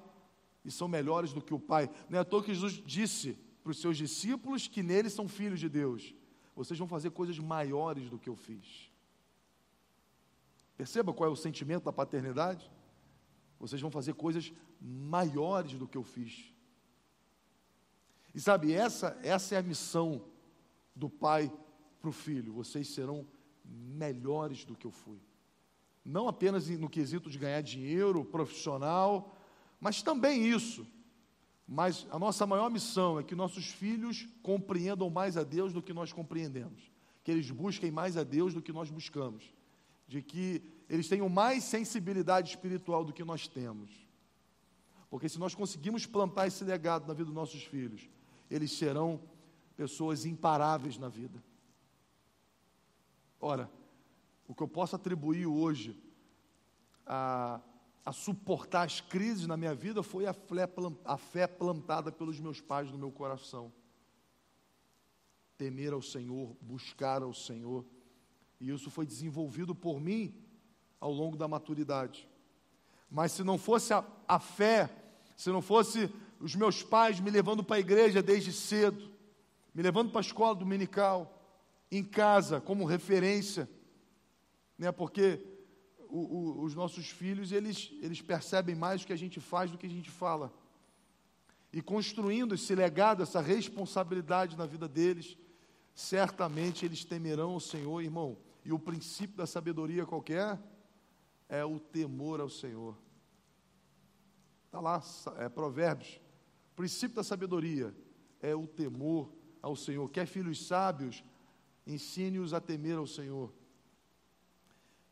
e 0.64 0.70
são 0.70 0.88
melhores 0.88 1.32
do 1.32 1.40
que 1.40 1.54
o 1.54 1.61
Pai. 1.61 1.88
Não 2.11 2.18
é 2.18 2.22
à 2.22 2.24
toa 2.24 2.42
que 2.42 2.52
Jesus 2.52 2.82
disse 2.84 3.38
para 3.62 3.70
os 3.70 3.80
seus 3.80 3.96
discípulos 3.96 4.66
que 4.66 4.82
neles 4.82 5.12
são 5.12 5.28
filhos 5.28 5.61
de 5.61 5.68
Deus. 5.68 6.12
Vocês 6.56 6.76
vão 6.76 6.88
fazer 6.88 7.11
coisas 7.11 7.38
maiores 7.38 8.11
do 8.11 8.18
que 8.18 8.28
eu 8.28 8.34
fiz. 8.34 8.90
Perceba 10.76 11.12
qual 11.12 11.30
é 11.30 11.32
o 11.32 11.36
sentimento 11.36 11.84
da 11.84 11.92
paternidade? 11.92 12.68
Vocês 13.61 13.80
vão 13.80 13.92
fazer 13.92 14.14
coisas 14.14 14.52
maiores 14.80 15.74
do 15.74 15.86
que 15.86 15.96
eu 15.96 16.02
fiz. 16.02 16.52
E 18.34 18.40
sabe, 18.40 18.72
essa, 18.72 19.16
essa 19.22 19.54
é 19.54 19.59
a 19.59 19.62
missão 19.62 20.24
do 20.96 21.09
pai 21.09 21.52
para 22.00 22.11
o 22.11 22.12
filho. 22.12 22.52
Vocês 22.52 22.88
serão 22.88 23.24
melhores 23.64 24.64
do 24.64 24.74
que 24.74 24.86
eu 24.86 24.90
fui. 24.90 25.20
Não 26.09 26.26
apenas 26.26 26.66
no 26.70 26.88
quesito 26.88 27.28
de 27.28 27.38
ganhar 27.38 27.61
dinheiro 27.61 28.24
profissional, 28.24 29.36
mas 29.78 30.02
também 30.02 30.46
isso. 30.48 30.86
Mas 31.66 32.06
a 32.11 32.18
nossa 32.18 32.46
maior 32.46 32.70
missão 32.70 33.20
é 33.20 33.22
que 33.22 33.34
nossos 33.34 33.66
filhos 33.66 34.26
compreendam 34.42 35.11
mais 35.11 35.36
a 35.36 35.44
Deus 35.44 35.70
do 35.70 35.82
que 35.82 35.92
nós 35.92 36.11
compreendemos, 36.11 36.90
que 37.22 37.30
eles 37.30 37.50
busquem 37.50 37.90
mais 37.90 38.16
a 38.16 38.24
Deus 38.24 38.54
do 38.54 38.62
que 38.62 38.72
nós 38.72 38.90
buscamos, 38.90 39.52
de 40.06 40.22
que 40.22 40.62
eles 40.88 41.09
tenham 41.09 41.28
mais 41.28 41.64
sensibilidade 41.64 42.48
espiritual 42.48 43.04
do 43.04 43.12
que 43.12 43.22
nós 43.22 43.46
temos. 43.46 43.90
Porque 45.11 45.28
se 45.28 45.38
nós 45.38 45.54
conseguimos 45.54 46.06
plantar 46.06 46.46
esse 46.46 46.64
legado 46.64 47.06
na 47.06 47.12
vida 47.12 47.26
dos 47.26 47.34
nossos 47.34 47.64
filhos, 47.64 48.09
eles 48.50 48.72
serão 48.72 49.20
pessoas 49.76 50.24
imparáveis 50.24 50.96
na 50.96 51.11
vida. 51.11 51.44
Ora, 53.38 53.70
o 54.49 54.55
que 54.55 54.62
eu 54.62 54.68
posso 54.68 54.96
atribuir 54.96 55.46
hoje 55.46 55.94
a, 57.07 57.61
a 58.05 58.12
suportar 58.12 58.84
as 58.84 58.99
crises 58.99 59.46
na 59.46 59.59
minha 59.59 59.74
vida 59.74 60.03
foi 60.03 60.26
a 60.26 60.32
fé, 60.32 60.66
a 61.05 61.18
fé 61.18 61.46
plantada 61.46 62.11
pelos 62.11 62.40
meus 62.40 62.59
pais 62.59 62.90
no 62.90 62.96
meu 62.96 63.12
coração. 63.12 63.70
Temer 65.59 65.92
ao 65.92 66.01
Senhor, 66.01 66.57
buscar 66.62 67.22
ao 67.22 67.34
Senhor. 67.34 67.84
E 68.59 68.70
isso 68.70 68.90
foi 68.90 69.05
desenvolvido 69.05 69.74
por 69.74 70.01
mim 70.01 70.34
ao 70.99 71.12
longo 71.12 71.36
da 71.36 71.46
maturidade. 71.46 72.26
Mas 73.11 73.32
se 73.32 73.44
não 73.44 73.59
fosse 73.59 73.92
a, 73.92 74.03
a 74.26 74.40
fé, 74.40 74.90
se 75.36 75.51
não 75.51 75.61
fosse 75.61 76.11
os 76.40 76.55
meus 76.55 76.82
pais 76.82 77.20
me 77.20 77.30
levando 77.30 77.62
para 77.62 77.76
a 77.76 77.80
igreja 77.80 78.22
desde 78.22 78.53
cedo, 78.53 79.12
me 79.74 79.82
levando 79.82 80.11
para 80.11 80.20
a 80.20 80.22
escola 80.22 80.55
dominical, 80.55 81.38
em 81.90 82.03
casa 82.03 82.61
como 82.61 82.86
referência, 82.86 83.68
né? 84.79 84.93
Porque 84.93 85.45
o, 86.09 86.18
o, 86.18 86.62
os 86.62 86.74
nossos 86.74 87.11
filhos 87.11 87.53
eles 87.53 87.93
eles 88.01 88.22
percebem 88.22 88.74
mais 88.74 89.03
o 89.03 89.07
que 89.07 89.12
a 89.12 89.18
gente 89.18 89.41
faz 89.41 89.70
do 89.70 89.76
que 89.76 89.87
a 89.87 89.91
gente 89.91 90.11
fala. 90.11 90.53
E 91.72 91.83
construindo 91.83 92.55
esse 92.55 92.74
legado, 92.74 93.22
essa 93.22 93.41
responsabilidade 93.41 94.57
na 94.57 94.64
vida 94.64 94.89
deles, 94.89 95.37
certamente 95.95 96.87
eles 96.87 97.05
temerão 97.05 97.57
o 97.57 97.61
Senhor, 97.61 98.01
irmão. 98.01 98.39
E 98.64 98.72
o 98.72 98.79
princípio 98.79 99.37
da 99.37 99.47
sabedoria 99.47 100.07
qualquer 100.07 100.59
é 101.49 101.64
o 101.64 101.79
temor 101.79 102.41
ao 102.41 102.49
Senhor. 102.49 102.97
Está 104.66 104.81
lá, 104.81 105.03
é 105.39 105.49
Provérbios. 105.49 106.20
O 106.72 106.76
princípio 106.76 107.16
da 107.16 107.24
sabedoria 107.24 107.95
é 108.41 108.55
o 108.55 108.66
temor 108.66 109.31
ao 109.61 109.74
Senhor. 109.74 110.09
Quer 110.11 110.26
filhos 110.26 110.66
sábios, 110.66 111.24
ensine-os 111.87 112.55
a 112.55 112.61
temer 112.61 112.97
ao 112.97 113.07
Senhor. 113.07 113.53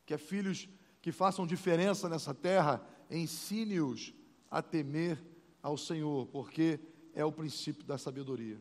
Quer 0.07 0.19
filhos 0.19 0.69
que 1.03 1.13
façam 1.13 1.47
diferença 1.47 2.09
nessa 2.09 2.33
terra, 2.33 2.81
ensine-os 3.11 4.15
a 4.51 4.63
temer 4.63 5.23
ao 5.63 5.77
Senhor, 5.77 6.27
porque 6.29 6.81
é 7.13 7.25
o 7.25 7.33
princípio 7.33 7.85
da 7.85 7.99
sabedoria. 7.99 8.59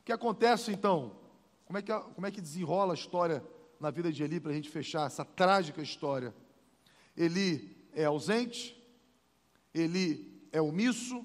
O 0.00 0.04
que 0.04 0.12
acontece 0.12 0.70
então? 0.70 1.18
Como 1.64 1.78
é 1.78 1.82
que, 1.82 1.92
como 1.92 2.26
é 2.26 2.30
que 2.30 2.42
desenrola 2.42 2.92
a 2.92 2.94
história 2.94 3.42
na 3.80 3.90
vida 3.90 4.12
de 4.12 4.22
Eli 4.22 4.38
para 4.38 4.52
a 4.52 4.54
gente 4.54 4.68
fechar 4.68 5.06
essa 5.06 5.24
trágica 5.24 5.80
história? 5.80 6.34
Eli 7.16 7.74
é 7.94 8.04
ausente, 8.04 8.76
Eli 9.72 10.46
é 10.52 10.60
omisso, 10.60 11.24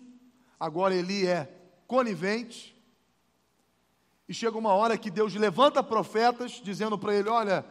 agora 0.58 0.96
Eli 0.96 1.28
é 1.28 1.54
conivente, 1.86 2.80
e 4.30 4.34
chega 4.34 4.58
uma 4.58 4.74
hora 4.74 4.96
que 4.96 5.10
Deus 5.10 5.34
levanta 5.34 5.84
profetas, 5.84 6.62
dizendo 6.64 6.98
para 7.00 7.16
ele: 7.16 7.28
Olha, 7.28 7.66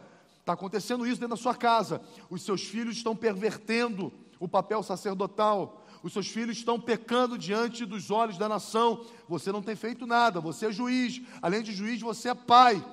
está 0.49 0.53
acontecendo 0.53 1.05
isso 1.05 1.19
dentro 1.19 1.35
da 1.35 1.41
sua 1.41 1.53
casa. 1.53 2.01
Os 2.29 2.41
seus 2.41 2.63
filhos 2.63 2.97
estão 2.97 3.15
pervertendo 3.15 4.11
o 4.39 4.47
papel 4.47 4.81
sacerdotal. 4.81 5.85
Os 6.01 6.11
seus 6.13 6.27
filhos 6.27 6.57
estão 6.57 6.79
pecando 6.79 7.37
diante 7.37 7.85
dos 7.85 8.09
olhos 8.09 8.37
da 8.37 8.49
nação. 8.49 9.05
Você 9.27 9.51
não 9.51 9.61
tem 9.61 9.75
feito 9.75 10.07
nada. 10.07 10.41
Você 10.41 10.67
é 10.67 10.71
juiz. 10.71 11.21
Além 11.41 11.61
de 11.61 11.71
juiz, 11.71 12.01
você 12.01 12.29
é 12.29 12.33
pai. 12.33 12.83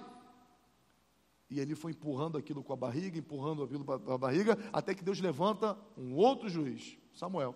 E 1.49 1.61
ele 1.61 1.75
foi 1.75 1.93
empurrando 1.93 2.37
aquilo 2.37 2.63
com 2.63 2.73
a 2.73 2.77
barriga, 2.77 3.19
empurrando 3.19 3.63
aquilo 3.63 3.85
com 3.85 4.13
a 4.13 4.19
barriga, 4.19 4.59
até 4.73 4.95
que 4.95 5.05
Deus 5.05 5.21
levanta 5.21 5.79
um 5.97 6.15
outro 6.15 6.49
juiz, 6.49 6.99
Samuel. 7.15 7.55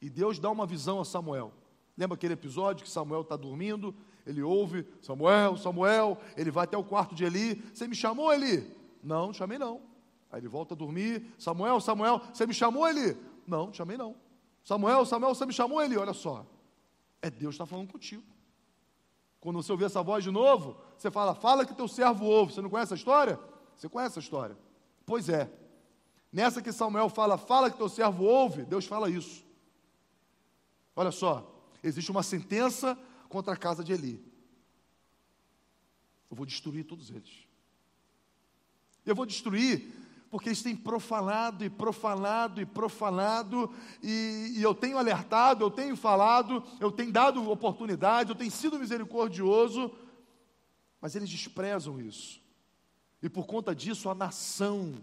E 0.00 0.08
Deus 0.08 0.38
dá 0.38 0.48
uma 0.48 0.64
visão 0.64 1.00
a 1.00 1.04
Samuel. 1.04 1.52
Lembra 1.96 2.14
aquele 2.14 2.34
episódio 2.34 2.84
que 2.84 2.90
Samuel 2.90 3.22
está 3.22 3.36
dormindo 3.36 3.94
ele 4.30 4.42
ouve, 4.42 4.86
Samuel, 5.02 5.56
Samuel, 5.56 6.16
ele 6.36 6.50
vai 6.50 6.64
até 6.64 6.76
o 6.76 6.84
quarto 6.84 7.14
de 7.14 7.24
Eli, 7.24 7.56
você 7.74 7.88
me 7.88 7.96
chamou, 7.96 8.32
Eli? 8.32 8.64
Não, 9.02 9.26
não 9.26 9.34
chamei 9.34 9.58
não. 9.58 9.80
Aí 10.30 10.40
ele 10.40 10.48
volta 10.48 10.74
a 10.74 10.76
dormir, 10.76 11.34
Samuel, 11.36 11.80
Samuel, 11.80 12.20
você 12.32 12.46
me 12.46 12.54
chamou, 12.54 12.88
Eli? 12.88 13.16
Não, 13.46 13.66
não 13.66 13.74
chamei 13.74 13.96
não. 13.96 14.14
Samuel, 14.64 15.04
Samuel, 15.04 15.34
você 15.34 15.44
me 15.44 15.52
chamou, 15.52 15.82
Eli? 15.82 15.96
Olha 15.96 16.12
só, 16.12 16.46
é 17.20 17.28
Deus 17.28 17.54
está 17.54 17.66
falando 17.66 17.90
contigo. 17.90 18.22
Quando 19.40 19.56
você 19.56 19.72
ouvir 19.72 19.86
essa 19.86 20.02
voz 20.02 20.22
de 20.22 20.30
novo, 20.30 20.76
você 20.96 21.10
fala, 21.10 21.34
fala 21.34 21.66
que 21.66 21.74
teu 21.74 21.88
servo 21.88 22.24
ouve. 22.24 22.52
Você 22.52 22.60
não 22.60 22.70
conhece 22.70 22.92
a 22.92 22.96
história? 22.96 23.40
Você 23.76 23.88
conhece 23.88 24.18
a 24.18 24.22
história? 24.22 24.56
Pois 25.04 25.28
é. 25.28 25.50
Nessa 26.32 26.62
que 26.62 26.70
Samuel 26.70 27.08
fala, 27.08 27.36
fala 27.36 27.70
que 27.70 27.76
teu 27.76 27.88
servo 27.88 28.24
ouve, 28.24 28.64
Deus 28.64 28.84
fala 28.84 29.10
isso. 29.10 29.44
Olha 30.94 31.10
só, 31.10 31.50
existe 31.82 32.10
uma 32.10 32.22
sentença 32.22 32.96
contra 33.30 33.54
a 33.54 33.56
casa 33.56 33.82
de 33.84 33.92
Eli. 33.92 34.22
Eu 36.28 36.36
vou 36.36 36.44
destruir 36.44 36.84
todos 36.84 37.10
eles. 37.10 37.46
Eu 39.06 39.14
vou 39.14 39.24
destruir 39.24 39.90
porque 40.30 40.48
eles 40.48 40.62
têm 40.62 40.76
profanado 40.76 41.64
e 41.64 41.70
profanado 41.70 42.60
e 42.60 42.66
profanado, 42.66 43.74
e, 44.00 44.54
e, 44.56 44.62
eu 44.62 44.72
tenho 44.72 44.96
alertado, 44.96 45.64
eu 45.64 45.70
tenho 45.70 45.96
falado, 45.96 46.62
eu 46.78 46.92
tenho 46.92 47.10
dado 47.10 47.50
oportunidade, 47.50 48.30
eu 48.30 48.36
tenho 48.36 48.50
sido 48.50 48.78
misericordioso, 48.78 49.92
mas 51.00 51.16
eles 51.16 51.28
desprezam 51.28 52.00
isso. 52.00 52.40
E 53.20 53.28
por 53.28 53.44
conta 53.46 53.74
disso 53.74 54.08
a 54.08 54.14
nação 54.14 54.94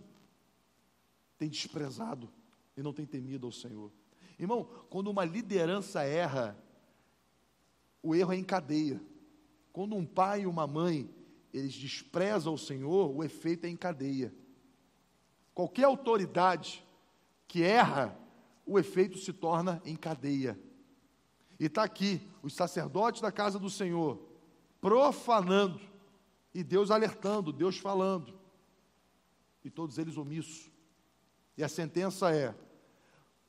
tem 1.38 1.49
desprezado 1.49 2.30
e 2.78 2.82
não 2.82 2.93
tem 2.93 3.05
temido 3.05 3.45
ao 3.45 3.51
Senhor. 3.51 3.91
Irmão, 4.39 4.63
quando 4.89 5.09
uma 5.09 5.25
liderança 5.25 6.03
erra, 6.03 6.57
o 8.02 8.16
erro 8.16 8.34
é 8.34 8.38
em 8.38 8.43
cadeia. 8.43 9.02
Quando 9.72 9.95
um 9.95 10.06
pai 10.06 10.41
e 10.41 10.48
uma 10.48 10.66
mãe 10.66 11.10
eles 11.54 11.74
desprezam 11.74 12.54
o 12.54 12.58
Senhor, 12.58 13.16
o 13.16 13.24
efeito 13.24 13.66
é 13.66 13.70
em 13.70 13.78
cadeia. 13.78 14.34
Qualquer 15.54 15.86
autoridade 15.86 16.86
que 17.48 17.64
erra, 17.64 18.18
o 18.66 18.78
efeito 18.78 19.18
se 19.18 19.34
torna 19.34 19.82
em 19.86 19.95
cadeia. 19.95 20.60
E 21.60 21.66
está 21.66 21.84
aqui, 21.84 22.22
os 22.43 22.54
sacerdotes 22.54 23.22
da 23.22 23.32
casa 23.32 23.58
do 23.58 23.70
Senhor, 23.70 24.22
profanando, 24.80 25.82
e 26.54 26.64
Deus 26.64 26.91
alertando, 26.91 27.52
Deus 27.52 27.78
falando, 27.78 28.38
e 29.64 29.70
todos 29.70 29.98
eles 29.98 30.18
omissos. 30.18 30.72
E 31.58 31.64
a 31.64 31.68
sentença 31.68 32.34
é: 32.34 32.54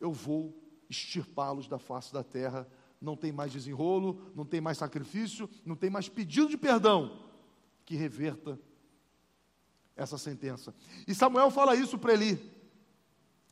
eu 0.01 0.12
vou 0.12 0.55
extirpá-los 0.88 1.68
da 1.68 1.78
face 1.78 2.12
da 2.12 2.24
terra. 2.24 2.66
Não 3.01 3.16
tem 3.16 3.32
mais 3.32 3.53
desenrolo, 3.53 4.32
não 4.34 4.44
tem 4.44 4.61
mais 4.61 4.78
sacrifício, 4.78 5.49
não 5.64 5.76
tem 5.76 5.88
mais 5.88 6.09
pedido 6.09 6.49
de 6.49 6.57
perdão 6.57 7.26
que 7.84 7.94
reverta 7.94 8.59
essa 9.96 10.18
sentença. 10.18 10.74
E 11.07 11.14
Samuel 11.14 11.51
fala 11.51 11.74
isso 11.76 11.99
para 11.99 12.12
Eli. 12.12 12.38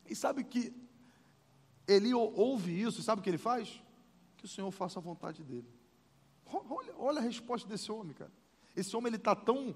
E 0.09 0.15
sabe 0.15 0.43
que 0.43 0.73
Eli 1.87 2.13
ouve 2.13 2.81
isso, 2.81 2.99
e 2.99 3.03
sabe 3.03 3.19
o 3.19 3.23
que 3.23 3.29
ele 3.29 3.37
faz? 3.37 3.81
Que 4.37 4.45
o 4.45 4.47
Senhor 4.47 4.69
faça 4.71 4.99
a 4.99 5.01
vontade 5.01 5.43
dele. 5.43 5.67
Olha, 6.45 6.93
olha 6.97 7.19
a 7.19 7.23
resposta 7.23 7.67
desse 7.67 7.91
homem, 7.91 8.13
cara. 8.13 8.31
Esse 8.75 8.95
homem 8.95 9.09
ele 9.09 9.17
está 9.17 9.35
tão 9.35 9.75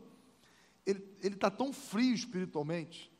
ele 0.86 1.04
está 1.24 1.52
tão 1.52 1.72
frio 1.72 2.14
espiritualmente. 2.14 3.12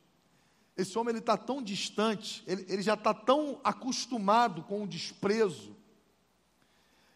Esse 0.76 0.98
homem 0.98 1.12
ele 1.12 1.18
está 1.18 1.36
tão 1.36 1.62
distante. 1.62 2.42
Ele, 2.46 2.64
ele 2.68 2.82
já 2.82 2.94
está 2.94 3.14
tão 3.14 3.60
acostumado 3.62 4.62
com 4.64 4.82
o 4.82 4.88
desprezo 4.88 5.76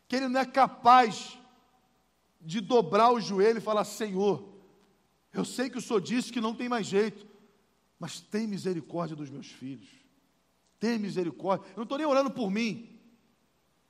que 0.09 0.17
ele 0.17 0.29
não 0.29 0.41
é 0.41 0.45
capaz 0.45 1.39
de 2.41 2.61
dobrar 2.61 3.13
o 3.13 3.21
joelho 3.21 3.59
e 3.59 3.63
falar: 3.63 3.85
Senhor, 3.85 4.49
eu 5.33 5.45
sei 5.45 5.69
que 5.69 5.79
o 5.79 5.83
Senhor 5.83 6.01
disse 6.01 6.33
que 6.33 6.41
não 6.41 6.55
tem 6.55 6.69
mais 6.69 6.87
jeito, 6.87 7.27
mas 7.99 8.21
tem 8.21 8.47
misericórdia 8.47 9.17
dos 9.17 9.31
meus 9.31 9.49
filhos, 9.49 9.89
tem 10.79 10.99
misericórdia. 10.99 11.67
Eu 11.71 11.79
não 11.79 11.83
estou 11.83 11.99
nem 11.99 12.07
orando 12.07 12.31
por 12.31 12.51
mim, 12.51 13.01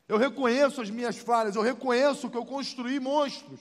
eu 0.08 0.16
reconheço 0.16 0.80
as 0.80 0.90
minhas 0.90 1.18
falhas, 1.18 1.56
eu 1.56 1.62
reconheço 1.62 2.30
que 2.30 2.36
eu 2.36 2.46
construí 2.46 2.98
monstros, 2.98 3.60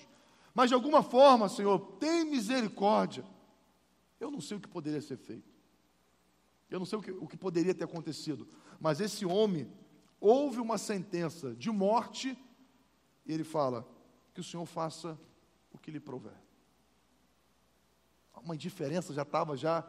mas 0.54 0.70
de 0.70 0.74
alguma 0.74 1.04
forma, 1.04 1.50
Senhor, 1.50 1.80
tem 2.00 2.24
misericórdia. 2.24 3.26
Eu 4.18 4.32
não 4.32 4.40
sei 4.40 4.56
o 4.56 4.62
que 4.62 4.68
poderia 4.70 5.02
ser 5.02 5.18
feito, 5.18 5.54
eu 6.70 6.80
não 6.80 6.86
sei 6.86 6.98
o 6.98 7.02
que, 7.02 7.12
o 7.12 7.28
que 7.28 7.36
poderia 7.36 7.76
ter 7.76 7.84
acontecido, 7.84 8.48
mas 8.80 9.02
esse 9.02 9.26
homem 9.26 9.70
houve 10.22 10.60
uma 10.60 10.78
sentença 10.78 11.54
de 11.54 11.70
morte 11.70 12.38
e 13.26 13.34
ele 13.34 13.44
fala: 13.44 13.88
que 14.34 14.42
o 14.42 14.44
Senhor 14.44 14.66
faça 14.66 15.18
o 15.72 15.78
que 15.78 15.90
lhe 15.90 16.00
prouver. 16.00 16.34
Uma 18.44 18.54
indiferença 18.54 19.14
já 19.14 19.24
estava 19.24 19.58
já 19.58 19.84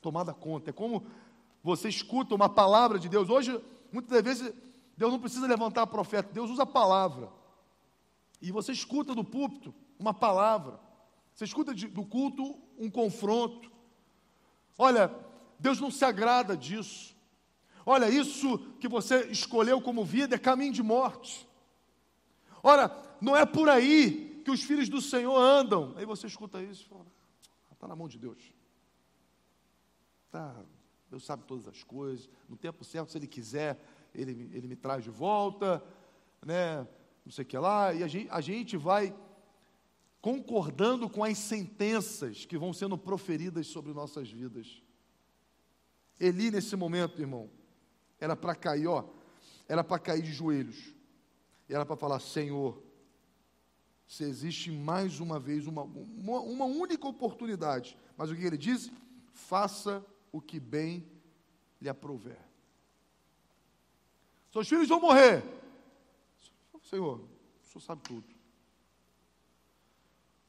tomada 0.00 0.34
conta. 0.34 0.70
É 0.70 0.72
como 0.72 1.06
você 1.62 1.88
escuta 1.88 2.34
uma 2.34 2.48
palavra 2.48 2.98
de 2.98 3.08
Deus. 3.08 3.28
Hoje, 3.30 3.62
muitas 3.92 4.22
vezes, 4.22 4.52
Deus 4.96 5.12
não 5.12 5.20
precisa 5.20 5.46
levantar 5.46 5.86
profeta, 5.86 6.32
Deus 6.32 6.50
usa 6.50 6.64
a 6.64 6.66
palavra. 6.66 7.30
E 8.40 8.50
você 8.50 8.72
escuta 8.72 9.14
do 9.14 9.22
púlpito 9.22 9.74
uma 9.98 10.12
palavra. 10.12 10.80
Você 11.34 11.44
escuta 11.44 11.74
de, 11.74 11.86
do 11.86 12.04
culto 12.04 12.58
um 12.78 12.90
confronto. 12.90 13.70
Olha, 14.76 15.14
Deus 15.58 15.80
não 15.80 15.90
se 15.90 16.04
agrada 16.04 16.56
disso. 16.56 17.14
Olha, 17.86 18.08
isso 18.08 18.58
que 18.80 18.88
você 18.88 19.26
escolheu 19.26 19.80
como 19.80 20.04
vida 20.04 20.34
é 20.34 20.38
caminho 20.38 20.72
de 20.72 20.82
morte. 20.82 21.46
Ora, 22.66 22.90
não 23.20 23.36
é 23.36 23.44
por 23.44 23.68
aí 23.68 24.40
que 24.42 24.50
os 24.50 24.62
filhos 24.62 24.88
do 24.88 24.98
Senhor 24.98 25.36
andam. 25.36 25.92
Aí 25.96 26.06
você 26.06 26.26
escuta 26.26 26.62
isso 26.62 26.84
e 26.86 26.88
fala: 26.88 27.06
está 27.70 27.86
na 27.86 27.94
mão 27.94 28.08
de 28.08 28.18
Deus. 28.18 28.38
Tá, 30.30 30.56
Deus 31.10 31.24
sabe 31.24 31.44
todas 31.44 31.68
as 31.68 31.84
coisas. 31.84 32.26
No 32.48 32.56
tempo 32.56 32.82
certo, 32.82 33.12
se 33.12 33.18
Ele 33.18 33.26
quiser, 33.26 33.78
Ele, 34.14 34.50
ele 34.54 34.66
me 34.66 34.76
traz 34.76 35.04
de 35.04 35.10
volta, 35.10 35.84
né? 36.44 36.88
Não 37.22 37.30
sei 37.30 37.44
o 37.44 37.46
que 37.46 37.58
lá. 37.58 37.92
E 37.92 38.02
a 38.02 38.08
gente, 38.08 38.30
a 38.30 38.40
gente 38.40 38.78
vai 38.78 39.14
concordando 40.22 41.06
com 41.10 41.22
as 41.22 41.36
sentenças 41.36 42.46
que 42.46 42.56
vão 42.56 42.72
sendo 42.72 42.96
proferidas 42.96 43.66
sobre 43.66 43.92
nossas 43.92 44.30
vidas. 44.30 44.82
Eli, 46.18 46.50
nesse 46.50 46.74
momento, 46.76 47.20
irmão, 47.20 47.50
era 48.18 48.34
para 48.34 48.54
cair, 48.54 48.86
ó, 48.86 49.04
era 49.68 49.84
para 49.84 49.98
cair 49.98 50.22
de 50.22 50.32
joelhos. 50.32 50.93
Era 51.68 51.86
para 51.86 51.96
falar: 51.96 52.20
Senhor, 52.20 52.82
se 54.06 54.24
existe 54.24 54.70
mais 54.70 55.20
uma 55.20 55.38
vez 55.38 55.66
uma, 55.66 55.82
uma, 55.82 56.40
uma 56.40 56.64
única 56.64 57.08
oportunidade. 57.08 57.96
Mas 58.16 58.30
o 58.30 58.36
que 58.36 58.44
ele 58.44 58.58
diz? 58.58 58.90
Faça 59.32 60.04
o 60.30 60.40
que 60.40 60.60
bem 60.60 61.08
lhe 61.80 61.88
aprouver. 61.88 62.38
Seus 64.52 64.68
filhos 64.68 64.88
vão 64.88 65.00
morrer. 65.00 65.42
Senhor, 66.88 67.18
o 67.18 67.66
Senhor 67.66 67.80
sabe 67.80 68.02
tudo. 68.02 68.24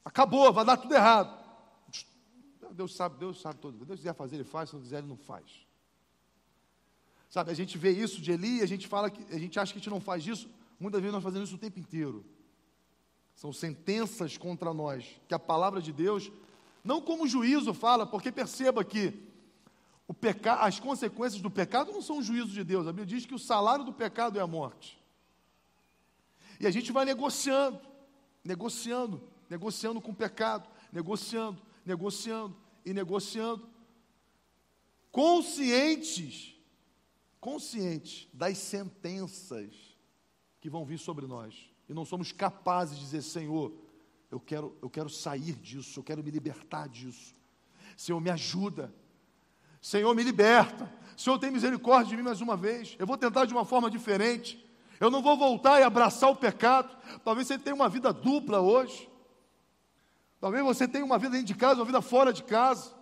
Acabou, 0.04 0.52
vai 0.52 0.64
dar 0.64 0.76
tudo 0.76 0.94
errado. 0.94 1.44
Deus 2.72 2.94
sabe, 2.94 3.18
Deus 3.18 3.40
sabe 3.40 3.58
tudo. 3.58 3.84
Deus 3.84 3.98
quiser 3.98 4.14
fazer, 4.14 4.36
ele 4.36 4.44
faz, 4.44 4.68
se 4.68 4.76
não 4.76 4.82
quiser, 4.82 4.98
ele 4.98 5.08
não 5.08 5.16
faz. 5.16 5.66
Sabe, 7.28 7.50
a 7.50 7.54
gente 7.54 7.76
vê 7.76 7.90
isso 7.90 8.20
de 8.20 8.30
Eli, 8.30 8.62
a 8.62 8.66
gente 8.66 8.86
fala 8.86 9.10
que 9.10 9.34
a 9.34 9.38
gente 9.38 9.58
acha 9.58 9.72
que 9.72 9.78
a 9.78 9.80
gente 9.80 9.90
não 9.90 10.00
faz 10.00 10.26
isso, 10.26 10.48
muitas 10.78 11.00
vezes 11.00 11.14
nós 11.14 11.24
fazemos 11.24 11.48
isso 11.48 11.56
o 11.56 11.60
tempo 11.60 11.78
inteiro. 11.78 12.24
São 13.34 13.52
sentenças 13.52 14.36
contra 14.36 14.72
nós, 14.72 15.04
que 15.28 15.34
a 15.34 15.38
palavra 15.38 15.80
de 15.80 15.92
Deus, 15.92 16.30
não 16.82 17.00
como 17.00 17.28
juízo 17.28 17.74
fala, 17.74 18.06
porque 18.06 18.32
perceba 18.32 18.84
que 18.84 19.12
o 20.08 20.14
peca... 20.14 20.54
as 20.54 20.80
consequências 20.80 21.42
do 21.42 21.50
pecado 21.50 21.92
não 21.92 22.00
são 22.00 22.18
o 22.18 22.22
juízo 22.22 22.48
de 22.48 22.64
Deus. 22.64 22.86
A 22.86 22.92
Bíblia 22.92 23.06
diz 23.06 23.26
que 23.26 23.34
o 23.34 23.38
salário 23.38 23.84
do 23.84 23.92
pecado 23.92 24.38
é 24.38 24.42
a 24.42 24.46
morte. 24.46 24.98
E 26.58 26.66
a 26.66 26.70
gente 26.70 26.92
vai 26.92 27.04
negociando, 27.04 27.80
negociando, 28.42 29.22
negociando 29.50 30.00
com 30.00 30.12
o 30.12 30.14
pecado, 30.14 30.68
negociando, 30.90 31.60
negociando 31.84 32.56
e 32.84 32.94
negociando, 32.94 33.68
conscientes, 35.12 36.54
conscientes 37.38 38.28
das 38.32 38.56
sentenças 38.56 39.85
que 40.66 40.70
vão 40.70 40.84
vir 40.84 40.98
sobre 40.98 41.28
nós 41.28 41.54
e 41.88 41.94
não 41.94 42.04
somos 42.04 42.32
capazes 42.32 42.96
de 42.98 43.04
dizer, 43.04 43.22
Senhor, 43.22 43.72
eu 44.28 44.40
quero, 44.40 44.76
eu 44.82 44.90
quero 44.90 45.08
sair 45.08 45.52
disso, 45.52 46.00
eu 46.00 46.02
quero 46.02 46.24
me 46.24 46.30
libertar 46.32 46.88
disso. 46.88 47.36
Senhor, 47.96 48.20
me 48.20 48.30
ajuda. 48.30 48.92
Senhor, 49.80 50.12
me 50.12 50.24
liberta. 50.24 50.92
Senhor, 51.16 51.38
tem 51.38 51.52
misericórdia 51.52 52.10
de 52.10 52.16
mim 52.16 52.24
mais 52.24 52.40
uma 52.40 52.56
vez. 52.56 52.96
Eu 52.98 53.06
vou 53.06 53.16
tentar 53.16 53.44
de 53.44 53.54
uma 53.54 53.64
forma 53.64 53.88
diferente. 53.88 54.60
Eu 54.98 55.08
não 55.08 55.22
vou 55.22 55.36
voltar 55.36 55.80
e 55.80 55.84
abraçar 55.84 56.30
o 56.30 56.34
pecado. 56.34 56.90
Talvez 57.24 57.46
você 57.46 57.56
tenha 57.56 57.76
uma 57.76 57.88
vida 57.88 58.12
dupla 58.12 58.60
hoje. 58.60 59.08
Talvez 60.40 60.64
você 60.64 60.88
tenha 60.88 61.04
uma 61.04 61.16
vida 61.16 61.30
dentro 61.30 61.46
de 61.46 61.54
casa, 61.54 61.78
uma 61.78 61.86
vida 61.86 62.02
fora 62.02 62.32
de 62.32 62.42
casa. 62.42 62.92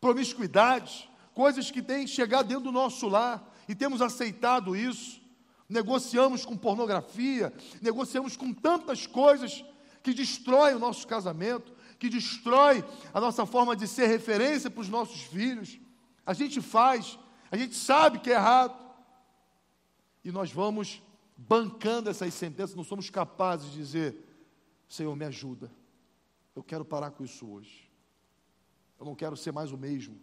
Promiscuidade, 0.00 1.06
coisas 1.34 1.70
que 1.70 1.82
têm 1.82 2.06
chegado 2.06 2.46
dentro 2.46 2.64
do 2.64 2.72
nosso 2.72 3.06
lar 3.08 3.54
e 3.68 3.74
temos 3.74 4.00
aceitado 4.00 4.74
isso 4.74 5.25
negociamos 5.68 6.44
com 6.44 6.56
pornografia, 6.56 7.52
negociamos 7.82 8.36
com 8.36 8.52
tantas 8.52 9.06
coisas 9.06 9.64
que 10.02 10.14
destrói 10.14 10.74
o 10.74 10.78
nosso 10.78 11.06
casamento, 11.06 11.72
que 11.98 12.08
destrói 12.08 12.84
a 13.12 13.20
nossa 13.20 13.44
forma 13.44 13.74
de 13.74 13.88
ser 13.88 14.06
referência 14.06 14.70
para 14.70 14.80
os 14.80 14.88
nossos 14.88 15.22
filhos. 15.22 15.78
A 16.24 16.32
gente 16.32 16.60
faz, 16.60 17.18
a 17.50 17.56
gente 17.56 17.74
sabe 17.74 18.20
que 18.20 18.30
é 18.30 18.34
errado, 18.34 18.76
e 20.24 20.30
nós 20.30 20.52
vamos 20.52 21.02
bancando 21.36 22.10
essas 22.10 22.32
sentenças, 22.34 22.74
não 22.74 22.84
somos 22.84 23.10
capazes 23.10 23.70
de 23.70 23.76
dizer: 23.76 24.16
Senhor, 24.88 25.14
me 25.16 25.24
ajuda, 25.24 25.70
eu 26.54 26.62
quero 26.62 26.84
parar 26.84 27.10
com 27.10 27.24
isso 27.24 27.46
hoje, 27.48 27.90
eu 28.98 29.04
não 29.04 29.14
quero 29.14 29.36
ser 29.36 29.52
mais 29.52 29.72
o 29.72 29.78
mesmo. 29.78 30.20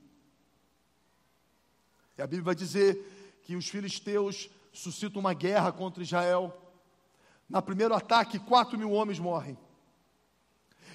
E 2.17 2.21
a 2.21 2.27
Bíblia 2.27 2.45
vai 2.45 2.55
dizer 2.55 3.39
que 3.43 3.55
os 3.55 3.67
filhos 3.67 3.99
teus 3.99 4.49
suscita 4.73 5.19
uma 5.19 5.33
guerra 5.33 5.71
contra 5.71 6.03
Israel. 6.03 6.59
No 7.47 7.61
primeiro 7.61 7.93
ataque, 7.93 8.39
quatro 8.39 8.77
mil 8.77 8.91
homens 8.91 9.19
morrem. 9.19 9.57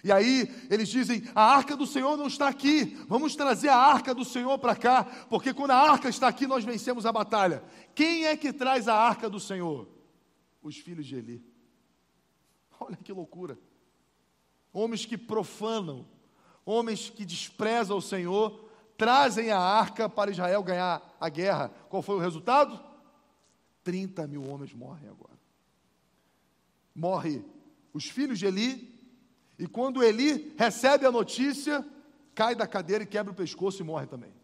E 0.02 0.12
aí 0.12 0.52
eles 0.68 0.88
dizem: 0.88 1.22
a 1.34 1.42
arca 1.42 1.76
do 1.76 1.86
Senhor 1.86 2.16
não 2.16 2.26
está 2.26 2.48
aqui, 2.48 2.96
vamos 3.08 3.34
trazer 3.34 3.68
a 3.68 3.76
arca 3.76 4.14
do 4.14 4.24
Senhor 4.24 4.58
para 4.58 4.76
cá, 4.76 5.04
porque 5.28 5.54
quando 5.54 5.70
a 5.70 5.76
arca 5.76 6.08
está 6.08 6.28
aqui, 6.28 6.46
nós 6.46 6.64
vencemos 6.64 7.06
a 7.06 7.12
batalha. 7.12 7.62
Quem 7.94 8.26
é 8.26 8.36
que 8.36 8.52
traz 8.52 8.88
a 8.88 8.94
arca 8.94 9.30
do 9.30 9.40
Senhor? 9.40 9.88
Os 10.62 10.76
filhos 10.76 11.06
de 11.06 11.16
Eli. 11.16 11.44
Olha 12.80 12.96
que 12.96 13.12
loucura. 13.12 13.58
Homens 14.72 15.04
que 15.04 15.16
profanam, 15.16 16.06
homens 16.64 17.08
que 17.10 17.24
desprezam 17.24 17.96
o 17.96 18.02
Senhor, 18.02 18.68
trazem 18.96 19.50
a 19.50 19.58
arca 19.58 20.08
para 20.08 20.30
Israel 20.30 20.62
ganhar 20.62 21.16
a 21.20 21.28
guerra. 21.28 21.70
Qual 21.88 22.02
foi 22.02 22.16
o 22.16 22.20
resultado? 22.20 22.87
30 23.88 24.26
mil 24.26 24.46
homens 24.46 24.74
morrem 24.74 25.08
agora. 25.08 25.40
Morre 26.94 27.42
os 27.90 28.04
filhos 28.04 28.38
de 28.38 28.44
Eli, 28.44 28.94
e 29.58 29.66
quando 29.66 30.02
Eli 30.02 30.54
recebe 30.58 31.06
a 31.06 31.10
notícia, 31.10 31.82
cai 32.34 32.54
da 32.54 32.66
cadeira 32.66 33.04
e 33.04 33.06
quebra 33.06 33.32
o 33.32 33.34
pescoço 33.34 33.80
e 33.80 33.84
morre 33.86 34.06
também. 34.06 34.34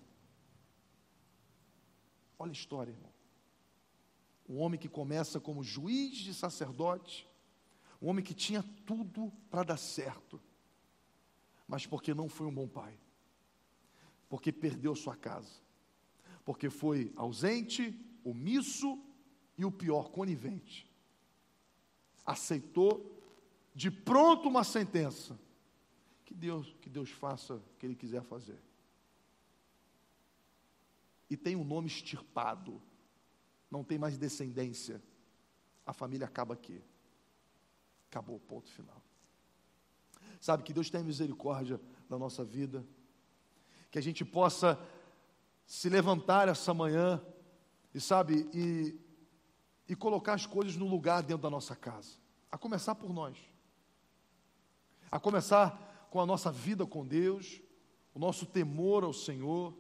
Olha 2.38 2.52
a 2.52 2.54
história, 2.54 2.90
irmão. 2.90 3.12
Um 4.48 4.60
homem 4.60 4.80
que 4.80 4.88
começa 4.88 5.38
como 5.38 5.62
juiz 5.62 6.16
de 6.16 6.32
sacerdote, 6.32 7.28
um 8.00 8.08
homem 8.08 8.24
que 8.24 8.32
tinha 8.32 8.62
tudo 8.86 9.30
para 9.50 9.62
dar 9.62 9.76
certo, 9.76 10.40
mas 11.68 11.84
porque 11.84 12.14
não 12.14 12.30
foi 12.30 12.46
um 12.46 12.54
bom 12.54 12.66
pai, 12.66 12.98
porque 14.26 14.50
perdeu 14.50 14.96
sua 14.96 15.14
casa, 15.14 15.60
porque 16.46 16.70
foi 16.70 17.12
ausente, 17.14 17.94
omisso 18.24 18.98
e 19.56 19.64
o 19.64 19.70
pior, 19.70 20.10
conivente. 20.10 20.90
Aceitou 22.24 23.22
de 23.74 23.90
pronto 23.90 24.48
uma 24.48 24.64
sentença. 24.64 25.38
Que 26.24 26.34
Deus, 26.34 26.74
que 26.80 26.88
Deus 26.88 27.10
faça 27.10 27.54
o 27.54 27.62
que 27.78 27.86
Ele 27.86 27.94
quiser 27.94 28.22
fazer. 28.22 28.58
E 31.28 31.36
tem 31.36 31.56
um 31.56 31.64
nome 31.64 31.86
extirpado, 31.86 32.80
não 33.70 33.82
tem 33.82 33.98
mais 33.98 34.16
descendência. 34.16 35.02
A 35.84 35.92
família 35.92 36.26
acaba 36.26 36.54
aqui. 36.54 36.82
Acabou, 38.08 38.38
ponto 38.40 38.70
final. 38.70 39.02
Sabe 40.40 40.62
que 40.62 40.72
Deus 40.72 40.90
tenha 40.90 41.02
misericórdia 41.02 41.80
da 42.08 42.18
nossa 42.18 42.44
vida, 42.44 42.86
que 43.90 43.98
a 43.98 44.02
gente 44.02 44.24
possa 44.24 44.78
se 45.66 45.88
levantar 45.88 46.48
essa 46.48 46.74
manhã 46.74 47.20
e 47.94 48.00
sabe 48.00 48.48
e, 48.52 48.98
e 49.88 49.94
colocar 49.94 50.34
as 50.34 50.46
coisas 50.46 50.76
no 50.76 50.86
lugar 50.86 51.22
dentro 51.22 51.42
da 51.42 51.50
nossa 51.50 51.76
casa, 51.76 52.16
a 52.50 52.58
começar 52.58 52.94
por 52.94 53.12
nós 53.12 53.36
a 55.14 55.20
começar 55.20 56.08
com 56.10 56.20
a 56.20 56.26
nossa 56.26 56.50
vida 56.50 56.84
com 56.84 57.06
Deus, 57.06 57.60
o 58.12 58.18
nosso 58.18 58.44
temor 58.44 59.04
ao 59.04 59.12
Senhor, 59.12 59.72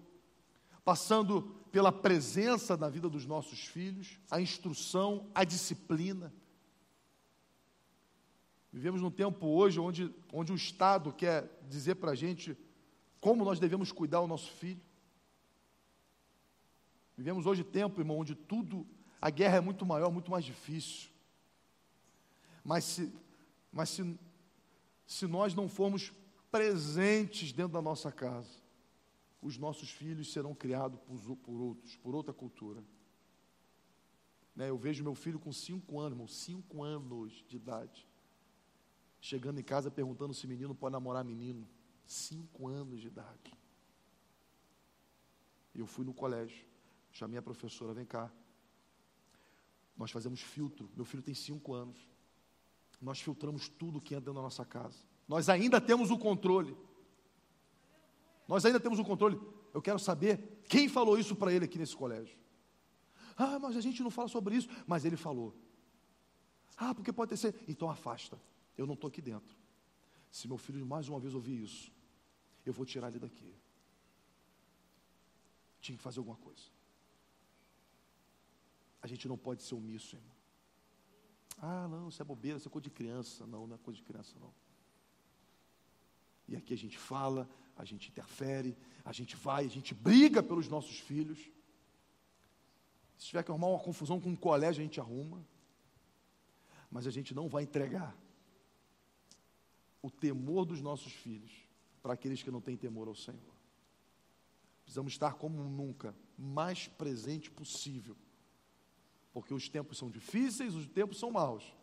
passando 0.84 1.42
pela 1.72 1.90
presença 1.90 2.76
na 2.76 2.88
vida 2.88 3.08
dos 3.08 3.26
nossos 3.26 3.66
filhos, 3.66 4.16
a 4.30 4.40
instrução, 4.40 5.28
a 5.34 5.42
disciplina. 5.42 6.32
Vivemos 8.72 9.02
num 9.02 9.10
tempo 9.10 9.44
hoje 9.44 9.80
onde, 9.80 10.14
onde 10.32 10.52
o 10.52 10.54
Estado 10.54 11.12
quer 11.12 11.50
dizer 11.68 11.96
para 11.96 12.12
a 12.12 12.14
gente 12.14 12.56
como 13.20 13.44
nós 13.44 13.58
devemos 13.58 13.90
cuidar 13.90 14.20
o 14.20 14.28
nosso 14.28 14.52
filho. 14.52 14.80
Vivemos 17.16 17.44
hoje 17.44 17.64
tempo, 17.64 18.00
irmão, 18.00 18.20
onde 18.20 18.36
tudo, 18.36 18.86
a 19.24 19.30
guerra 19.30 19.56
é 19.56 19.60
muito 19.60 19.86
maior, 19.86 20.10
muito 20.10 20.30
mais 20.30 20.44
difícil. 20.44 21.08
Mas 22.62 22.84
se, 22.84 23.10
mas 23.72 23.88
se 23.88 24.18
se 25.06 25.26
nós 25.26 25.54
não 25.54 25.66
formos 25.66 26.12
presentes 26.50 27.50
dentro 27.50 27.72
da 27.72 27.80
nossa 27.80 28.12
casa, 28.12 28.50
os 29.40 29.56
nossos 29.56 29.88
filhos 29.88 30.30
serão 30.30 30.54
criados 30.54 31.00
por, 31.00 31.36
por 31.38 31.58
outros, 31.58 31.96
por 31.96 32.14
outra 32.14 32.34
cultura. 32.34 32.84
Né, 34.54 34.68
eu 34.68 34.76
vejo 34.76 35.02
meu 35.02 35.14
filho 35.14 35.38
com 35.38 35.50
cinco 35.50 35.98
anos, 35.98 36.12
irmão, 36.12 36.28
cinco 36.28 36.82
anos 36.82 37.42
de 37.48 37.56
idade, 37.56 38.06
chegando 39.22 39.58
em 39.58 39.64
casa 39.64 39.90
perguntando 39.90 40.34
se 40.34 40.46
menino 40.46 40.74
pode 40.74 40.92
namorar 40.92 41.24
menino. 41.24 41.66
Cinco 42.06 42.68
anos 42.68 43.00
de 43.00 43.06
idade. 43.06 43.58
Eu 45.74 45.86
fui 45.86 46.04
no 46.04 46.12
colégio, 46.12 46.66
chamei 47.10 47.38
a 47.38 47.42
professora, 47.42 47.94
vem 47.94 48.04
cá. 48.04 48.30
Nós 49.96 50.10
fazemos 50.10 50.40
filtro. 50.40 50.90
Meu 50.96 51.04
filho 51.04 51.22
tem 51.22 51.34
cinco 51.34 51.72
anos 51.72 52.14
nós 53.04 53.20
filtramos 53.20 53.68
tudo 53.68 54.00
que 54.00 54.14
entra 54.14 54.32
da 54.32 54.40
nossa 54.40 54.64
casa. 54.64 54.98
Nós 55.28 55.48
ainda 55.50 55.80
temos 55.80 56.10
o 56.10 56.18
controle. 56.18 56.74
Nós 58.48 58.64
ainda 58.64 58.80
temos 58.80 58.98
o 58.98 59.04
controle. 59.04 59.38
Eu 59.74 59.82
quero 59.82 59.98
saber 59.98 60.62
quem 60.68 60.88
falou 60.88 61.18
isso 61.18 61.36
para 61.36 61.52
ele 61.52 61.66
aqui 61.66 61.78
nesse 61.78 61.94
colégio. 61.94 62.38
Ah, 63.36 63.58
mas 63.58 63.76
a 63.76 63.80
gente 63.80 64.02
não 64.02 64.10
fala 64.10 64.28
sobre 64.28 64.56
isso. 64.56 64.68
Mas 64.86 65.04
ele 65.04 65.16
falou. 65.16 65.54
Ah, 66.76 66.94
porque 66.94 67.12
pode 67.12 67.30
ter 67.30 67.36
sido. 67.36 67.58
Então 67.68 67.90
afasta. 67.90 68.40
Eu 68.76 68.86
não 68.86 68.94
estou 68.94 69.08
aqui 69.08 69.20
dentro. 69.20 69.54
Se 70.30 70.48
meu 70.48 70.56
filho 70.56 70.84
mais 70.84 71.08
uma 71.08 71.20
vez 71.20 71.34
ouvir 71.34 71.62
isso, 71.62 71.92
eu 72.64 72.72
vou 72.72 72.86
tirar 72.86 73.08
ele 73.08 73.18
daqui. 73.18 73.54
Tinha 75.80 75.96
que 75.96 76.02
fazer 76.02 76.20
alguma 76.20 76.36
coisa. 76.38 76.73
A 79.04 79.06
gente 79.06 79.28
não 79.28 79.36
pode 79.36 79.62
ser 79.62 79.74
omisso, 79.74 80.16
irmão. 80.16 80.34
Ah, 81.58 81.86
não, 81.88 82.08
isso 82.08 82.22
é 82.22 82.24
bobeira, 82.24 82.56
isso 82.56 82.66
é 82.66 82.70
coisa 82.70 82.84
de 82.84 82.90
criança. 82.90 83.46
Não, 83.46 83.66
não 83.66 83.74
é 83.74 83.78
coisa 83.78 83.98
de 83.98 84.02
criança, 84.02 84.34
não. 84.40 84.50
E 86.48 86.56
aqui 86.56 86.72
a 86.72 86.76
gente 86.78 86.96
fala, 86.96 87.46
a 87.76 87.84
gente 87.84 88.08
interfere, 88.08 88.74
a 89.04 89.12
gente 89.12 89.36
vai, 89.36 89.66
a 89.66 89.68
gente 89.68 89.92
briga 89.92 90.42
pelos 90.42 90.68
nossos 90.68 91.00
filhos. 91.00 91.38
Se 93.18 93.26
tiver 93.26 93.42
que 93.42 93.50
arrumar 93.50 93.66
uma 93.66 93.78
confusão 93.78 94.18
com 94.18 94.30
um 94.30 94.36
colégio, 94.36 94.80
a 94.80 94.84
gente 94.84 94.98
arruma. 94.98 95.46
Mas 96.90 97.06
a 97.06 97.10
gente 97.10 97.34
não 97.34 97.46
vai 97.46 97.64
entregar 97.64 98.16
o 100.00 100.10
temor 100.10 100.64
dos 100.64 100.80
nossos 100.80 101.12
filhos 101.12 101.52
para 102.02 102.14
aqueles 102.14 102.42
que 102.42 102.50
não 102.50 102.62
têm 102.62 102.74
temor 102.74 103.06
ao 103.06 103.14
Senhor. 103.14 103.54
Precisamos 104.82 105.12
estar 105.12 105.34
como 105.34 105.62
nunca, 105.62 106.16
mais 106.38 106.88
presente 106.88 107.50
possível 107.50 108.16
porque 109.34 109.52
os 109.52 109.68
tempos 109.68 109.98
são 109.98 110.08
difíceis, 110.08 110.76
os 110.76 110.86
tempos 110.86 111.18
são 111.18 111.32
maus. 111.32 111.74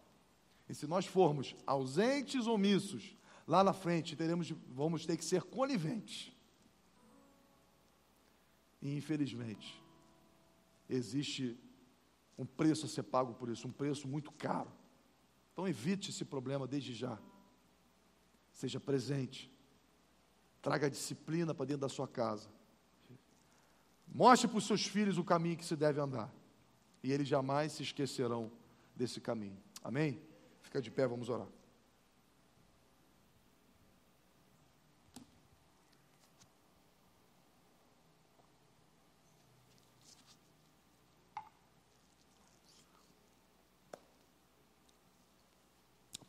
E 0.70 0.74
se 0.74 0.88
nós 0.88 1.06
formos 1.06 1.54
ausentes 1.68 2.48
omissos, 2.48 3.14
lá 3.46 3.62
na 3.62 3.74
frente 3.74 4.16
teremos, 4.16 4.52
vamos 4.70 5.06
ter 5.06 5.18
que 5.18 5.26
ser 5.26 5.44
coniventes. 5.44 6.32
E 8.82 8.96
infelizmente, 8.96 9.84
existe 10.90 11.60
um 12.38 12.46
preço 12.46 12.86
a 12.86 12.90
ser 12.90 13.04
pago 13.04 13.34
por 13.34 13.50
isso, 13.50 13.68
um 13.68 13.72
preço 13.72 14.08
muito 14.08 14.32
caro. 14.32 14.72
Então 15.52 15.68
evite 15.68 16.10
esse 16.10 16.24
problema 16.24 16.66
desde 16.66 16.94
já. 16.94 17.20
Seja 18.54 18.80
presente. 18.80 19.52
Traga 20.62 20.90
disciplina 20.90 21.54
para 21.54 21.66
dentro 21.66 21.82
da 21.82 21.90
sua 21.90 22.08
casa. 22.08 22.50
Mostre 24.08 24.48
para 24.48 24.58
os 24.58 24.66
seus 24.66 24.86
filhos 24.86 25.18
o 25.18 25.24
caminho 25.24 25.58
que 25.58 25.66
se 25.66 25.76
deve 25.76 26.00
andar 26.00 26.34
e 27.04 27.12
eles 27.12 27.28
jamais 27.28 27.72
se 27.72 27.84
esquecerão 27.84 28.52
desse 28.96 29.20
caminho. 29.20 29.58
Amém? 29.84 30.22
Fica 30.62 30.82
de 30.82 30.92
pé, 30.92 31.08
vamos 31.08 31.30
orar. 31.30 31.48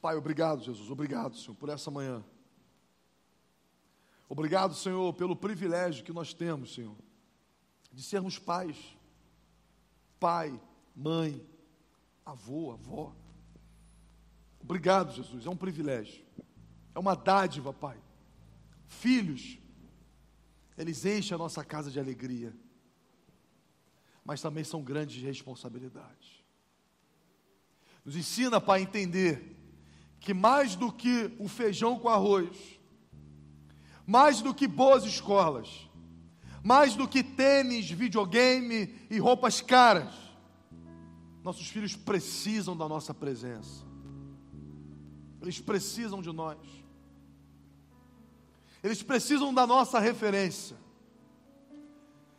Pai, 0.00 0.16
obrigado, 0.16 0.64
Jesus, 0.64 0.90
obrigado, 0.90 1.36
Senhor, 1.36 1.54
por 1.54 1.68
essa 1.68 1.88
manhã. 1.88 2.24
Obrigado, 4.28 4.74
Senhor, 4.74 5.12
pelo 5.14 5.36
privilégio 5.36 6.04
que 6.04 6.12
nós 6.12 6.34
temos, 6.34 6.74
Senhor, 6.74 6.96
de 7.92 8.02
sermos 8.02 8.36
pais 8.36 8.96
pai, 10.22 10.56
mãe, 10.94 11.44
avô, 12.24 12.70
avó. 12.70 13.12
Obrigado, 14.60 15.12
Jesus, 15.12 15.46
é 15.46 15.50
um 15.50 15.56
privilégio, 15.56 16.24
é 16.94 16.98
uma 17.00 17.16
dádiva, 17.16 17.72
Pai. 17.72 17.98
Filhos, 18.86 19.58
eles 20.78 21.04
enchem 21.04 21.34
a 21.34 21.38
nossa 21.38 21.64
casa 21.64 21.90
de 21.90 21.98
alegria, 21.98 22.54
mas 24.24 24.40
também 24.40 24.62
são 24.62 24.80
grandes 24.80 25.20
responsabilidades. 25.20 26.44
Nos 28.04 28.14
ensina, 28.14 28.60
Pai, 28.60 28.78
a 28.78 28.82
entender 28.84 29.56
que 30.20 30.32
mais 30.32 30.76
do 30.76 30.92
que 30.92 31.34
o 31.36 31.48
feijão 31.48 31.98
com 31.98 32.08
arroz, 32.08 32.78
mais 34.06 34.40
do 34.40 34.54
que 34.54 34.68
boas 34.68 35.02
escolas, 35.02 35.90
mais 36.62 36.94
do 36.94 37.08
que 37.08 37.22
tênis, 37.22 37.90
videogame 37.90 38.94
e 39.10 39.18
roupas 39.18 39.60
caras. 39.60 40.14
Nossos 41.42 41.68
filhos 41.68 41.96
precisam 41.96 42.76
da 42.76 42.88
nossa 42.88 43.12
presença. 43.12 43.84
Eles 45.40 45.60
precisam 45.60 46.22
de 46.22 46.32
nós. 46.32 46.58
Eles 48.82 49.02
precisam 49.02 49.52
da 49.52 49.66
nossa 49.66 49.98
referência. 49.98 50.76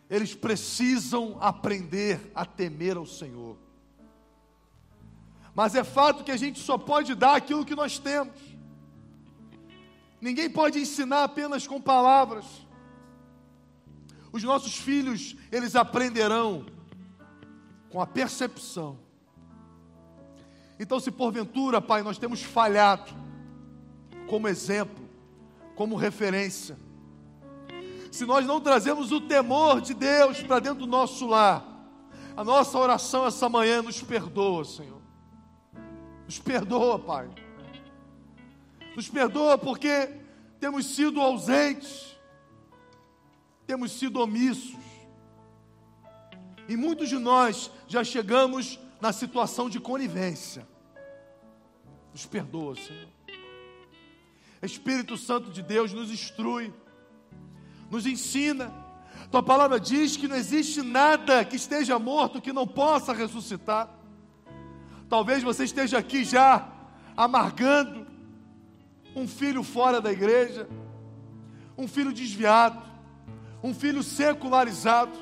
Eles 0.09 0.33
precisam 0.33 1.37
aprender 1.41 2.31
a 2.33 2.45
temer 2.45 2.95
ao 2.95 3.05
Senhor. 3.05 3.57
Mas 5.53 5.75
é 5.75 5.83
fato 5.83 6.23
que 6.23 6.31
a 6.31 6.37
gente 6.37 6.59
só 6.59 6.77
pode 6.77 7.13
dar 7.13 7.35
aquilo 7.35 7.65
que 7.65 7.75
nós 7.75 7.99
temos. 7.99 8.33
Ninguém 10.19 10.49
pode 10.49 10.79
ensinar 10.79 11.25
apenas 11.25 11.67
com 11.67 11.81
palavras. 11.81 12.45
Os 14.33 14.43
nossos 14.43 14.75
filhos, 14.75 15.37
eles 15.49 15.75
aprenderão 15.75 16.65
com 17.89 18.01
a 18.01 18.07
percepção. 18.07 18.99
Então, 20.77 20.99
se 20.99 21.11
porventura, 21.11 21.79
Pai, 21.79 22.01
nós 22.01 22.17
temos 22.17 22.41
falhado 22.41 23.13
como 24.27 24.49
exemplo, 24.49 25.07
como 25.75 25.95
referência, 25.95 26.77
se 28.13 28.27
nós 28.27 28.45
não 28.45 28.61
trazemos 28.61 29.11
o 29.11 29.19
temor 29.19 29.81
de 29.81 29.95
Deus 29.95 30.43
para 30.43 30.59
dentro 30.59 30.81
do 30.81 30.85
nosso 30.85 31.25
lar, 31.25 31.65
a 32.37 32.43
nossa 32.43 32.77
oração 32.77 33.25
essa 33.25 33.49
manhã 33.49 33.81
nos 33.81 34.03
perdoa, 34.03 34.63
Senhor. 34.63 35.01
Nos 36.25 36.37
perdoa, 36.37 36.99
Pai. 36.99 37.27
Nos 38.95 39.09
perdoa 39.09 39.57
porque 39.57 40.11
temos 40.59 40.85
sido 40.85 41.19
ausentes, 41.19 42.12
temos 43.65 43.91
sido 43.91 44.19
omissos. 44.19 44.75
E 46.67 46.75
muitos 46.75 47.09
de 47.09 47.17
nós 47.17 47.71
já 47.87 48.03
chegamos 48.03 48.79
na 49.01 49.11
situação 49.11 49.69
de 49.69 49.79
conivência. 49.79 50.67
Nos 52.13 52.25
perdoa, 52.25 52.75
Senhor. 52.75 53.07
Espírito 54.61 55.17
Santo 55.17 55.51
de 55.51 55.61
Deus 55.61 55.91
nos 55.91 56.09
instrui, 56.09 56.73
nos 57.91 58.05
ensina. 58.05 58.73
Tua 59.29 59.43
palavra 59.43 59.79
diz 59.79 60.15
que 60.15 60.27
não 60.27 60.35
existe 60.35 60.81
nada 60.81 61.43
que 61.43 61.57
esteja 61.57 61.99
morto 61.99 62.41
que 62.41 62.53
não 62.53 62.65
possa 62.65 63.13
ressuscitar. 63.13 63.89
Talvez 65.09 65.43
você 65.43 65.65
esteja 65.65 65.97
aqui 65.97 66.23
já 66.23 66.71
amargando 67.15 68.07
um 69.15 69.27
filho 69.27 69.63
fora 69.63 69.99
da 69.99 70.11
igreja, 70.11 70.67
um 71.77 71.87
filho 71.87 72.13
desviado, 72.13 72.81
um 73.63 73.73
filho 73.73 74.03
secularizado. 74.03 75.17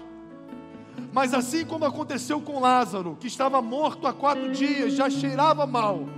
Mas 1.13 1.33
assim 1.33 1.65
como 1.65 1.85
aconteceu 1.85 2.41
com 2.41 2.59
Lázaro, 2.59 3.15
que 3.19 3.27
estava 3.27 3.61
morto 3.61 4.07
há 4.07 4.13
quatro 4.13 4.51
dias, 4.51 4.93
já 4.93 5.09
cheirava 5.09 5.65
mal, 5.67 6.09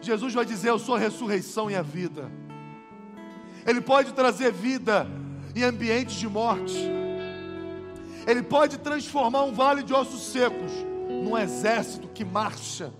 Jesus 0.00 0.32
vai 0.32 0.44
dizer: 0.44 0.70
Eu 0.70 0.78
sou 0.78 0.94
a 0.94 0.98
ressurreição 0.98 1.70
e 1.70 1.76
a 1.76 1.82
vida. 1.82 2.30
Ele 3.66 3.80
pode 3.80 4.12
trazer 4.12 4.52
vida 4.52 5.06
em 5.54 5.62
ambientes 5.62 6.16
de 6.16 6.28
morte. 6.28 6.76
Ele 8.26 8.42
pode 8.42 8.78
transformar 8.78 9.44
um 9.44 9.52
vale 9.52 9.82
de 9.82 9.92
ossos 9.92 10.32
secos 10.32 10.72
num 11.08 11.36
exército 11.36 12.08
que 12.08 12.24
marcha 12.24 12.92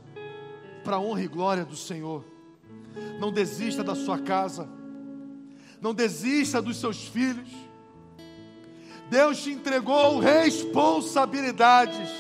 para 0.85 0.97
a 0.97 1.01
honra 1.01 1.23
e 1.23 1.29
glória 1.29 1.65
do 1.65 1.77
Senhor. 1.77 2.25
Não 3.21 3.33
desista 3.33 3.83
da 3.83 3.95
sua 3.95 4.19
casa, 4.19 4.69
não 5.81 5.93
desista 5.93 6.63
dos 6.63 6.79
seus 6.79 7.07
filhos. 7.07 7.66
Deus 9.11 9.43
te 9.43 9.51
entregou 9.51 10.19
responsabilidades. 10.19 12.11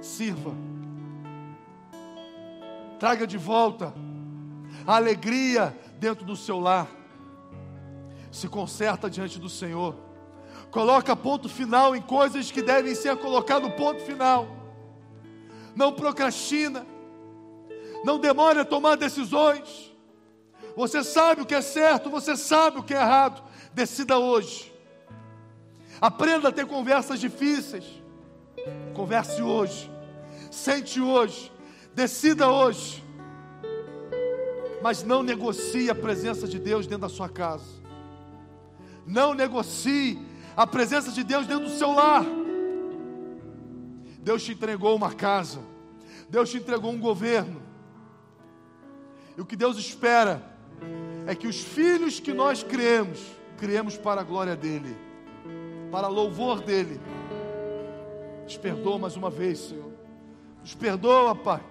Sirva, 0.00 0.52
traga 2.98 3.26
de 3.26 3.38
volta 3.38 3.94
a 4.86 4.96
alegria 4.96 5.76
dentro 5.98 6.24
do 6.24 6.36
seu 6.36 6.58
lar. 6.58 6.88
Se 8.30 8.48
conserta 8.48 9.10
diante 9.10 9.38
do 9.38 9.48
Senhor. 9.48 9.94
Coloca 10.70 11.14
ponto 11.14 11.48
final 11.48 11.94
em 11.94 12.00
coisas 12.00 12.50
que 12.50 12.62
devem 12.62 12.94
ser 12.94 13.16
colocado 13.16 13.70
ponto 13.72 14.00
final 14.00 14.62
não 15.74 15.92
procrastina, 15.92 16.86
não 18.04 18.18
demore 18.18 18.58
a 18.60 18.64
tomar 18.64 18.96
decisões. 18.96 19.92
Você 20.76 21.04
sabe 21.04 21.42
o 21.42 21.46
que 21.46 21.54
é 21.54 21.62
certo, 21.62 22.10
você 22.10 22.36
sabe 22.36 22.78
o 22.78 22.82
que 22.82 22.94
é 22.94 22.98
errado. 22.98 23.42
Decida 23.72 24.18
hoje. 24.18 24.71
Aprenda 26.02 26.48
a 26.48 26.52
ter 26.52 26.66
conversas 26.66 27.20
difíceis. 27.20 27.84
Converse 28.92 29.40
hoje. 29.40 29.88
Sente 30.50 31.00
hoje. 31.00 31.52
Decida 31.94 32.50
hoje. 32.50 33.04
Mas 34.82 35.04
não 35.04 35.22
negocie 35.22 35.88
a 35.88 35.94
presença 35.94 36.48
de 36.48 36.58
Deus 36.58 36.88
dentro 36.88 37.02
da 37.02 37.08
sua 37.08 37.28
casa. 37.28 37.80
Não 39.06 39.32
negocie 39.32 40.18
a 40.56 40.66
presença 40.66 41.12
de 41.12 41.22
Deus 41.22 41.46
dentro 41.46 41.66
do 41.66 41.70
seu 41.70 41.92
lar. 41.92 42.26
Deus 44.18 44.42
te 44.42 44.52
entregou 44.52 44.96
uma 44.96 45.12
casa, 45.12 45.60
Deus 46.28 46.50
te 46.50 46.56
entregou 46.56 46.92
um 46.92 46.98
governo. 46.98 47.62
E 49.36 49.40
o 49.40 49.46
que 49.46 49.56
Deus 49.56 49.76
espera 49.76 50.42
é 51.26 51.34
que 51.34 51.46
os 51.46 51.60
filhos 51.60 52.18
que 52.18 52.32
nós 52.32 52.62
criemos, 52.62 53.20
criemos 53.56 53.96
para 53.96 54.20
a 54.20 54.24
glória 54.24 54.56
dEle, 54.56 54.96
para 55.92 56.08
louvor 56.08 56.60
dEle. 56.60 57.00
Nos 58.42 58.56
perdoa 58.56 58.98
mais 58.98 59.16
uma 59.16 59.30
vez, 59.30 59.58
Senhor. 59.60 59.92
Nos 60.60 60.74
perdoa, 60.74 61.36
Pai. 61.36 61.62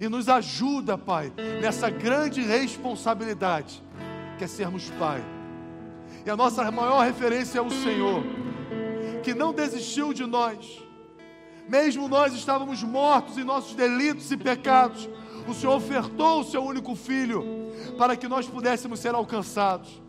E 0.00 0.08
nos 0.08 0.28
ajuda, 0.28 0.96
Pai, 0.96 1.32
nessa 1.60 1.90
grande 1.90 2.40
responsabilidade 2.40 3.82
que 4.38 4.44
é 4.44 4.46
sermos 4.46 4.88
Pai. 4.98 5.22
E 6.24 6.30
a 6.30 6.36
nossa 6.36 6.70
maior 6.70 7.04
referência 7.04 7.58
é 7.58 7.62
o 7.62 7.70
Senhor, 7.70 8.22
que 9.22 9.34
não 9.34 9.52
desistiu 9.52 10.14
de 10.14 10.24
nós 10.24 10.86
mesmo 11.68 12.08
nós 12.08 12.32
estávamos 12.32 12.82
mortos 12.82 13.36
em 13.36 13.44
nossos 13.44 13.74
delitos 13.74 14.30
e 14.30 14.36
pecados, 14.36 15.08
o 15.48 15.54
Senhor 15.54 15.74
ofertou 15.74 16.40
o 16.40 16.44
seu 16.44 16.62
único 16.62 16.94
filho 16.94 17.44
para 17.98 18.16
que 18.16 18.28
nós 18.28 18.46
pudéssemos 18.46 19.00
ser 19.00 19.14
alcançados, 19.14 20.00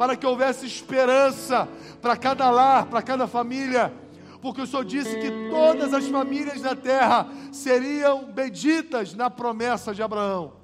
para 0.00 0.16
que 0.16 0.26
houvesse 0.26 0.64
esperança 0.64 1.68
para 2.00 2.16
cada 2.16 2.48
lar, 2.48 2.86
para 2.86 3.02
cada 3.02 3.26
família, 3.26 3.92
porque 4.40 4.62
o 4.62 4.66
Senhor 4.66 4.82
disse 4.82 5.14
que 5.18 5.30
todas 5.50 5.92
as 5.92 6.08
famílias 6.08 6.62
da 6.62 6.74
terra 6.74 7.28
seriam 7.52 8.24
benditas 8.24 9.12
na 9.12 9.28
promessa 9.28 9.92
de 9.92 10.02
Abraão. 10.02 10.54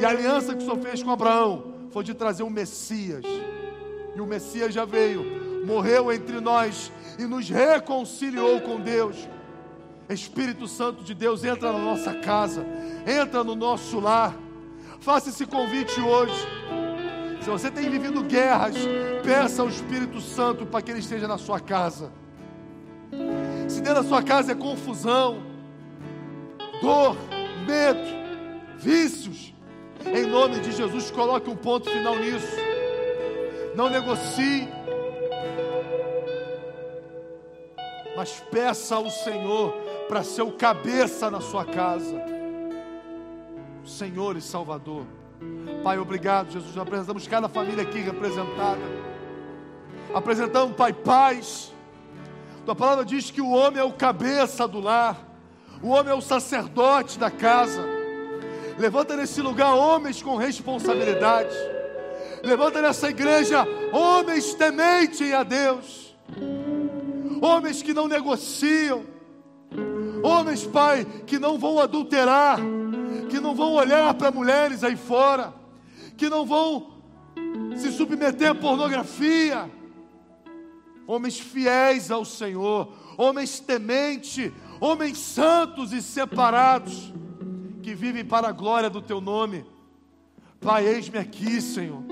E 0.00 0.04
a 0.04 0.08
aliança 0.08 0.52
que 0.52 0.64
o 0.64 0.66
Senhor 0.66 0.80
fez 0.80 1.00
com 1.00 1.12
Abraão 1.12 1.86
foi 1.92 2.02
de 2.02 2.12
trazer 2.12 2.42
um 2.42 2.50
Messias. 2.50 3.24
E 4.16 4.20
o 4.20 4.26
Messias 4.26 4.74
já 4.74 4.84
veio, 4.84 5.64
morreu 5.64 6.12
entre 6.12 6.40
nós 6.40 6.90
e 7.20 7.22
nos 7.22 7.48
reconciliou 7.48 8.60
com 8.62 8.80
Deus. 8.80 9.28
Espírito 10.08 10.66
Santo 10.66 11.04
de 11.04 11.14
Deus, 11.14 11.44
entra 11.44 11.72
na 11.72 11.78
nossa 11.78 12.14
casa, 12.14 12.66
entra 13.06 13.44
no 13.44 13.54
nosso 13.54 14.00
lar. 14.00 14.34
Faça 14.98 15.28
esse 15.28 15.46
convite 15.46 16.00
hoje. 16.00 16.34
Se 17.48 17.52
você 17.52 17.70
tem 17.70 17.88
vivido 17.88 18.22
guerras, 18.24 18.74
peça 19.24 19.62
ao 19.62 19.70
Espírito 19.70 20.20
Santo 20.20 20.66
para 20.66 20.82
que 20.82 20.90
ele 20.90 21.00
esteja 21.00 21.26
na 21.26 21.38
sua 21.38 21.58
casa. 21.58 22.12
Se 23.66 23.80
dentro 23.80 24.02
da 24.02 24.04
sua 24.06 24.22
casa 24.22 24.52
é 24.52 24.54
confusão, 24.54 25.42
dor, 26.82 27.16
medo, 27.66 28.06
vícios, 28.76 29.54
em 30.04 30.26
nome 30.26 30.60
de 30.60 30.72
Jesus, 30.72 31.10
coloque 31.10 31.48
um 31.48 31.56
ponto 31.56 31.88
final 31.88 32.18
nisso. 32.18 32.54
Não 33.74 33.88
negocie, 33.88 34.68
mas 38.14 38.44
peça 38.50 38.96
ao 38.96 39.08
Senhor 39.08 39.72
para 40.06 40.22
ser 40.22 40.42
o 40.42 40.52
cabeça 40.52 41.30
na 41.30 41.40
sua 41.40 41.64
casa. 41.64 42.22
Senhor 43.86 44.36
e 44.36 44.42
Salvador. 44.42 45.06
Pai, 45.82 45.98
obrigado, 45.98 46.50
Jesus. 46.50 46.76
Apresentamos 46.76 47.26
cada 47.26 47.48
família 47.48 47.82
aqui 47.82 48.00
representada. 48.00 48.80
Apresentamos, 50.14 50.76
Pai, 50.76 50.92
paz. 50.92 51.72
Tua 52.64 52.74
palavra 52.74 53.04
diz 53.04 53.30
que 53.30 53.40
o 53.40 53.50
homem 53.50 53.80
é 53.80 53.84
o 53.84 53.92
cabeça 53.92 54.68
do 54.68 54.80
lar, 54.80 55.16
o 55.82 55.88
homem 55.88 56.12
é 56.12 56.14
o 56.14 56.20
sacerdote 56.20 57.18
da 57.18 57.30
casa. 57.30 57.82
Levanta 58.78 59.16
nesse 59.16 59.40
lugar 59.40 59.74
homens 59.74 60.22
com 60.22 60.36
responsabilidade. 60.36 61.54
Levanta 62.42 62.80
nessa 62.82 63.08
igreja 63.08 63.66
homens 63.92 64.54
tementes 64.54 65.32
a 65.32 65.42
Deus 65.42 66.08
homens 67.40 67.82
que 67.82 67.94
não 67.94 68.08
negociam, 68.08 69.04
homens, 70.22 70.64
Pai, 70.66 71.06
que 71.26 71.38
não 71.38 71.58
vão 71.58 71.78
adulterar, 71.78 72.58
que 73.28 73.40
não 73.40 73.54
vão 73.54 73.74
olhar 73.74 74.12
para 74.14 74.30
mulheres 74.30 74.82
aí 74.82 74.96
fora, 74.96 75.54
que 76.16 76.28
não 76.28 76.44
vão 76.44 76.98
se 77.76 77.92
submeter 77.92 78.50
à 78.50 78.54
pornografia, 78.54 79.70
homens 81.06 81.38
fiéis 81.38 82.10
ao 82.10 82.24
Senhor, 82.24 82.92
homens 83.16 83.60
tementes, 83.60 84.52
homens 84.80 85.18
santos 85.18 85.92
e 85.92 86.02
separados, 86.02 87.12
que 87.82 87.94
vivem 87.94 88.24
para 88.24 88.48
a 88.48 88.52
glória 88.52 88.90
do 88.90 89.00
teu 89.00 89.20
nome. 89.20 89.64
Pai, 90.60 90.86
eis-me 90.86 91.18
aqui, 91.18 91.60
Senhor. 91.60 92.02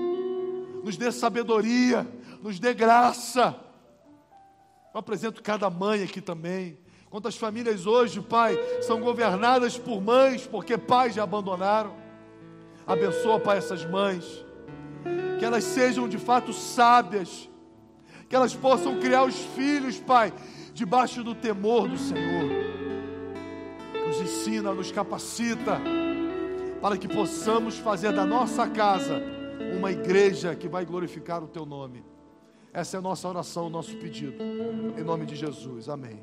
Nos 0.83 0.95
dê 0.95 1.11
sabedoria, 1.11 2.07
nos 2.41 2.59
dê 2.59 2.73
graça. 2.73 3.59
Eu 4.93 4.99
apresento 4.99 5.43
cada 5.43 5.69
mãe 5.69 6.01
aqui 6.01 6.21
também. 6.21 6.77
Quantas 7.09 7.37
famílias 7.37 7.85
hoje, 7.85 8.21
Pai, 8.21 8.57
são 8.81 8.99
governadas 8.99 9.77
por 9.77 10.01
mães, 10.01 10.45
porque 10.45 10.77
pais 10.77 11.15
já 11.15 11.23
abandonaram. 11.23 11.95
Abençoa, 12.85 13.39
Pai, 13.39 13.57
essas 13.57 13.85
mães. 13.85 14.45
Que 15.39 15.45
elas 15.45 15.63
sejam 15.63 16.07
de 16.07 16.17
fato 16.17 16.51
sábias. 16.51 17.49
Que 18.27 18.35
elas 18.35 18.53
possam 18.53 18.99
criar 18.99 19.23
os 19.23 19.37
filhos, 19.55 19.99
Pai, 19.99 20.33
debaixo 20.73 21.23
do 21.23 21.33
temor 21.33 21.87
do 21.87 21.97
Senhor. 21.97 22.51
Nos 24.05 24.19
ensina, 24.19 24.73
nos 24.73 24.91
capacita, 24.91 25.79
para 26.81 26.97
que 26.97 27.07
possamos 27.07 27.77
fazer 27.77 28.11
da 28.11 28.25
nossa 28.25 28.67
casa 28.67 29.21
uma 29.77 29.91
igreja 29.91 30.55
que 30.55 30.67
vai 30.67 30.85
glorificar 30.85 31.41
o 31.41 31.47
Teu 31.47 31.65
nome. 31.65 32.03
Essa 32.77 32.97
é 32.97 32.99
a 32.99 33.01
nossa 33.01 33.27
oração, 33.27 33.65
o 33.65 33.69
nosso 33.71 33.97
pedido. 33.97 34.35
Em 34.95 35.03
nome 35.03 35.25
de 35.25 35.35
Jesus. 35.35 35.89
Amém. 35.89 36.21